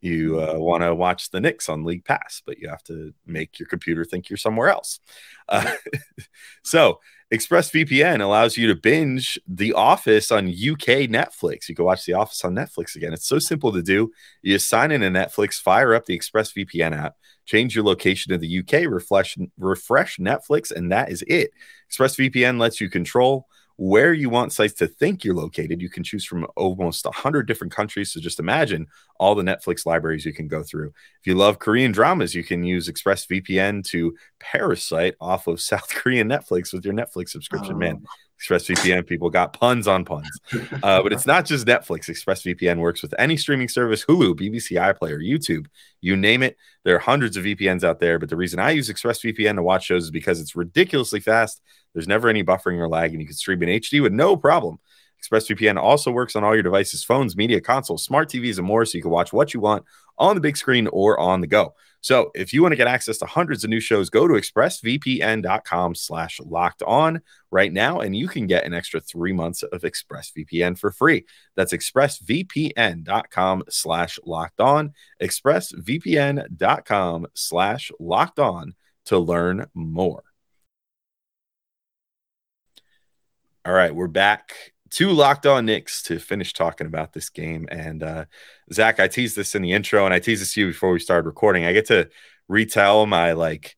you 0.00 0.40
uh, 0.40 0.54
want 0.58 0.82
to 0.82 0.94
watch 0.94 1.30
the 1.30 1.40
Knicks 1.40 1.68
on 1.68 1.84
League 1.84 2.04
Pass, 2.04 2.42
but 2.44 2.58
you 2.58 2.68
have 2.68 2.82
to 2.84 3.12
make 3.26 3.58
your 3.58 3.68
computer 3.68 4.04
think 4.04 4.30
you're 4.30 4.36
somewhere 4.36 4.68
else. 4.68 5.00
Uh, 5.48 5.70
so 6.64 7.00
ExpressVPN 7.32 8.20
allows 8.20 8.56
you 8.56 8.66
to 8.66 8.74
binge 8.74 9.38
The 9.46 9.72
Office 9.74 10.32
on 10.32 10.48
UK 10.48 11.06
Netflix. 11.08 11.68
You 11.68 11.74
can 11.74 11.84
watch 11.84 12.04
The 12.04 12.14
Office 12.14 12.44
on 12.44 12.54
Netflix 12.54 12.96
again. 12.96 13.12
It's 13.12 13.26
so 13.26 13.38
simple 13.38 13.72
to 13.72 13.82
do. 13.82 14.10
You 14.42 14.58
sign 14.58 14.90
in 14.90 15.02
to 15.02 15.08
Netflix, 15.08 15.54
fire 15.54 15.94
up 15.94 16.06
the 16.06 16.18
ExpressVPN 16.18 16.96
app, 16.96 17.14
change 17.44 17.74
your 17.74 17.84
location 17.84 18.32
to 18.32 18.38
the 18.38 18.58
UK, 18.60 18.90
refresh, 18.90 19.36
refresh 19.58 20.16
Netflix, 20.16 20.72
and 20.72 20.90
that 20.90 21.12
is 21.12 21.22
it. 21.28 21.50
ExpressVPN 21.92 22.58
lets 22.58 22.80
you 22.80 22.90
control 22.90 23.46
where 23.80 24.12
you 24.12 24.28
want 24.28 24.52
sites 24.52 24.74
to 24.74 24.86
think 24.86 25.24
you're 25.24 25.34
located. 25.34 25.80
You 25.80 25.88
can 25.88 26.04
choose 26.04 26.22
from 26.22 26.46
almost 26.54 27.06
100 27.06 27.46
different 27.46 27.72
countries. 27.72 28.12
So 28.12 28.20
just 28.20 28.38
imagine 28.38 28.86
all 29.18 29.34
the 29.34 29.42
Netflix 29.42 29.86
libraries 29.86 30.26
you 30.26 30.34
can 30.34 30.48
go 30.48 30.62
through. 30.62 30.88
If 30.88 31.26
you 31.26 31.34
love 31.34 31.58
Korean 31.58 31.90
dramas, 31.90 32.34
you 32.34 32.44
can 32.44 32.62
use 32.62 32.90
ExpressVPN 32.90 33.86
to 33.86 34.14
parasite 34.38 35.14
off 35.18 35.46
of 35.46 35.60
South 35.70 35.88
Korean 35.88 36.28
Netflix 36.28 36.74
with 36.74 36.84
your 36.84 36.92
Netflix 36.92 37.30
subscription. 37.30 37.76
Oh. 37.76 37.78
Man, 37.78 38.04
ExpressVPN 38.40 39.06
people 39.06 39.28
got 39.30 39.52
puns 39.52 39.86
on 39.86 40.04
puns. 40.04 40.28
Uh, 40.82 41.02
but 41.02 41.12
it's 41.12 41.26
not 41.26 41.44
just 41.44 41.66
Netflix. 41.66 42.08
ExpressVPN 42.08 42.78
works 42.78 43.02
with 43.02 43.14
any 43.18 43.36
streaming 43.36 43.68
service 43.68 44.04
Hulu, 44.04 44.34
BBC 44.34 44.78
iPlayer, 44.78 45.18
YouTube, 45.18 45.66
you 46.00 46.16
name 46.16 46.42
it. 46.42 46.56
There 46.84 46.96
are 46.96 47.00
hundreds 47.00 47.36
of 47.36 47.44
VPNs 47.44 47.84
out 47.84 48.00
there. 48.00 48.18
But 48.18 48.30
the 48.30 48.36
reason 48.36 48.58
I 48.58 48.70
use 48.70 48.88
ExpressVPN 48.88 49.56
to 49.56 49.62
watch 49.62 49.84
shows 49.84 50.04
is 50.04 50.10
because 50.10 50.40
it's 50.40 50.56
ridiculously 50.56 51.20
fast. 51.20 51.60
There's 51.92 52.08
never 52.08 52.28
any 52.28 52.42
buffering 52.42 52.78
or 52.78 52.88
lag, 52.88 53.12
and 53.12 53.20
you 53.20 53.26
can 53.26 53.36
stream 53.36 53.62
in 53.62 53.68
HD 53.68 54.00
with 54.02 54.12
no 54.12 54.36
problem. 54.36 54.78
ExpressVPN 55.22 55.76
also 55.76 56.10
works 56.10 56.34
on 56.34 56.44
all 56.44 56.54
your 56.54 56.62
devices, 56.62 57.04
phones, 57.04 57.36
media 57.36 57.60
consoles, 57.60 58.04
smart 58.04 58.30
TVs, 58.30 58.58
and 58.58 58.66
more, 58.66 58.84
so 58.84 58.96
you 58.96 59.02
can 59.02 59.10
watch 59.10 59.32
what 59.32 59.52
you 59.52 59.60
want 59.60 59.84
on 60.16 60.34
the 60.34 60.40
big 60.40 60.56
screen 60.56 60.86
or 60.88 61.18
on 61.20 61.40
the 61.40 61.46
go. 61.46 61.74
So 62.00 62.30
if 62.34 62.52
you 62.52 62.62
want 62.62 62.72
to 62.72 62.76
get 62.76 62.88
access 62.88 63.18
to 63.18 63.26
hundreds 63.26 63.64
of 63.64 63.70
new 63.70 63.80
shows, 63.80 64.10
go 64.10 64.26
to 64.26 64.34
expressvpn.com 64.34 65.94
slash 65.94 66.40
locked 66.40 66.82
on 66.82 67.20
right 67.50 67.72
now, 67.72 68.00
and 68.00 68.16
you 68.16 68.28
can 68.28 68.46
get 68.46 68.64
an 68.64 68.72
extra 68.72 69.00
three 69.00 69.32
months 69.32 69.62
of 69.62 69.82
ExpressVPN 69.82 70.78
for 70.78 70.90
free. 70.90 71.26
That's 71.56 71.72
expressvpn.com 71.72 73.64
slash 73.68 74.18
locked 74.24 74.60
on, 74.60 74.94
expressvpn.com 75.22 77.26
slash 77.34 77.92
locked 78.00 78.38
on 78.38 78.74
to 79.06 79.18
learn 79.18 79.66
more. 79.74 80.22
All 83.66 83.74
right, 83.74 83.94
we're 83.94 84.08
back 84.08 84.72
to 84.90 85.10
Locked 85.10 85.46
On 85.46 85.64
Knicks 85.64 86.02
to 86.04 86.18
finish 86.18 86.52
talking 86.52 86.86
about 86.86 87.12
this 87.12 87.30
game. 87.30 87.68
And 87.70 88.02
uh, 88.02 88.24
Zach, 88.72 89.00
I 89.00 89.08
teased 89.08 89.36
this 89.36 89.54
in 89.54 89.62
the 89.62 89.72
intro, 89.72 90.04
and 90.04 90.14
I 90.14 90.18
teased 90.18 90.42
this 90.42 90.54
to 90.54 90.60
you 90.60 90.66
before 90.68 90.92
we 90.92 90.98
started 90.98 91.26
recording. 91.26 91.64
I 91.64 91.72
get 91.72 91.86
to 91.86 92.08
retell 92.48 93.06
my 93.06 93.32
like 93.32 93.76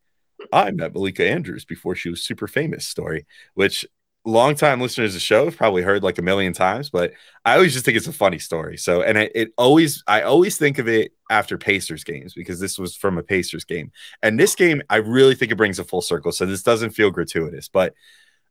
I 0.53 0.70
met 0.70 0.94
Malika 0.94 1.29
Andrews 1.29 1.64
before 1.64 1.94
she 1.94 2.09
was 2.09 2.25
super 2.25 2.48
famous 2.48 2.87
story, 2.87 3.27
which 3.55 3.87
longtime 4.25 4.81
listeners 4.81 5.11
of 5.11 5.14
the 5.14 5.20
show 5.20 5.44
have 5.44 5.57
probably 5.57 5.83
heard 5.83 6.03
like 6.03 6.18
a 6.18 6.22
million 6.22 6.53
times, 6.53 6.90
but 6.90 7.12
I 7.44 7.55
always 7.55 7.72
just 7.72 7.85
think 7.85 7.96
it's 7.96 8.07
a 8.07 8.12
funny 8.12 8.38
story. 8.38 8.77
So, 8.77 9.03
and 9.03 9.18
it, 9.18 9.33
it 9.35 9.53
always, 9.59 10.03
I 10.07 10.22
always 10.22 10.57
think 10.57 10.79
of 10.79 10.88
it 10.88 11.12
after 11.29 11.59
Pacers 11.59 12.05
games 12.05 12.33
because 12.35 12.61
this 12.61 12.79
was 12.79 12.96
from 12.96 13.18
a 13.18 13.22
Pacers 13.22 13.64
game. 13.64 13.90
And 14.22 14.38
this 14.38 14.55
game, 14.55 14.83
I 14.88 14.96
really 14.96 15.35
think 15.35 15.51
it 15.51 15.57
brings 15.57 15.79
a 15.79 15.85
full 15.85 16.03
circle. 16.03 16.33
So 16.33 16.46
this 16.46 16.62
doesn't 16.62 16.90
feel 16.90 17.11
gratuitous, 17.11 17.68
but 17.68 17.94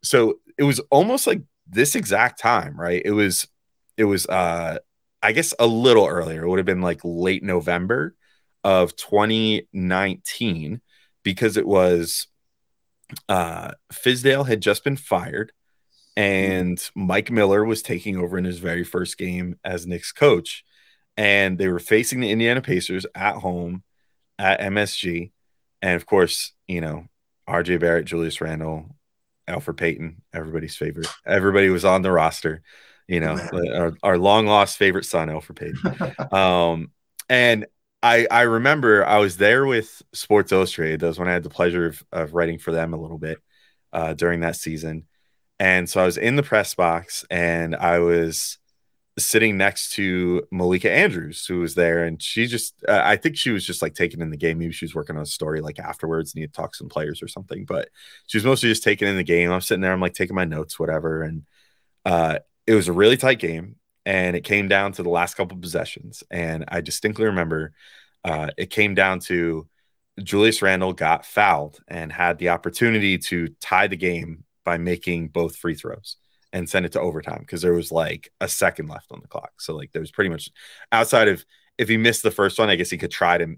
so 0.04 0.40
it 0.58 0.64
was 0.64 0.80
almost 0.90 1.28
like 1.28 1.42
this 1.72 1.96
exact 1.96 2.40
time, 2.40 2.80
right? 2.80 3.02
It 3.04 3.12
was, 3.12 3.48
it 3.98 4.06
was, 4.06 4.26
uh, 4.28 4.80
I 5.24 5.32
guess 5.32 5.54
a 5.60 5.68
little 5.68 6.08
earlier. 6.08 6.44
It 6.44 6.50
would 6.50 6.60
have 6.60 6.66
been 6.66 6.82
like 6.82 7.02
late 7.04 7.44
November 7.44 8.16
of 8.64 8.96
2019 8.96 10.82
because 11.24 11.58
it 11.58 11.68
was, 11.68 12.28
uh, 13.28 13.72
Fizdale 13.92 14.48
had 14.48 14.62
just 14.62 14.84
been 14.84 14.98
fired 14.98 15.52
and 16.18 16.90
Mike 16.96 17.32
Miller 17.32 17.64
was 17.64 17.82
taking 17.82 18.18
over 18.18 18.38
in 18.38 18.44
his 18.44 18.60
very 18.60 18.84
first 18.84 19.18
game 19.18 19.58
as 19.64 19.88
Knicks 19.88 20.12
coach. 20.12 20.64
And 21.18 21.58
they 21.58 21.68
were 21.68 21.80
facing 21.80 22.20
the 22.20 22.32
Indiana 22.32 22.62
Pacers 22.62 23.06
at 23.16 23.36
home 23.36 23.84
at 24.38 24.60
MSG. 24.60 25.32
And 25.82 25.96
of 25.96 26.06
course, 26.06 26.54
you 26.68 26.82
know, 26.82 27.06
RJ 27.48 27.80
Barrett, 27.80 28.06
Julius 28.06 28.42
Randle, 28.42 28.96
Elfrid 29.48 29.78
Payton, 29.78 30.22
everybody's 30.34 30.76
favorite. 30.76 31.08
Everybody 31.26 31.70
was 31.70 31.86
on 31.86 32.02
the 32.02 32.12
roster, 32.12 32.62
you 33.08 33.20
know, 33.20 33.38
our, 33.76 33.94
our 34.04 34.18
long 34.18 34.46
lost 34.46 34.78
favorite 34.78 35.06
son, 35.06 35.30
Alfred 35.30 35.58
Payton. 35.58 36.16
um, 36.32 36.92
and 37.30 37.66
I 38.04 38.28
I 38.30 38.42
remember 38.42 39.06
I 39.06 39.20
was 39.20 39.38
there 39.38 39.66
with 39.66 40.02
Sports 40.14 40.52
Illustrated. 40.52 41.00
That 41.00 41.08
was 41.08 41.20
when 41.20 41.28
I 41.28 41.34
had 41.34 41.44
the 41.44 41.50
pleasure 41.50 41.88
of, 41.88 42.04
of 42.12 42.34
writing 42.34 42.58
for 42.58 42.72
them 42.72 42.94
a 42.94 43.00
little 43.00 43.18
bit 43.18 43.40
uh, 43.94 44.14
during 44.14 44.42
that 44.42 44.56
season. 44.56 45.08
And 45.60 45.88
so 45.88 46.02
I 46.02 46.06
was 46.06 46.18
in 46.18 46.36
the 46.36 46.44
press 46.44 46.74
box 46.74 47.24
and 47.30 47.76
I 47.76 48.00
was 48.00 48.58
sitting 49.26 49.58
next 49.58 49.94
to 49.94 50.44
Malika 50.52 50.92
Andrews, 50.92 51.46
who 51.46 51.60
was 51.60 51.76
there, 51.76 52.06
and 52.06 52.22
she 52.22 52.48
just, 52.48 52.76
uh, 52.88 53.02
I 53.04 53.16
think 53.16 53.38
she 53.38 53.52
was 53.52 53.66
just 53.66 53.82
like 53.82 53.94
taking 53.94 54.22
in 54.22 54.30
the 54.30 54.38
game. 54.38 54.60
Maybe 54.60 54.74
she 54.74 54.86
was 54.86 54.96
working 54.96 55.16
on 55.16 55.24
a 55.24 55.26
story 55.26 55.62
like 55.62 55.80
afterwards, 55.80 56.34
and 56.34 56.44
to 56.44 56.48
talk 56.48 56.76
some 56.76 56.90
players 56.90 57.22
or 57.22 57.28
something. 57.28 57.66
But 57.66 57.90
she 58.28 58.38
was 58.38 58.46
mostly 58.46 58.70
just 58.70 58.84
taking 58.84 59.08
in 59.08 59.18
the 59.18 59.24
game. 59.24 59.52
I'm 59.52 59.62
sitting 59.62 59.82
there, 59.82 59.94
I'm 59.94 60.02
like 60.02 60.14
taking 60.14 60.36
my 60.36 60.46
notes, 60.46 60.80
whatever. 60.80 61.24
And 61.24 61.44
uh, 62.06 62.40
it 62.68 62.76
was 62.76 62.88
a 62.88 62.94
really 62.94 63.18
tight 63.18 63.40
game, 63.40 63.76
and 64.06 64.36
it 64.36 64.44
came 64.44 64.68
down 64.68 64.94
to 64.94 65.04
the 65.04 65.10
last 65.10 65.36
couple 65.36 65.58
possessions. 65.58 66.24
And 66.32 66.66
I 66.68 66.82
distinctly 66.82 67.26
remember 67.26 67.74
uh, 68.24 68.50
it 68.58 68.70
came 68.70 68.96
down 68.96 69.20
to 69.22 69.68
Julius 70.22 70.62
Randle 70.62 70.94
got 70.94 71.26
fouled 71.26 71.80
and 71.88 72.12
had 72.12 72.38
the 72.38 72.50
opportunity 72.50 73.18
to 73.18 73.50
tie 73.62 73.88
the 73.88 73.98
game 73.98 74.44
by 74.64 74.78
making 74.78 75.30
both 75.30 75.56
free 75.56 75.76
throws 75.76 76.18
and 76.54 76.70
send 76.70 76.86
it 76.86 76.94
to 76.94 77.02
overtime 77.02 77.40
because 77.40 77.62
there 77.62 77.74
was 77.74 77.92
like 77.92 78.32
a 78.42 78.48
second 78.48 78.88
left 78.88 79.12
on 79.12 79.20
the 79.22 79.28
clock. 79.28 79.54
So 79.60 79.76
like 79.76 79.92
there 79.92 80.02
was 80.02 80.12
pretty 80.12 80.30
much 80.30 80.50
outside 80.92 81.28
of 81.28 81.46
if 81.78 81.88
he 81.88 81.98
missed 81.98 82.24
the 82.24 82.32
first 82.32 82.60
one, 82.60 82.70
I 82.70 82.76
guess 82.76 82.90
he 82.90 82.98
could 82.98 83.12
try 83.12 83.38
to 83.38 83.56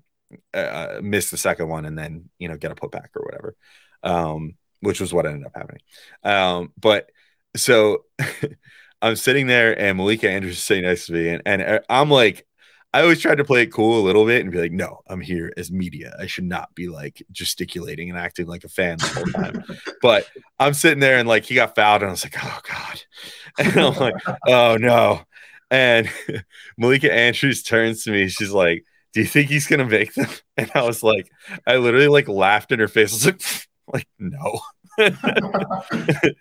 uh, 0.53 0.99
miss 1.01 1.29
the 1.29 1.37
second 1.37 1.67
one 1.67 1.85
and 1.85 1.97
then 1.97 2.29
you 2.39 2.47
know 2.47 2.57
get 2.57 2.71
a 2.71 2.75
putback 2.75 3.09
or 3.15 3.23
whatever, 3.23 3.55
um, 4.03 4.55
which 4.81 5.01
was 5.01 5.13
what 5.13 5.25
ended 5.25 5.45
up 5.45 5.55
happening. 5.55 5.81
Um, 6.23 6.71
but 6.79 7.09
so 7.55 8.05
I'm 9.01 9.15
sitting 9.15 9.47
there 9.47 9.77
and 9.77 9.97
Malika 9.97 10.29
Andrews 10.29 10.57
is 10.57 10.63
sitting 10.63 10.83
next 10.83 11.07
to 11.07 11.13
me 11.13 11.29
and, 11.29 11.41
and 11.45 11.61
uh, 11.61 11.79
I'm 11.89 12.09
like 12.09 12.47
I 12.93 13.01
always 13.01 13.19
tried 13.19 13.39
to 13.39 13.43
play 13.43 13.63
it 13.63 13.73
cool 13.73 13.99
a 13.99 14.05
little 14.05 14.23
bit 14.23 14.43
and 14.43 14.51
be 14.51 14.59
like, 14.59 14.71
no, 14.71 15.01
I'm 15.07 15.19
here 15.19 15.51
as 15.57 15.71
media. 15.71 16.15
I 16.19 16.27
should 16.27 16.43
not 16.43 16.73
be 16.75 16.89
like 16.89 17.23
gesticulating 17.31 18.11
and 18.11 18.19
acting 18.19 18.45
like 18.45 18.63
a 18.63 18.69
fan 18.69 18.99
the 18.99 19.07
whole 19.07 19.43
time. 19.43 19.63
but 20.01 20.27
I'm 20.59 20.75
sitting 20.75 20.99
there 20.99 21.17
and 21.17 21.27
like 21.27 21.43
he 21.43 21.55
got 21.55 21.73
fouled 21.73 22.03
and 22.03 22.09
I 22.09 22.11
was 22.11 22.23
like, 22.23 22.35
oh 22.43 22.59
God. 22.69 23.01
And 23.59 23.77
I'm 23.77 23.95
like, 23.95 24.15
oh 24.47 24.77
no. 24.79 25.21
And 25.69 26.09
Malika 26.77 27.13
Andrews 27.13 27.61
turns 27.61 28.03
to 28.03 28.11
me. 28.11 28.27
She's 28.27 28.51
like, 28.51 28.83
do 29.13 29.21
you 29.21 29.27
think 29.27 29.49
he's 29.49 29.67
gonna 29.67 29.85
make 29.85 30.13
them? 30.13 30.29
And 30.57 30.71
I 30.75 30.83
was 30.83 31.03
like, 31.03 31.29
I 31.67 31.77
literally 31.77 32.07
like 32.07 32.27
laughed 32.27 32.71
in 32.71 32.79
her 32.79 32.87
face. 32.87 33.11
I 33.11 33.15
was 33.15 33.25
like, 33.25 33.67
like 33.87 34.07
no. 34.17 34.59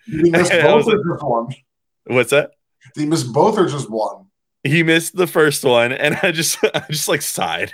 you 0.07 0.31
missed 0.31 0.51
both 0.51 0.87
or 0.87 0.97
just 0.97 1.23
one? 1.23 1.55
What's 2.05 2.31
that? 2.31 2.51
Did 2.95 3.01
you 3.01 3.07
miss 3.07 3.23
both 3.23 3.57
or 3.57 3.67
just 3.67 3.89
one? 3.89 4.25
He 4.63 4.81
missed 4.81 5.15
the 5.15 5.27
first 5.27 5.63
one 5.63 5.91
and 5.91 6.17
I 6.23 6.31
just 6.31 6.57
I 6.73 6.85
just 6.89 7.07
like 7.07 7.21
sighed. 7.21 7.73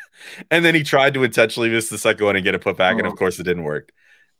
And 0.52 0.66
then 0.66 0.76
he 0.76 0.84
tried 0.84 1.14
to 1.14 1.24
intentionally 1.24 1.70
miss 1.70 1.90
the 1.90 1.98
second 1.98 2.26
one 2.26 2.36
and 2.36 2.44
get 2.44 2.56
a 2.56 2.60
putback, 2.60 2.96
oh. 2.96 2.98
and 2.98 3.08
of 3.08 3.14
oh. 3.14 3.16
course 3.16 3.40
it 3.40 3.44
didn't 3.44 3.64
work. 3.64 3.92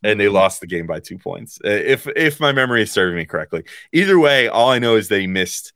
And 0.02 0.18
they 0.18 0.26
mm-hmm. 0.26 0.34
lost 0.34 0.60
the 0.60 0.66
game 0.66 0.86
by 0.86 1.00
two 1.00 1.18
points. 1.18 1.58
If 1.62 2.06
if 2.08 2.40
my 2.40 2.52
memory 2.52 2.82
is 2.82 2.92
serving 2.92 3.16
me 3.16 3.26
correctly. 3.26 3.64
Either 3.92 4.18
way, 4.18 4.48
all 4.48 4.70
I 4.70 4.78
know 4.78 4.96
is 4.96 5.08
they 5.08 5.26
missed 5.26 5.72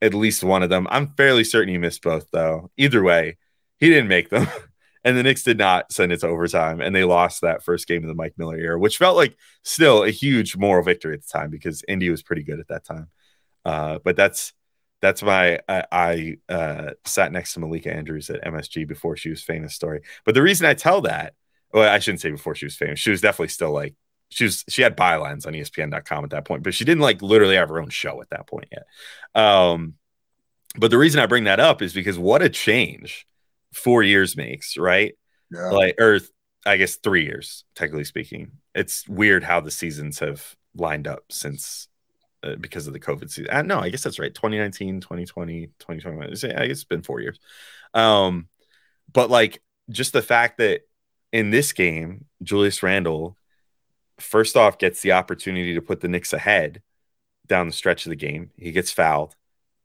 at 0.00 0.14
least 0.14 0.44
one 0.44 0.62
of 0.62 0.70
them. 0.70 0.86
I'm 0.90 1.08
fairly 1.08 1.44
certain 1.44 1.68
he 1.68 1.78
missed 1.78 2.02
both 2.02 2.30
though. 2.30 2.70
Either 2.76 3.02
way, 3.02 3.36
he 3.78 3.88
didn't 3.88 4.08
make 4.08 4.30
them. 4.30 4.46
and 5.04 5.16
the 5.16 5.22
Knicks 5.22 5.42
did 5.42 5.58
not 5.58 5.92
send 5.92 6.12
it 6.12 6.20
to 6.20 6.28
overtime, 6.28 6.80
and 6.80 6.94
they 6.94 7.04
lost 7.04 7.42
that 7.42 7.62
first 7.62 7.86
game 7.86 8.02
of 8.02 8.08
the 8.08 8.14
Mike 8.14 8.34
Miller 8.36 8.56
era, 8.56 8.78
which 8.78 8.96
felt 8.96 9.16
like 9.16 9.36
still 9.62 10.02
a 10.02 10.10
huge 10.10 10.56
moral 10.56 10.84
victory 10.84 11.14
at 11.14 11.22
the 11.22 11.28
time 11.28 11.50
because 11.50 11.84
Indy 11.86 12.10
was 12.10 12.22
pretty 12.22 12.42
good 12.42 12.60
at 12.60 12.68
that 12.68 12.84
time. 12.84 13.08
Uh, 13.64 13.98
but 14.02 14.16
that's 14.16 14.52
that's 15.00 15.22
why 15.22 15.60
I, 15.68 15.84
I 15.92 16.36
uh, 16.48 16.90
sat 17.04 17.32
next 17.32 17.54
to 17.54 17.60
Malika 17.60 17.92
Andrews 17.92 18.30
at 18.30 18.44
MSG 18.44 18.86
before 18.86 19.16
she 19.16 19.30
was 19.30 19.42
famous. 19.42 19.74
Story, 19.74 20.00
but 20.24 20.34
the 20.34 20.42
reason 20.42 20.66
I 20.66 20.74
tell 20.74 21.02
that, 21.02 21.34
well, 21.72 21.88
I 21.88 21.98
shouldn't 21.98 22.20
say 22.20 22.30
before 22.30 22.54
she 22.54 22.66
was 22.66 22.76
famous. 22.76 22.98
She 22.98 23.10
was 23.10 23.20
definitely 23.20 23.48
still 23.48 23.72
like 23.72 23.94
she 24.30 24.44
was. 24.44 24.64
She 24.68 24.82
had 24.82 24.96
bylines 24.96 25.46
on 25.46 25.52
ESPN.com 25.52 26.24
at 26.24 26.30
that 26.30 26.44
point, 26.44 26.62
but 26.62 26.74
she 26.74 26.84
didn't 26.84 27.02
like 27.02 27.22
literally 27.22 27.56
have 27.56 27.68
her 27.68 27.80
own 27.80 27.90
show 27.90 28.20
at 28.20 28.30
that 28.30 28.46
point 28.46 28.68
yet. 28.72 28.86
Um, 29.40 29.94
but 30.76 30.90
the 30.90 30.98
reason 30.98 31.20
I 31.20 31.26
bring 31.26 31.44
that 31.44 31.60
up 31.60 31.82
is 31.82 31.92
because 31.92 32.18
what 32.18 32.42
a 32.42 32.48
change 32.48 33.26
four 33.72 34.02
years 34.02 34.36
makes, 34.36 34.76
right? 34.76 35.14
Yeah. 35.50 35.70
Like, 35.70 36.00
or 36.00 36.20
I 36.66 36.76
guess 36.76 36.96
three 36.96 37.24
years, 37.24 37.64
technically 37.74 38.04
speaking. 38.04 38.52
It's 38.74 39.08
weird 39.08 39.44
how 39.44 39.60
the 39.60 39.70
seasons 39.70 40.18
have 40.18 40.56
lined 40.74 41.08
up 41.08 41.24
since 41.30 41.88
uh, 42.42 42.56
because 42.56 42.86
of 42.86 42.92
the 42.92 43.00
COVID 43.00 43.30
season. 43.30 43.50
Uh, 43.50 43.62
no, 43.62 43.80
I 43.80 43.88
guess 43.88 44.02
that's 44.02 44.18
right. 44.18 44.34
2019, 44.34 45.00
2020, 45.00 45.66
2021. 45.78 46.32
It's- 46.32 46.44
I 46.44 46.66
guess 46.66 46.78
it's 46.78 46.84
been 46.84 47.02
four 47.02 47.20
years. 47.20 47.38
Um, 47.94 48.48
but 49.12 49.30
like 49.30 49.62
just 49.90 50.12
the 50.12 50.22
fact 50.22 50.58
that 50.58 50.82
in 51.32 51.50
this 51.50 51.72
game, 51.72 52.26
Julius 52.42 52.82
Randle, 52.82 53.36
first 54.18 54.56
off, 54.56 54.78
gets 54.78 55.00
the 55.02 55.12
opportunity 55.12 55.74
to 55.74 55.82
put 55.82 56.00
the 56.00 56.08
Knicks 56.08 56.32
ahead 56.32 56.82
down 57.46 57.66
the 57.66 57.72
stretch 57.72 58.06
of 58.06 58.10
the 58.10 58.16
game. 58.16 58.50
He 58.56 58.72
gets 58.72 58.92
fouled 58.92 59.34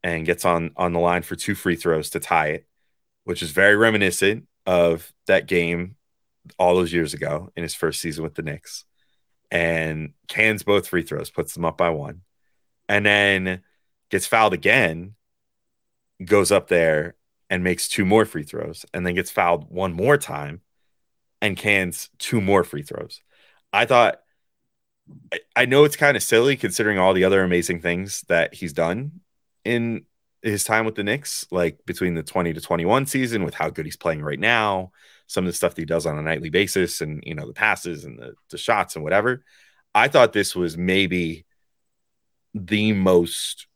and 0.03 0.25
gets 0.25 0.45
on 0.45 0.71
on 0.75 0.93
the 0.93 0.99
line 0.99 1.21
for 1.21 1.35
two 1.35 1.55
free 1.55 1.75
throws 1.75 2.09
to 2.11 2.19
tie 2.19 2.47
it, 2.47 2.67
which 3.23 3.41
is 3.41 3.51
very 3.51 3.75
reminiscent 3.75 4.47
of 4.65 5.13
that 5.27 5.47
game 5.47 5.95
all 6.59 6.75
those 6.75 6.93
years 6.93 7.13
ago 7.13 7.49
in 7.55 7.63
his 7.63 7.75
first 7.75 8.01
season 8.01 8.23
with 8.23 8.35
the 8.35 8.41
Knicks. 8.41 8.85
And 9.49 10.13
cans 10.27 10.63
both 10.63 10.87
free 10.87 11.03
throws, 11.03 11.29
puts 11.29 11.53
them 11.53 11.65
up 11.65 11.77
by 11.77 11.89
one, 11.89 12.21
and 12.89 13.05
then 13.05 13.63
gets 14.09 14.27
fouled 14.27 14.53
again, 14.53 15.15
goes 16.23 16.51
up 16.51 16.67
there 16.67 17.15
and 17.49 17.63
makes 17.63 17.87
two 17.87 18.05
more 18.05 18.25
free 18.25 18.43
throws, 18.43 18.85
and 18.93 19.05
then 19.05 19.15
gets 19.15 19.31
fouled 19.31 19.69
one 19.69 19.93
more 19.93 20.17
time 20.17 20.61
and 21.41 21.57
cans 21.57 22.09
two 22.17 22.41
more 22.41 22.63
free 22.63 22.83
throws. 22.83 23.21
I 23.71 23.85
thought 23.85 24.19
I, 25.31 25.39
I 25.55 25.65
know 25.65 25.83
it's 25.83 25.95
kind 25.95 26.15
of 26.17 26.23
silly 26.23 26.55
considering 26.55 26.97
all 26.97 27.13
the 27.13 27.23
other 27.23 27.43
amazing 27.43 27.81
things 27.81 28.21
that 28.29 28.53
he's 28.53 28.73
done 28.73 29.21
in 29.65 30.05
his 30.41 30.63
time 30.63 30.85
with 30.85 30.95
the 30.95 31.03
Knicks, 31.03 31.45
like 31.51 31.85
between 31.85 32.15
the 32.15 32.23
20 32.23 32.53
to 32.53 32.61
21 32.61 33.05
season, 33.05 33.43
with 33.43 33.53
how 33.53 33.69
good 33.69 33.85
he's 33.85 33.95
playing 33.95 34.21
right 34.21 34.39
now, 34.39 34.91
some 35.27 35.45
of 35.45 35.49
the 35.49 35.55
stuff 35.55 35.75
that 35.75 35.81
he 35.81 35.85
does 35.85 36.05
on 36.05 36.17
a 36.17 36.21
nightly 36.21 36.49
basis, 36.49 37.01
and 37.01 37.23
you 37.25 37.33
know, 37.33 37.47
the 37.47 37.53
passes 37.53 38.03
and 38.03 38.19
the, 38.19 38.33
the 38.49 38.57
shots 38.57 38.95
and 38.95 39.03
whatever. 39.03 39.43
I 39.95 40.07
thought 40.07 40.33
this 40.33 40.55
was 40.55 40.77
maybe 40.77 41.45
the 42.53 42.93
most 42.93 43.67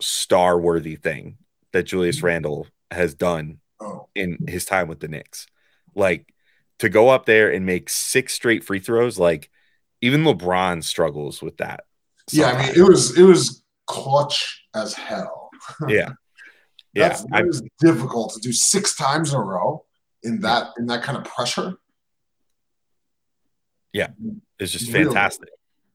star 0.00 0.58
worthy 0.58 0.96
thing 0.96 1.38
that 1.72 1.84
Julius 1.84 2.22
Randle 2.22 2.66
has 2.90 3.14
done 3.14 3.58
Oh, 3.80 4.08
in 4.14 4.38
his 4.46 4.64
time 4.64 4.86
with 4.86 5.00
the 5.00 5.08
Knicks. 5.08 5.46
Like 5.94 6.32
to 6.78 6.88
go 6.88 7.08
up 7.08 7.26
there 7.26 7.52
and 7.52 7.66
make 7.66 7.90
six 7.90 8.32
straight 8.32 8.62
free 8.62 8.78
throws, 8.78 9.18
like 9.18 9.50
even 10.00 10.22
LeBron 10.22 10.84
struggles 10.84 11.42
with 11.42 11.56
that. 11.56 11.80
yeah. 12.30 12.46
I 12.52 12.62
mean, 12.66 12.72
it 12.76 12.82
was 12.88 13.18
it 13.18 13.22
was 13.24 13.62
clutch 13.86 14.64
as 14.74 14.94
hell. 14.94 15.50
yeah. 15.88 16.10
Yeah. 16.94 17.08
That's 17.08 17.24
I, 17.32 17.40
that 17.40 17.48
is 17.48 17.62
difficult 17.80 18.34
to 18.34 18.40
do 18.40 18.52
six 18.52 18.94
times 18.94 19.32
in 19.32 19.40
a 19.40 19.42
row 19.42 19.86
in 20.22 20.40
that 20.42 20.72
in 20.78 20.86
that 20.88 21.02
kind 21.02 21.16
of 21.16 21.24
pressure. 21.24 21.78
Yeah. 23.94 24.08
It's 24.58 24.72
just 24.72 24.92
Really? 24.92 25.06
fantastic. 25.06 25.48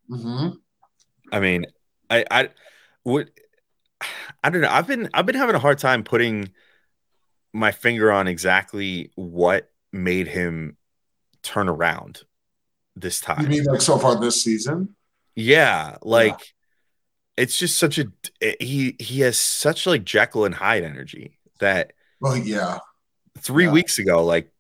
hmm 0.10 0.50
I 1.32 1.40
mean, 1.40 1.66
I 2.10 2.26
I 2.30 2.50
would 3.04 3.32
I 4.44 4.50
don't 4.50 4.62
know. 4.62 4.70
I've 4.70 4.88
been 4.88 5.10
I've 5.14 5.26
been 5.26 5.36
having 5.36 5.56
a 5.56 5.60
hard 5.60 5.80
time 5.80 6.04
putting 6.04 6.50
my 7.54 7.72
finger 7.72 8.12
on 8.12 8.28
exactly 8.28 9.12
what 9.16 9.72
made 9.92 10.28
him 10.28 10.78
turn 11.44 11.70
around 11.70 12.24
this 12.96 13.22
time. 13.22 13.44
You 13.44 13.48
mean 13.50 13.64
like 13.66 13.82
so 13.82 13.98
far 13.98 14.20
this 14.20 14.42
season? 14.44 14.96
Yeah, 15.36 15.98
like 16.02 16.54
it's 17.38 17.58
just 17.58 17.80
such 17.80 18.00
a 18.00 18.08
eh, 18.42 18.56
he 18.60 18.96
he 19.00 19.22
has 19.22 19.40
such 19.40 19.88
like 19.88 20.04
Jekyll 20.04 20.46
and 20.46 20.56
Hyde 20.56 20.84
energy 20.84 21.40
that 21.60 21.94
Well, 22.20 22.38
yeah. 22.38 22.80
three 23.40 23.66
Yeah. 23.66 23.72
weeks 23.72 24.00
ago, 24.00 24.24
like 24.26 24.52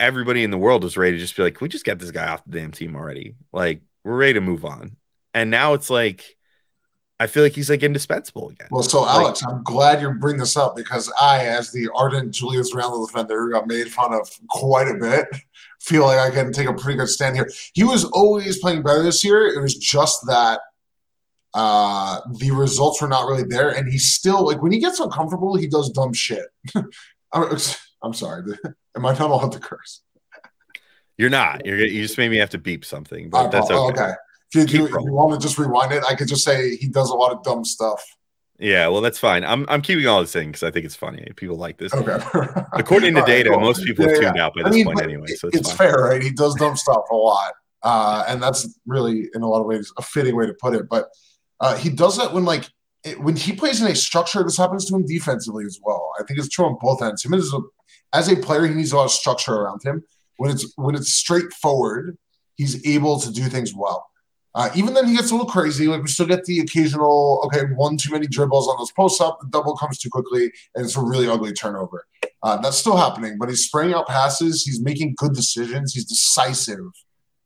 everybody 0.00 0.44
in 0.44 0.50
the 0.50 0.58
world 0.58 0.84
was 0.84 0.96
ready 0.96 1.12
to 1.12 1.18
just 1.18 1.36
be 1.36 1.42
like, 1.42 1.54
"Can 1.56 1.64
we 1.64 1.68
just 1.68 1.84
get 1.84 1.98
this 1.98 2.10
guy 2.10 2.28
off 2.28 2.44
the 2.46 2.58
damn 2.60 2.72
team 2.72 2.96
already? 2.96 3.36
Like 3.52 3.82
we're 4.04 4.16
ready 4.16 4.34
to 4.34 4.40
move 4.40 4.64
on. 4.64 4.96
And 5.34 5.50
now 5.50 5.74
it's 5.74 5.90
like 5.90 6.36
I 7.22 7.28
feel 7.28 7.44
like 7.44 7.52
he's 7.52 7.70
like 7.70 7.84
indispensable 7.84 8.48
again. 8.48 8.66
Well, 8.72 8.82
so 8.82 9.06
Alex, 9.06 9.44
I'm 9.48 9.62
glad 9.62 10.00
you 10.00 10.10
bring 10.10 10.38
this 10.38 10.56
up 10.56 10.74
because 10.74 11.08
I, 11.20 11.46
as 11.46 11.70
the 11.70 11.88
ardent 11.94 12.32
Julius 12.32 12.74
Randle 12.74 13.06
defender 13.06 13.40
who 13.40 13.52
got 13.52 13.68
made 13.68 13.92
fun 13.92 14.12
of 14.12 14.28
quite 14.50 14.88
a 14.88 14.94
bit, 14.94 15.28
feel 15.78 16.02
like 16.02 16.18
I 16.18 16.30
can 16.34 16.52
take 16.52 16.68
a 16.68 16.74
pretty 16.74 16.98
good 16.98 17.08
stand 17.08 17.36
here. 17.36 17.48
He 17.74 17.84
was 17.84 18.06
always 18.06 18.58
playing 18.58 18.82
better 18.82 19.04
this 19.04 19.24
year. 19.24 19.46
It 19.46 19.62
was 19.62 19.76
just 19.76 20.26
that 20.26 20.62
uh 21.54 22.22
the 22.40 22.50
results 22.50 23.00
were 23.00 23.06
not 23.06 23.28
really 23.28 23.44
there, 23.44 23.68
and 23.70 23.88
he's 23.88 24.12
still 24.12 24.44
like 24.44 24.60
when 24.60 24.72
he 24.72 24.80
gets 24.80 24.98
uncomfortable, 24.98 25.54
he 25.54 25.68
does 25.68 25.90
dumb 25.90 26.12
shit. 26.12 26.46
I'm, 27.32 27.56
I'm 28.02 28.14
sorry, 28.14 28.42
am 28.96 29.06
I 29.06 29.12
not 29.12 29.30
allowed 29.30 29.52
to 29.52 29.60
curse? 29.60 30.00
You're 31.18 31.30
not. 31.30 31.64
You're 31.66 31.78
you 31.78 32.02
just 32.02 32.18
made 32.18 32.32
me 32.32 32.38
have 32.38 32.50
to 32.50 32.58
beep 32.58 32.84
something, 32.84 33.30
but 33.30 33.52
that's 33.52 33.70
okay. 33.70 33.74
oh, 33.76 33.90
okay. 33.90 34.14
If 34.54 34.72
you, 34.72 34.86
you, 34.86 35.12
want 35.12 35.40
to 35.40 35.44
just 35.44 35.58
rewind 35.58 35.92
it, 35.92 36.04
I 36.08 36.14
could 36.14 36.28
just 36.28 36.44
say 36.44 36.76
he 36.76 36.88
does 36.88 37.10
a 37.10 37.14
lot 37.14 37.32
of 37.32 37.42
dumb 37.42 37.64
stuff. 37.64 38.02
Yeah, 38.58 38.86
well, 38.88 39.00
that's 39.00 39.18
fine. 39.18 39.44
I'm 39.44 39.66
I'm 39.68 39.82
keeping 39.82 40.06
all 40.06 40.20
this 40.20 40.36
in 40.36 40.46
because 40.48 40.62
I 40.62 40.70
think 40.70 40.84
it's 40.84 40.94
funny. 40.94 41.26
People 41.36 41.56
like 41.56 41.78
this. 41.78 41.92
Okay. 41.92 42.18
According 42.72 43.14
to 43.14 43.20
right, 43.20 43.26
data, 43.26 43.50
cool. 43.50 43.60
most 43.60 43.84
people 43.84 44.04
Yeah, 44.04 44.12
have 44.12 44.22
yeah. 44.22 44.28
tuned 44.28 44.40
out 44.40 44.54
by 44.54 44.60
I 44.60 44.64
this 44.64 44.74
mean, 44.74 44.84
point 44.84 45.02
anyway, 45.02 45.26
so 45.26 45.48
it's, 45.48 45.56
it's, 45.56 45.72
fair, 45.72 45.96
right? 45.96 46.22
He 46.22 46.30
does 46.30 46.54
dumb 46.54 46.76
stuff 46.76 47.02
a 47.10 47.14
lot, 47.14 47.52
uh, 47.82 48.24
and 48.28 48.40
that's 48.40 48.78
really, 48.86 49.28
in 49.34 49.42
a 49.42 49.48
lot 49.48 49.60
of 49.60 49.66
ways, 49.66 49.92
a 49.98 50.02
fitting 50.02 50.36
way 50.36 50.46
to 50.46 50.54
put 50.54 50.74
it. 50.74 50.88
But 50.88 51.08
uh, 51.58 51.76
he 51.76 51.90
does 51.90 52.16
that 52.18 52.32
when, 52.32 52.44
like, 52.44 52.68
it, 53.02 53.20
when 53.20 53.34
he 53.34 53.52
plays 53.52 53.80
in 53.80 53.88
a 53.88 53.96
structure. 53.96 54.44
This 54.44 54.58
happens 54.58 54.84
to 54.86 54.94
him 54.94 55.06
defensively 55.06 55.64
as 55.64 55.80
well. 55.82 56.12
I 56.20 56.22
think 56.22 56.38
it's 56.38 56.48
true 56.48 56.66
on 56.66 56.78
both 56.80 57.02
ends. 57.02 57.24
Him 57.24 57.34
as 57.34 57.52
a 57.52 57.58
as 58.12 58.28
a 58.30 58.36
player, 58.36 58.66
he 58.66 58.74
needs 58.74 58.92
a 58.92 58.96
lot 58.96 59.06
of 59.06 59.10
structure 59.10 59.54
around 59.54 59.82
him. 59.82 60.04
When 60.36 60.50
it's 60.50 60.72
when 60.76 60.94
it's 60.94 61.12
straightforward, 61.14 62.16
he's 62.54 62.86
able 62.86 63.18
to 63.20 63.32
do 63.32 63.44
things 63.44 63.74
well. 63.74 64.08
Uh, 64.54 64.70
even 64.74 64.92
then, 64.92 65.06
he 65.06 65.16
gets 65.16 65.30
a 65.30 65.34
little 65.34 65.48
crazy. 65.48 65.86
Like 65.86 66.02
we 66.02 66.08
still 66.08 66.26
get 66.26 66.44
the 66.44 66.60
occasional, 66.60 67.42
okay, 67.46 67.62
one 67.74 67.96
too 67.96 68.12
many 68.12 68.26
dribbles 68.26 68.68
on 68.68 68.76
those 68.78 68.92
posts 68.92 69.20
up. 69.20 69.40
The 69.40 69.48
double 69.48 69.76
comes 69.76 69.98
too 69.98 70.10
quickly, 70.10 70.52
and 70.74 70.84
it's 70.84 70.96
a 70.96 71.02
really 71.02 71.28
ugly 71.28 71.52
turnover. 71.52 72.06
Uh, 72.42 72.58
that's 72.60 72.76
still 72.76 72.96
happening, 72.96 73.38
but 73.38 73.48
he's 73.48 73.64
spraying 73.64 73.94
out 73.94 74.08
passes. 74.08 74.62
He's 74.62 74.80
making 74.80 75.14
good 75.16 75.32
decisions. 75.32 75.94
He's 75.94 76.04
decisive, 76.04 76.84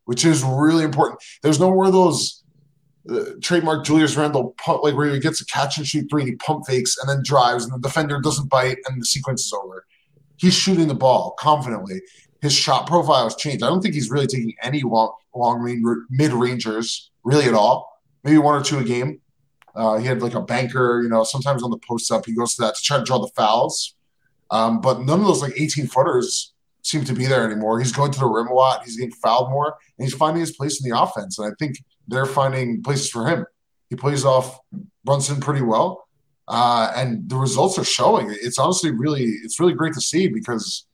which 0.06 0.24
is 0.24 0.42
really 0.42 0.84
important. 0.84 1.20
There's 1.42 1.60
no 1.60 1.70
more 1.70 1.86
of 1.86 1.92
those 1.92 2.42
uh, 3.08 3.24
trademark 3.40 3.84
Julius 3.84 4.16
Randle 4.16 4.54
pump, 4.58 4.82
like 4.82 4.96
where 4.96 5.12
he 5.12 5.20
gets 5.20 5.40
a 5.40 5.46
catch 5.46 5.78
and 5.78 5.86
shoot 5.86 6.06
three 6.10 6.22
and 6.22 6.30
he 6.30 6.36
pump 6.36 6.66
fakes 6.66 6.96
and 6.98 7.08
then 7.08 7.22
drives 7.22 7.64
and 7.64 7.72
the 7.72 7.78
defender 7.78 8.20
doesn't 8.20 8.50
bite 8.50 8.78
and 8.88 9.00
the 9.00 9.06
sequence 9.06 9.46
is 9.46 9.52
over. 9.52 9.86
He's 10.38 10.54
shooting 10.54 10.88
the 10.88 10.94
ball 10.94 11.34
confidently. 11.38 12.00
His 12.42 12.52
shot 12.52 12.86
profile 12.86 13.24
has 13.24 13.36
changed. 13.36 13.62
I 13.62 13.68
don't 13.68 13.80
think 13.80 13.94
he's 13.94 14.10
really 14.10 14.26
taking 14.26 14.54
any 14.62 14.82
long, 14.82 15.12
long 15.36 15.60
range, 15.60 15.84
mid 16.10 16.32
rangers 16.32 17.10
really 17.24 17.46
at 17.46 17.54
all. 17.54 18.00
Maybe 18.24 18.38
one 18.38 18.60
or 18.60 18.64
two 18.64 18.78
a 18.78 18.84
game. 18.84 19.20
Uh, 19.74 19.98
he 19.98 20.06
had 20.06 20.22
like 20.22 20.34
a 20.34 20.40
banker, 20.40 21.02
you 21.02 21.08
know, 21.08 21.22
sometimes 21.22 21.62
on 21.62 21.70
the 21.70 21.78
post 21.78 22.10
up, 22.10 22.24
he 22.24 22.34
goes 22.34 22.54
to 22.54 22.62
that 22.62 22.74
to 22.76 22.82
try 22.82 22.96
to 22.96 23.04
draw 23.04 23.18
the 23.18 23.30
fouls. 23.36 23.94
Um, 24.50 24.80
but 24.80 25.00
none 25.02 25.20
of 25.20 25.26
those 25.26 25.42
like 25.42 25.52
18 25.56 25.86
footers 25.86 26.54
seem 26.82 27.04
to 27.04 27.12
be 27.12 27.26
there 27.26 27.44
anymore. 27.44 27.78
He's 27.78 27.92
going 27.92 28.12
to 28.12 28.18
the 28.18 28.26
rim 28.26 28.46
a 28.46 28.54
lot. 28.54 28.84
He's 28.84 28.96
getting 28.96 29.12
fouled 29.12 29.50
more, 29.50 29.76
and 29.98 30.06
he's 30.06 30.14
finding 30.14 30.40
his 30.40 30.52
place 30.52 30.82
in 30.82 30.88
the 30.88 30.98
offense. 30.98 31.38
And 31.38 31.52
I 31.52 31.54
think 31.58 31.82
they're 32.06 32.26
finding 32.26 32.82
places 32.82 33.10
for 33.10 33.26
him. 33.26 33.44
He 33.90 33.96
plays 33.96 34.24
off 34.24 34.58
Brunson 35.04 35.40
pretty 35.40 35.62
well, 35.62 36.08
uh, 36.48 36.92
and 36.96 37.28
the 37.28 37.36
results 37.36 37.78
are 37.78 37.84
showing. 37.84 38.28
It's 38.30 38.58
honestly 38.58 38.92
really, 38.92 39.24
it's 39.24 39.60
really 39.60 39.74
great 39.74 39.94
to 39.94 40.00
see 40.00 40.28
because 40.28 40.85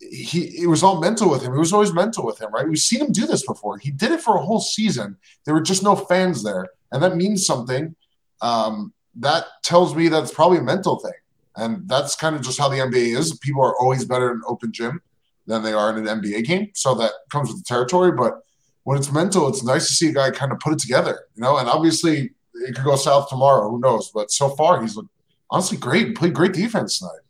he 0.00 0.62
it 0.62 0.66
was 0.66 0.82
all 0.82 1.00
mental 1.00 1.30
with 1.30 1.42
him. 1.42 1.54
It 1.54 1.58
was 1.58 1.72
always 1.72 1.92
mental 1.92 2.24
with 2.24 2.40
him, 2.40 2.52
right? 2.52 2.68
We've 2.68 2.78
seen 2.78 3.00
him 3.00 3.12
do 3.12 3.26
this 3.26 3.46
before. 3.46 3.78
He 3.78 3.90
did 3.90 4.12
it 4.12 4.20
for 4.20 4.36
a 4.36 4.42
whole 4.42 4.60
season. 4.60 5.16
There 5.44 5.54
were 5.54 5.60
just 5.60 5.82
no 5.82 5.96
fans 5.96 6.42
there, 6.42 6.68
and 6.92 7.02
that 7.02 7.16
means 7.16 7.46
something. 7.46 7.94
Um, 8.40 8.92
that 9.16 9.46
tells 9.62 9.94
me 9.94 10.08
that 10.08 10.22
it's 10.22 10.34
probably 10.34 10.58
a 10.58 10.62
mental 10.62 10.98
thing. 10.98 11.12
And 11.56 11.88
that's 11.88 12.14
kind 12.14 12.36
of 12.36 12.42
just 12.42 12.58
how 12.58 12.68
the 12.68 12.76
NBA 12.76 13.16
is. 13.16 13.38
People 13.38 13.64
are 13.64 13.74
always 13.80 14.04
better 14.04 14.30
in 14.30 14.36
an 14.36 14.42
open 14.46 14.72
gym 14.72 15.00
than 15.46 15.62
they 15.62 15.72
are 15.72 15.96
in 15.96 16.06
an 16.06 16.20
NBA 16.20 16.44
game. 16.44 16.70
So 16.74 16.94
that 16.96 17.12
comes 17.30 17.48
with 17.48 17.58
the 17.58 17.64
territory. 17.64 18.12
But 18.12 18.42
when 18.82 18.98
it's 18.98 19.10
mental, 19.10 19.48
it's 19.48 19.64
nice 19.64 19.88
to 19.88 19.94
see 19.94 20.10
a 20.10 20.12
guy 20.12 20.30
kind 20.30 20.52
of 20.52 20.58
put 20.58 20.74
it 20.74 20.78
together, 20.78 21.18
you 21.34 21.42
know. 21.42 21.56
And 21.56 21.68
obviously, 21.68 22.30
it 22.54 22.74
could 22.74 22.84
go 22.84 22.96
south 22.96 23.28
tomorrow. 23.28 23.70
Who 23.70 23.80
knows? 23.80 24.10
But 24.12 24.30
so 24.30 24.50
far, 24.50 24.82
he's 24.82 24.96
looked 24.96 25.08
honestly 25.50 25.78
great. 25.78 26.14
Played 26.14 26.34
great 26.34 26.52
defense 26.52 26.98
tonight. 26.98 27.20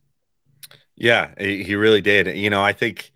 Yeah, 0.97 1.35
he 1.39 1.75
really 1.77 2.01
did. 2.01 2.37
You 2.37 2.51
know, 2.51 2.63
I 2.63 2.73
think 2.73 3.13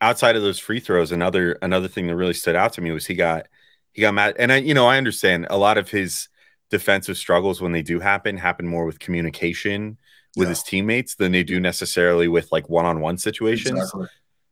outside 0.00 0.36
of 0.36 0.42
those 0.42 0.58
free 0.58 0.80
throws, 0.80 1.12
another 1.12 1.52
another 1.62 1.88
thing 1.88 2.06
that 2.08 2.16
really 2.16 2.34
stood 2.34 2.56
out 2.56 2.72
to 2.74 2.80
me 2.80 2.90
was 2.90 3.06
he 3.06 3.14
got 3.14 3.46
he 3.92 4.02
got 4.02 4.14
mad. 4.14 4.34
And 4.38 4.52
I, 4.52 4.56
you 4.56 4.74
know, 4.74 4.86
I 4.86 4.98
understand 4.98 5.46
a 5.50 5.56
lot 5.58 5.78
of 5.78 5.90
his 5.90 6.28
defensive 6.70 7.16
struggles 7.16 7.60
when 7.60 7.72
they 7.72 7.82
do 7.82 8.00
happen 8.00 8.36
happen 8.36 8.66
more 8.66 8.84
with 8.84 8.98
communication 8.98 9.98
with 10.36 10.46
Yeah. 10.46 10.50
his 10.50 10.62
teammates 10.62 11.16
than 11.16 11.32
they 11.32 11.42
do 11.42 11.58
necessarily 11.60 12.28
with 12.28 12.50
like 12.52 12.68
one-on-one 12.68 13.18
situations. 13.18 13.78
Exactly. 13.78 14.06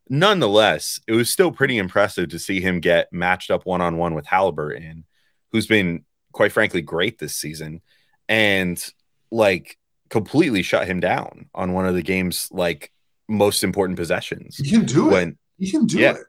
Nonetheless, 0.08 1.00
it 1.06 1.12
was 1.12 1.30
still 1.30 1.52
pretty 1.52 1.78
impressive 1.78 2.28
to 2.30 2.38
see 2.38 2.60
him 2.60 2.80
get 2.80 3.12
matched 3.12 3.50
up 3.50 3.66
one-on-one 3.66 4.14
with 4.14 4.26
Halliburton, 4.26 5.04
who's 5.52 5.66
been 5.66 6.04
quite 6.32 6.50
frankly 6.52 6.80
great 6.82 7.18
this 7.18 7.36
season, 7.36 7.80
and 8.28 8.84
like 9.30 9.77
completely 10.10 10.62
shut 10.62 10.86
him 10.86 11.00
down 11.00 11.48
on 11.54 11.72
one 11.72 11.86
of 11.86 11.94
the 11.94 12.02
game's 12.02 12.48
like 12.50 12.92
most 13.28 13.62
important 13.64 13.98
possessions. 13.98 14.56
He 14.56 14.70
can 14.70 14.84
do 14.84 15.08
it. 15.08 15.12
When 15.12 15.38
He 15.58 15.70
can 15.70 15.86
do 15.86 15.98
Yeah. 15.98 16.12
it. 16.12 16.22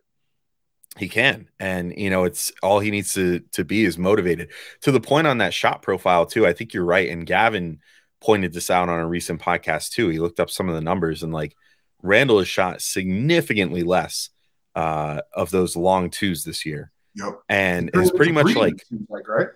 he 0.97 1.07
can 1.07 1.47
and 1.59 1.93
you 1.97 2.09
know 2.09 2.23
it's 2.25 2.51
all 2.63 2.79
he 2.79 2.89
needs 2.91 3.13
to 3.13 3.39
to 3.51 3.63
be 3.63 3.85
is 3.85 3.97
motivated 3.97 4.49
to 4.81 4.91
the 4.91 4.99
point 4.99 5.27
on 5.27 5.37
that 5.37 5.53
shot 5.53 5.81
profile 5.83 6.25
too 6.25 6.47
i 6.47 6.51
think 6.51 6.73
you're 6.73 6.83
right 6.83 7.09
and 7.09 7.27
gavin 7.27 7.79
pointed 8.21 8.51
this 8.53 8.69
out 8.71 8.89
on 8.89 8.99
a 8.99 9.07
recent 9.07 9.39
podcast 9.39 9.91
too 9.91 10.09
he 10.09 10.17
looked 10.19 10.39
up 10.39 10.49
some 10.49 10.67
of 10.67 10.73
the 10.75 10.81
numbers 10.81 11.21
and 11.23 11.31
like 11.31 11.55
Randle 12.01 12.39
has 12.39 12.47
shot 12.47 12.81
significantly 12.81 13.83
less 13.83 14.29
uh 14.75 15.21
of 15.33 15.51
those 15.51 15.77
long 15.77 16.09
twos 16.09 16.43
this 16.43 16.65
year 16.65 16.91
Yep. 17.15 17.39
and 17.47 17.91
it's 17.93 18.11
pretty 18.11 18.31
much 18.33 18.55
like 18.55 18.83
it 18.91 18.99
like 19.09 19.27
right. 19.29 19.47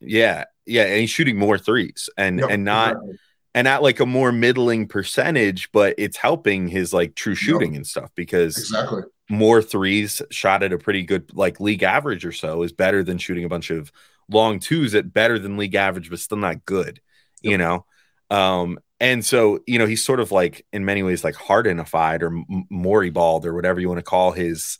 yeah 0.00 0.44
yeah 0.66 0.84
and 0.84 1.00
he's 1.00 1.10
shooting 1.10 1.38
more 1.38 1.56
threes 1.58 2.10
and 2.18 2.40
Yep, 2.40 2.50
and 2.50 2.64
not 2.64 2.90
exactly. 2.92 3.18
And 3.54 3.68
at 3.68 3.82
like 3.82 4.00
a 4.00 4.06
more 4.06 4.32
middling 4.32 4.88
percentage 4.88 5.70
but 5.70 5.94
it's 5.96 6.16
helping 6.16 6.66
his 6.68 6.92
like 6.92 7.14
true 7.14 7.36
shooting 7.36 7.76
and 7.76 7.86
stuff 7.86 8.10
because 8.16 8.58
exactly. 8.58 9.02
more 9.30 9.62
threes 9.62 10.20
shot 10.30 10.62
at 10.62 10.72
a 10.72 10.78
pretty 10.78 11.04
good 11.04 11.32
like 11.34 11.60
league 11.60 11.84
average 11.84 12.24
or 12.24 12.32
so 12.32 12.62
is 12.62 12.72
better 12.72 13.04
than 13.04 13.18
shooting 13.18 13.44
a 13.44 13.48
bunch 13.48 13.70
of 13.70 13.92
long 14.28 14.58
twos 14.58 14.94
at 14.94 15.12
better 15.12 15.38
than 15.38 15.56
league 15.56 15.74
average 15.76 16.10
but 16.10 16.18
still 16.18 16.38
not 16.38 16.64
good 16.64 17.00
you 17.42 17.58
know? 17.58 17.84
Um 18.30 18.78
and 19.00 19.24
so 19.24 19.60
you 19.66 19.78
know 19.78 19.86
he's 19.86 20.04
sort 20.04 20.20
of 20.20 20.32
like 20.32 20.66
in 20.72 20.84
many 20.84 21.02
ways 21.02 21.22
like 21.24 21.34
hardenified 21.34 22.22
or 22.22 22.28
m- 22.28 22.64
Morey 22.70 23.10
balled 23.10 23.44
or 23.44 23.54
whatever 23.54 23.80
you 23.80 23.88
want 23.88 23.98
to 23.98 24.02
call 24.02 24.32
his 24.32 24.78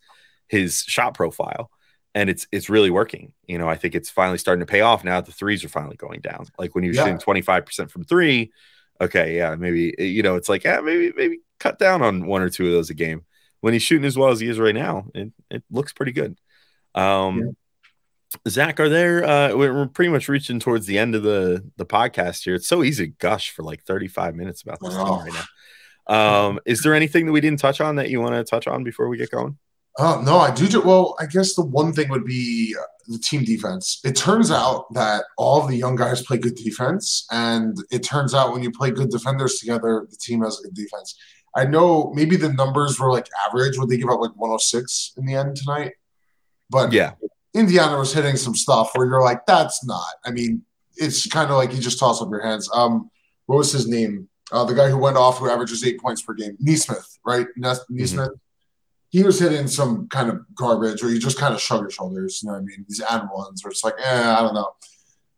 his 0.48 0.78
shot 0.80 1.14
profile 1.14 1.70
and 2.14 2.30
it's 2.30 2.46
it's 2.52 2.68
really 2.70 2.90
working 2.90 3.32
you 3.46 3.58
know 3.58 3.68
i 3.68 3.76
think 3.76 3.94
it's 3.94 4.10
finally 4.10 4.38
starting 4.38 4.60
to 4.60 4.70
pay 4.70 4.80
off 4.80 5.04
now 5.04 5.20
the 5.20 5.32
threes 5.32 5.64
are 5.64 5.68
finally 5.68 5.96
going 5.96 6.20
down 6.20 6.46
like 6.58 6.74
when 6.74 6.84
you're 6.84 6.94
Yeah. 6.94 7.04
shooting 7.04 7.18
25% 7.18 7.90
from 7.90 8.04
three 8.04 8.52
okay 9.00 9.36
yeah 9.36 9.54
maybe 9.56 9.94
you 9.98 10.22
know 10.22 10.36
it's 10.36 10.48
like 10.48 10.64
yeah 10.64 10.80
maybe 10.80 11.12
maybe 11.16 11.40
cut 11.58 11.78
down 11.78 12.02
on 12.02 12.26
one 12.26 12.42
or 12.42 12.50
two 12.50 12.66
of 12.66 12.72
those 12.72 12.90
a 12.90 12.94
game 12.94 13.24
when 13.60 13.72
he's 13.72 13.82
shooting 13.82 14.04
as 14.04 14.16
well 14.18 14.28
as 14.28 14.40
he 14.40 14.46
is 14.48 14.58
right 14.58 14.74
now, 14.74 15.06
it, 15.14 15.32
it 15.50 15.62
looks 15.70 15.94
pretty 15.94 16.12
good. 16.12 16.38
Um, 16.94 17.56
Zach, 18.46 18.78
are 18.78 18.90
there? 18.90 19.24
Uh, 19.24 19.56
we're, 19.56 19.86
pretty 19.86 20.10
much 20.10 20.28
reaching 20.28 20.60
towards 20.60 20.84
the 20.84 20.98
end 20.98 21.14
of 21.14 21.22
the 21.22 21.64
the 21.78 21.86
podcast 21.86 22.44
here. 22.44 22.56
It's 22.56 22.68
so 22.68 22.82
easy 22.82 23.06
to 23.06 23.12
gush 23.18 23.52
for 23.52 23.62
like 23.62 23.82
thirty 23.84 24.06
five 24.06 24.34
minutes 24.34 24.60
about 24.60 24.80
this 24.80 24.94
thing 24.94 25.06
right 25.06 25.32
now. 26.06 26.46
Um, 26.48 26.60
is 26.66 26.82
there 26.82 26.94
anything 26.94 27.24
that 27.24 27.32
we 27.32 27.40
didn't 27.40 27.58
touch 27.60 27.80
on 27.80 27.96
that 27.96 28.10
you 28.10 28.20
want 28.20 28.34
to 28.34 28.44
touch 28.44 28.66
on 28.66 28.84
before 28.84 29.08
we 29.08 29.16
get 29.16 29.30
going? 29.30 29.56
Oh 29.98 30.20
no, 30.24 30.38
I 30.38 30.50
do. 30.52 30.80
Well, 30.80 31.14
I 31.20 31.26
guess 31.26 31.54
the 31.54 31.64
one 31.64 31.92
thing 31.92 32.08
would 32.08 32.24
be 32.24 32.74
uh, 32.78 32.82
the 33.06 33.18
team 33.18 33.44
defense. 33.44 34.00
It 34.04 34.16
turns 34.16 34.50
out 34.50 34.92
that 34.94 35.24
all 35.38 35.62
of 35.62 35.68
the 35.68 35.76
young 35.76 35.94
guys 35.94 36.22
play 36.22 36.38
good 36.38 36.56
defense, 36.56 37.26
and 37.30 37.76
it 37.92 38.02
turns 38.02 38.34
out 38.34 38.52
when 38.52 38.62
you 38.62 38.72
play 38.72 38.90
good 38.90 39.10
defenders 39.10 39.60
together, 39.60 40.06
the 40.10 40.16
team 40.16 40.42
has 40.42 40.58
a 40.58 40.64
good 40.64 40.74
defense. 40.74 41.16
I 41.54 41.64
know 41.64 42.12
maybe 42.14 42.34
the 42.34 42.52
numbers 42.52 42.98
were 42.98 43.12
like 43.12 43.28
average. 43.46 43.78
Would 43.78 43.88
they 43.88 43.96
give 43.96 44.08
up 44.08 44.18
like 44.18 44.34
106 44.34 45.12
in 45.16 45.26
the 45.26 45.34
end 45.34 45.54
tonight? 45.56 45.92
But 46.68 46.92
Yeah, 46.92 47.12
Indiana 47.54 47.96
was 47.96 48.12
hitting 48.12 48.36
some 48.36 48.56
stuff 48.56 48.90
where 48.94 49.06
you're 49.06 49.22
like, 49.22 49.46
that's 49.46 49.84
not. 49.84 50.14
I 50.24 50.32
mean, 50.32 50.62
it's 50.96 51.26
kind 51.28 51.50
of 51.50 51.56
like 51.56 51.72
you 51.72 51.78
just 51.78 52.00
toss 52.00 52.20
up 52.20 52.30
your 52.30 52.42
hands. 52.42 52.68
Um, 52.74 53.10
what 53.46 53.58
was 53.58 53.70
his 53.70 53.86
name? 53.86 54.28
Uh, 54.50 54.64
the 54.64 54.74
guy 54.74 54.88
who 54.88 54.98
went 54.98 55.16
off 55.16 55.38
who 55.38 55.48
averages 55.48 55.84
eight 55.84 56.00
points 56.00 56.22
per 56.22 56.34
game, 56.34 56.56
Nesmith, 56.58 57.18
right? 57.24 57.46
Nes- 57.56 57.84
Nesmith. 57.88 58.30
He 59.14 59.22
was 59.22 59.38
hitting 59.38 59.68
some 59.68 60.08
kind 60.08 60.28
of 60.28 60.40
garbage 60.56 61.00
where 61.00 61.12
you 61.12 61.20
just 61.20 61.38
kind 61.38 61.54
of 61.54 61.60
shrug 61.60 61.82
your 61.82 61.90
shoulders. 61.90 62.40
You 62.42 62.48
know 62.48 62.54
what 62.54 62.62
I 62.62 62.64
mean? 62.64 62.84
These 62.88 62.98
and 62.98 63.28
ones 63.32 63.62
where 63.62 63.70
it's 63.70 63.84
like, 63.84 63.94
eh, 64.02 64.36
I 64.36 64.40
don't 64.40 64.54
know. 64.54 64.72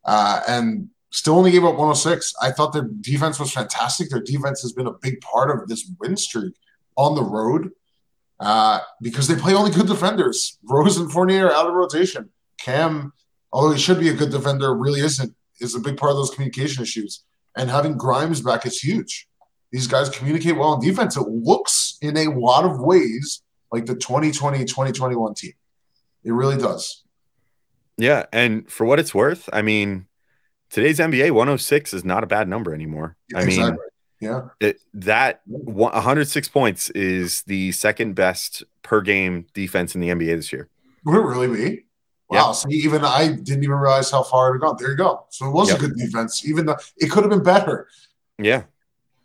Uh, 0.03 0.41
and 0.49 0.89
still 1.11 1.35
only 1.35 1.51
gave 1.51 1.62
up 1.62 1.72
106. 1.72 2.33
I 2.41 2.53
thought 2.53 2.72
their 2.72 2.89
defense 3.03 3.39
was 3.39 3.53
fantastic. 3.53 4.09
Their 4.09 4.22
defense 4.22 4.62
has 4.62 4.72
been 4.72 4.87
a 4.87 4.95
big 4.95 5.20
part 5.20 5.51
of 5.51 5.68
this 5.68 5.93
win 6.01 6.16
streak 6.16 6.55
on 6.97 7.16
the 7.16 7.22
road 7.22 7.70
uh, 8.41 8.81
because 9.03 9.29
they 9.29 9.37
play 9.37 9.53
only 9.53 9.72
good 9.72 9.89
defenders. 9.89 10.59
Rose 10.62 10.97
and 10.97 11.12
Fournier 11.12 11.49
are 11.49 11.53
out 11.53 11.66
of 11.66 11.74
rotation. 11.74 12.31
Cam, 12.59 13.12
although 13.53 13.72
he 13.72 13.79
should 13.79 14.01
be 14.01 14.09
a 14.09 14.14
good 14.14 14.31
defender, 14.31 14.74
really 14.74 15.01
isn't. 15.01 15.35
Is 15.61 15.74
a 15.74 15.81
big 15.81 15.99
part 15.99 16.12
of 16.12 16.16
those 16.16 16.31
communication 16.31 16.83
issues. 16.83 17.24
And 17.59 17.68
having 17.68 17.99
Grimes 17.99 18.41
back 18.41 18.64
is 18.64 18.81
huge. 18.81 19.29
These 19.70 19.87
guys 19.87 20.09
communicate 20.09 20.57
well 20.57 20.70
on 20.70 20.81
defense. 20.81 21.14
It 21.18 21.29
looks 21.29 21.99
in 22.01 22.16
a 22.16 22.31
lot 22.31 22.64
of 22.64 22.81
ways 22.81 23.43
like 23.73 23.87
the 23.87 23.95
2020 23.95 24.59
2021 24.64 25.35
team. 25.35 25.53
It 26.25 26.33
really 26.33 26.57
does. 26.57 27.05
yeah. 27.97 28.27
And 28.33 28.71
for 28.71 28.85
what 28.85 28.99
it's 28.99 29.14
worth, 29.14 29.49
I 29.53 29.62
mean, 29.62 30.07
today's 30.71 30.99
NBA 30.99 31.31
106 31.31 31.95
is 31.95 32.05
not 32.05 32.25
a 32.25 32.27
bad 32.27 32.49
number 32.49 32.75
anymore. 32.75 33.17
I 33.35 33.45
mean, 33.45 33.61
Exactly. 33.61 33.85
yeah. 34.21 34.41
it, 34.61 34.79
that 34.95 35.41
106 35.47 36.49
points 36.49 36.91
is 36.91 37.43
the 37.43 37.71
second 37.73 38.14
best 38.14 38.64
per 38.83 39.01
game 39.03 39.47
defense 39.55 39.95
in 39.95 40.01
the 40.01 40.09
NBA 40.09 40.37
this 40.37 40.53
year. 40.53 40.69
Would 41.05 41.14
it 41.17 41.21
really 41.23 41.49
be? 41.49 41.85
Yeah. 42.33 42.43
Wow. 42.47 42.53
See, 42.53 42.75
even 42.75 43.05
I 43.05 43.29
didn't 43.29 43.62
even 43.62 43.77
realize 43.77 44.11
how 44.11 44.25
far 44.25 44.51
it 44.51 44.55
had 44.55 44.62
gone. 44.62 44.77
There 44.81 44.91
you 44.91 44.97
go. 44.97 45.27
So 45.31 45.47
it 45.47 45.53
was 45.53 45.69
Yep. 45.69 45.79
a 45.79 45.81
good 45.83 45.95
defense, 45.97 46.45
even 46.45 46.67
though 46.67 46.77
it 46.97 47.09
could 47.12 47.23
have 47.23 47.31
been 47.31 47.45
better. 47.45 47.87
Yeah. 48.39 48.64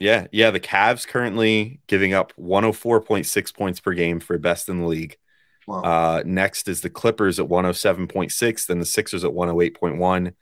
Yeah. 0.02 0.28
Yeah. 0.32 0.50
The 0.52 0.60
Cavs 0.60 1.08
currently 1.08 1.80
giving 1.88 2.14
up 2.14 2.34
104.6 2.40 3.54
points 3.56 3.80
per 3.80 3.94
game 3.94 4.20
for 4.20 4.38
best 4.40 4.68
in 4.68 4.80
the 4.80 4.88
league. 4.88 5.16
Wow. 5.68 5.82
Uh, 5.84 6.24
next 6.26 6.68
is 6.68 6.82
the 6.82 6.90
Clippers 6.90 7.40
at 7.40 7.46
107.6, 7.48 8.66
then 8.66 8.80
the 8.80 8.86
Sixers 8.86 9.24
at 9.24 9.32
108.1, 9.32 10.34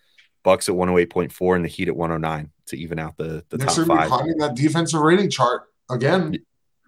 Bucks 0.44 0.70
at 0.70 0.76
108.4, 0.76 1.56
and 1.58 1.66
the 1.66 1.70
Heat 1.70 1.90
at 1.90 1.96
109 1.96 2.52
to 2.68 2.78
even 2.78 3.00
out 3.00 3.18
the, 3.18 3.44
the 3.50 3.58
Knicks 3.58 3.76
top 3.76 3.84
are 3.84 3.88
gonna 3.88 4.02
be 4.02 4.10
five. 4.10 4.18
climbing 4.18 4.38
that 4.38 4.56
defensive 4.56 5.02
rating 5.02 5.30
chart 5.30 5.64
again. 5.92 6.38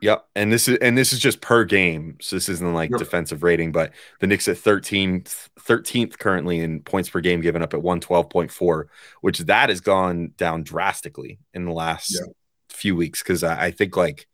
Yep. 0.01 0.25
And 0.35 0.51
this 0.51 0.67
is 0.67 0.77
and 0.79 0.97
this 0.97 1.13
is 1.13 1.19
just 1.19 1.41
per 1.41 1.63
game. 1.63 2.17
So 2.21 2.35
this 2.35 2.49
isn't 2.49 2.73
like 2.73 2.89
Yep. 2.89 2.99
defensive 2.99 3.43
rating, 3.43 3.71
but 3.71 3.91
the 4.19 4.27
Knicks 4.27 4.47
at 4.47 4.57
13th 4.57 5.49
13th 5.59 6.17
currently 6.17 6.59
in 6.61 6.81
points 6.81 7.09
per 7.09 7.19
game 7.19 7.41
given 7.41 7.61
up 7.61 7.73
at 7.75 7.81
112.4, 7.81 8.85
which 9.19 9.39
that 9.39 9.69
has 9.69 9.79
gone 9.81 10.31
down 10.37 10.63
drastically 10.63 11.37
in 11.53 11.65
the 11.65 11.71
last 11.71 12.11
Yeah. 12.15 12.31
Few 12.73 12.95
weeks. 12.95 13.21
Cause 13.23 13.43
I, 13.43 13.65
I 13.65 13.71
think 13.71 13.95
like 13.97 14.27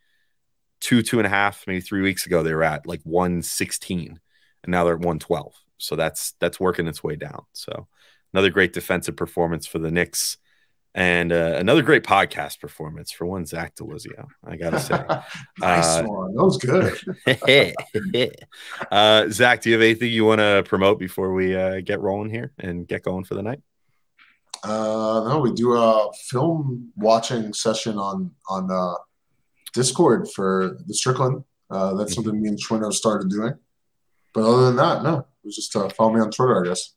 two, 0.80 1.02
two 1.02 1.20
and 1.20 1.26
a 1.26 1.30
half, 1.30 1.66
maybe 1.68 1.82
three 1.82 2.02
weeks 2.02 2.26
ago, 2.26 2.44
they 2.44 2.54
were 2.54 2.64
at 2.64 2.86
like 2.88 3.02
116 3.04 4.20
and 4.64 4.72
now 4.72 4.84
they're 4.84 4.94
at 4.94 5.00
112. 5.00 5.54
So 5.78 5.96
that's 5.96 6.34
that's 6.40 6.60
working 6.60 6.88
its 6.88 7.04
way 7.04 7.16
down. 7.16 7.46
So 7.54 7.88
another 8.34 8.50
great 8.50 8.74
defensive 8.74 9.16
performance 9.16 9.68
for 9.68 9.80
the 9.80 9.92
Knicks. 9.92 10.38
And 10.96 11.32
uh, 11.32 11.54
another 11.58 11.84
great 11.84 12.04
podcast 12.04 12.60
performance 12.60 13.12
for 13.12 13.28
one 13.28 13.46
Zach 13.46 13.76
Delizio, 13.76 14.26
I 14.44 14.56
gotta 14.56 14.80
say. 14.80 14.96
nice 15.60 15.98
Uh, 15.98 16.04
one. 16.06 16.34
That 16.34 16.44
was 16.44 16.58
good. 16.58 18.34
uh, 18.92 19.30
Zach, 19.30 19.62
do 19.62 19.70
you 19.70 19.76
have 19.76 19.84
anything 19.84 20.12
you 20.12 20.26
want 20.26 20.40
to 20.40 20.64
promote 20.66 20.98
before 20.98 21.34
we 21.34 21.56
uh, 21.56 21.82
get 21.82 22.02
rolling 22.02 22.32
here 22.32 22.52
and 22.58 22.88
get 22.88 23.04
going 23.04 23.26
for 23.26 23.36
the 23.36 23.44
night? 23.44 23.60
Uh, 24.64 25.26
no, 25.28 25.40
we 25.40 25.54
do 25.54 25.74
a 25.74 26.12
film 26.30 26.92
watching 26.96 27.54
session 27.54 27.98
on 27.98 28.32
on 28.50 28.70
uh, 28.72 28.96
Discord 29.74 30.28
for 30.36 30.78
the 30.86 30.94
Strickland. 30.94 31.44
Uh, 31.70 31.94
that's 31.96 32.16
something 32.16 32.42
me 32.42 32.50
and 32.50 32.60
Schwinn 32.60 32.92
started 32.94 33.30
doing. 33.30 33.54
But 34.34 34.44
other 34.44 34.66
than 34.66 34.76
that, 34.78 35.04
no, 35.04 35.20
it 35.20 35.26
was 35.44 35.56
just 35.56 35.76
uh, 35.76 35.90
follow 35.90 36.14
me 36.14 36.22
on 36.22 36.32
Twitter, 36.32 36.64
I 36.64 36.68
guess. 36.68 36.94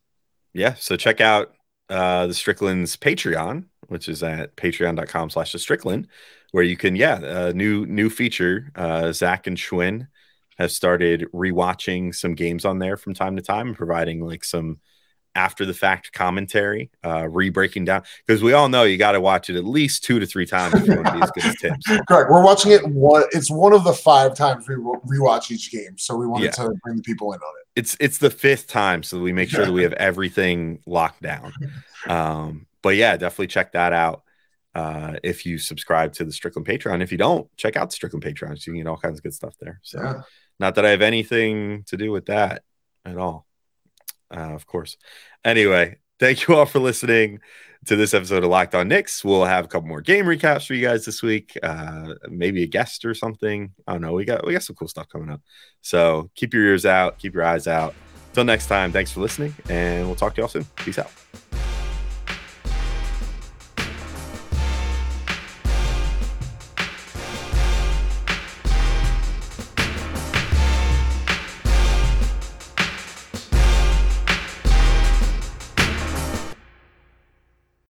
Yeah, 0.53 0.75
so 0.75 0.95
check 0.95 1.21
out 1.21 1.53
uh, 1.89 2.27
the 2.27 2.33
Strickland's 2.33 2.95
Patreon, 2.97 3.65
which 3.87 4.07
is 4.09 4.23
at 4.23 4.55
patreon.com 4.55 5.29
slash 5.29 5.51
the 5.51 5.59
Strickland, 5.59 6.07
where 6.51 6.63
you 6.63 6.77
can, 6.77 6.95
yeah, 6.95 7.47
a 7.47 7.53
new 7.53 7.85
new 7.85 8.09
feature. 8.09 8.71
Uh, 8.75 9.11
Zach 9.11 9.47
and 9.47 9.57
Schwinn 9.57 10.07
have 10.57 10.71
started 10.71 11.27
rewatching 11.33 12.13
some 12.13 12.35
games 12.35 12.65
on 12.65 12.79
there 12.79 12.97
from 12.97 13.13
time 13.13 13.35
to 13.35 13.41
time 13.41 13.67
and 13.67 13.77
providing 13.77 14.23
like 14.23 14.43
some 14.43 14.79
after 15.35 15.65
the 15.65 15.73
fact 15.73 16.11
commentary, 16.11 16.89
uh, 17.05 17.27
re-breaking 17.29 17.85
down 17.85 18.03
because 18.27 18.43
we 18.43 18.53
all 18.53 18.67
know 18.69 18.83
you 18.83 18.97
got 18.97 19.13
to 19.13 19.21
watch 19.21 19.49
it 19.49 19.55
at 19.55 19.63
least 19.65 20.03
two 20.03 20.19
to 20.19 20.25
three 20.25 20.45
times 20.45 20.73
if 20.75 20.87
you 20.87 20.95
want 20.95 21.07
to 21.07 21.13
be 21.13 21.21
as 21.21 21.31
good 21.31 21.45
as 21.45 21.55
Thibs. 21.59 21.85
Correct. 22.07 22.29
We're 22.29 22.43
watching 22.43 22.71
it. 22.73 22.85
One, 22.87 23.23
it's 23.31 23.49
one 23.49 23.71
of 23.73 23.83
the 23.83 23.93
five 23.93 24.35
times 24.35 24.67
we 24.67 24.75
re- 24.75 24.97
rewatch 25.07 25.49
each 25.51 25.71
game, 25.71 25.97
so 25.97 26.15
we 26.15 26.27
wanted 26.27 26.45
Yeah. 26.45 26.51
to 26.65 26.73
bring 26.83 26.97
the 26.97 27.03
people 27.03 27.31
in 27.33 27.39
on 27.39 27.53
it. 27.61 27.79
it's 27.79 27.95
it's 28.01 28.17
the 28.17 28.29
fifth 28.29 28.67
time 28.67 29.01
so 29.03 29.19
we 29.19 29.31
make 29.31 29.49
sure 29.49 29.65
that 29.65 29.71
we 29.71 29.83
have 29.83 29.93
everything 30.09 30.79
locked 30.85 31.21
down 31.21 31.53
um 32.07 32.65
but 32.81 32.95
yeah 32.95 33.15
definitely 33.15 33.47
check 33.47 33.71
that 33.71 33.93
out 33.93 34.23
uh 34.75 35.13
if 35.23 35.45
you 35.45 35.57
subscribe 35.57 36.11
to 36.11 36.25
the 36.25 36.31
strickland 36.33 36.65
patreon 36.67 37.01
if 37.01 37.11
you 37.11 37.17
don't 37.17 37.47
check 37.55 37.77
out 37.77 37.89
the 37.89 37.95
strickland 37.95 38.23
patreon 38.23 38.57
so 38.59 38.69
you 38.71 38.73
can 38.73 38.83
get 38.83 38.87
all 38.89 38.97
kinds 38.97 39.17
of 39.19 39.23
good 39.23 39.33
stuff 39.33 39.55
there 39.61 39.79
so 39.83 40.01
Yeah. 40.01 40.21
not 40.59 40.75
that 40.75 40.85
i 40.85 40.89
have 40.89 41.01
anything 41.01 41.83
to 41.87 41.95
do 41.95 42.11
with 42.11 42.25
that 42.25 42.63
at 43.05 43.17
all 43.17 43.45
uh, 44.31 44.53
of 44.53 44.65
course. 44.65 44.97
Anyway 45.43 45.97
thank 46.21 46.47
you 46.47 46.55
all 46.55 46.65
for 46.65 46.79
listening 46.79 47.39
to 47.87 47.95
this 47.95 48.13
episode 48.13 48.43
of 48.43 48.49
locked 48.49 48.75
on 48.75 48.87
Knicks. 48.87 49.25
we'll 49.25 49.43
have 49.43 49.65
a 49.65 49.67
couple 49.67 49.87
more 49.89 50.01
game 50.01 50.25
recaps 50.25 50.67
for 50.67 50.75
you 50.75 50.85
guys 50.85 51.03
this 51.03 51.23
week 51.23 51.57
uh 51.63 52.13
maybe 52.29 52.63
a 52.63 52.67
guest 52.67 53.03
or 53.03 53.13
something. 53.13 53.71
I 53.87 53.93
don't 53.93 54.01
know. 54.01 54.13
We 54.13 54.23
got 54.23 54.45
we 54.45 54.53
got 54.53 54.63
some 54.63 54.75
cool 54.75 54.87
stuff 54.87 55.09
coming 55.09 55.31
up. 55.31 55.41
So 55.81 56.29
keep 56.35 56.53
your 56.53 56.63
ears 56.63 56.85
out 56.85 57.17
keep 57.17 57.33
your 57.33 57.43
eyes 57.43 57.67
out. 57.67 57.95
Until 58.29 58.45
next 58.45 58.67
time 58.67 58.91
thanks 58.91 59.11
for 59.11 59.19
listening 59.19 59.53
and 59.67 60.05
we'll 60.05 60.15
talk 60.15 60.35
to 60.35 60.41
y'all 60.41 60.47
soon. 60.47 60.65
Peace 60.75 60.99
out 60.99 61.11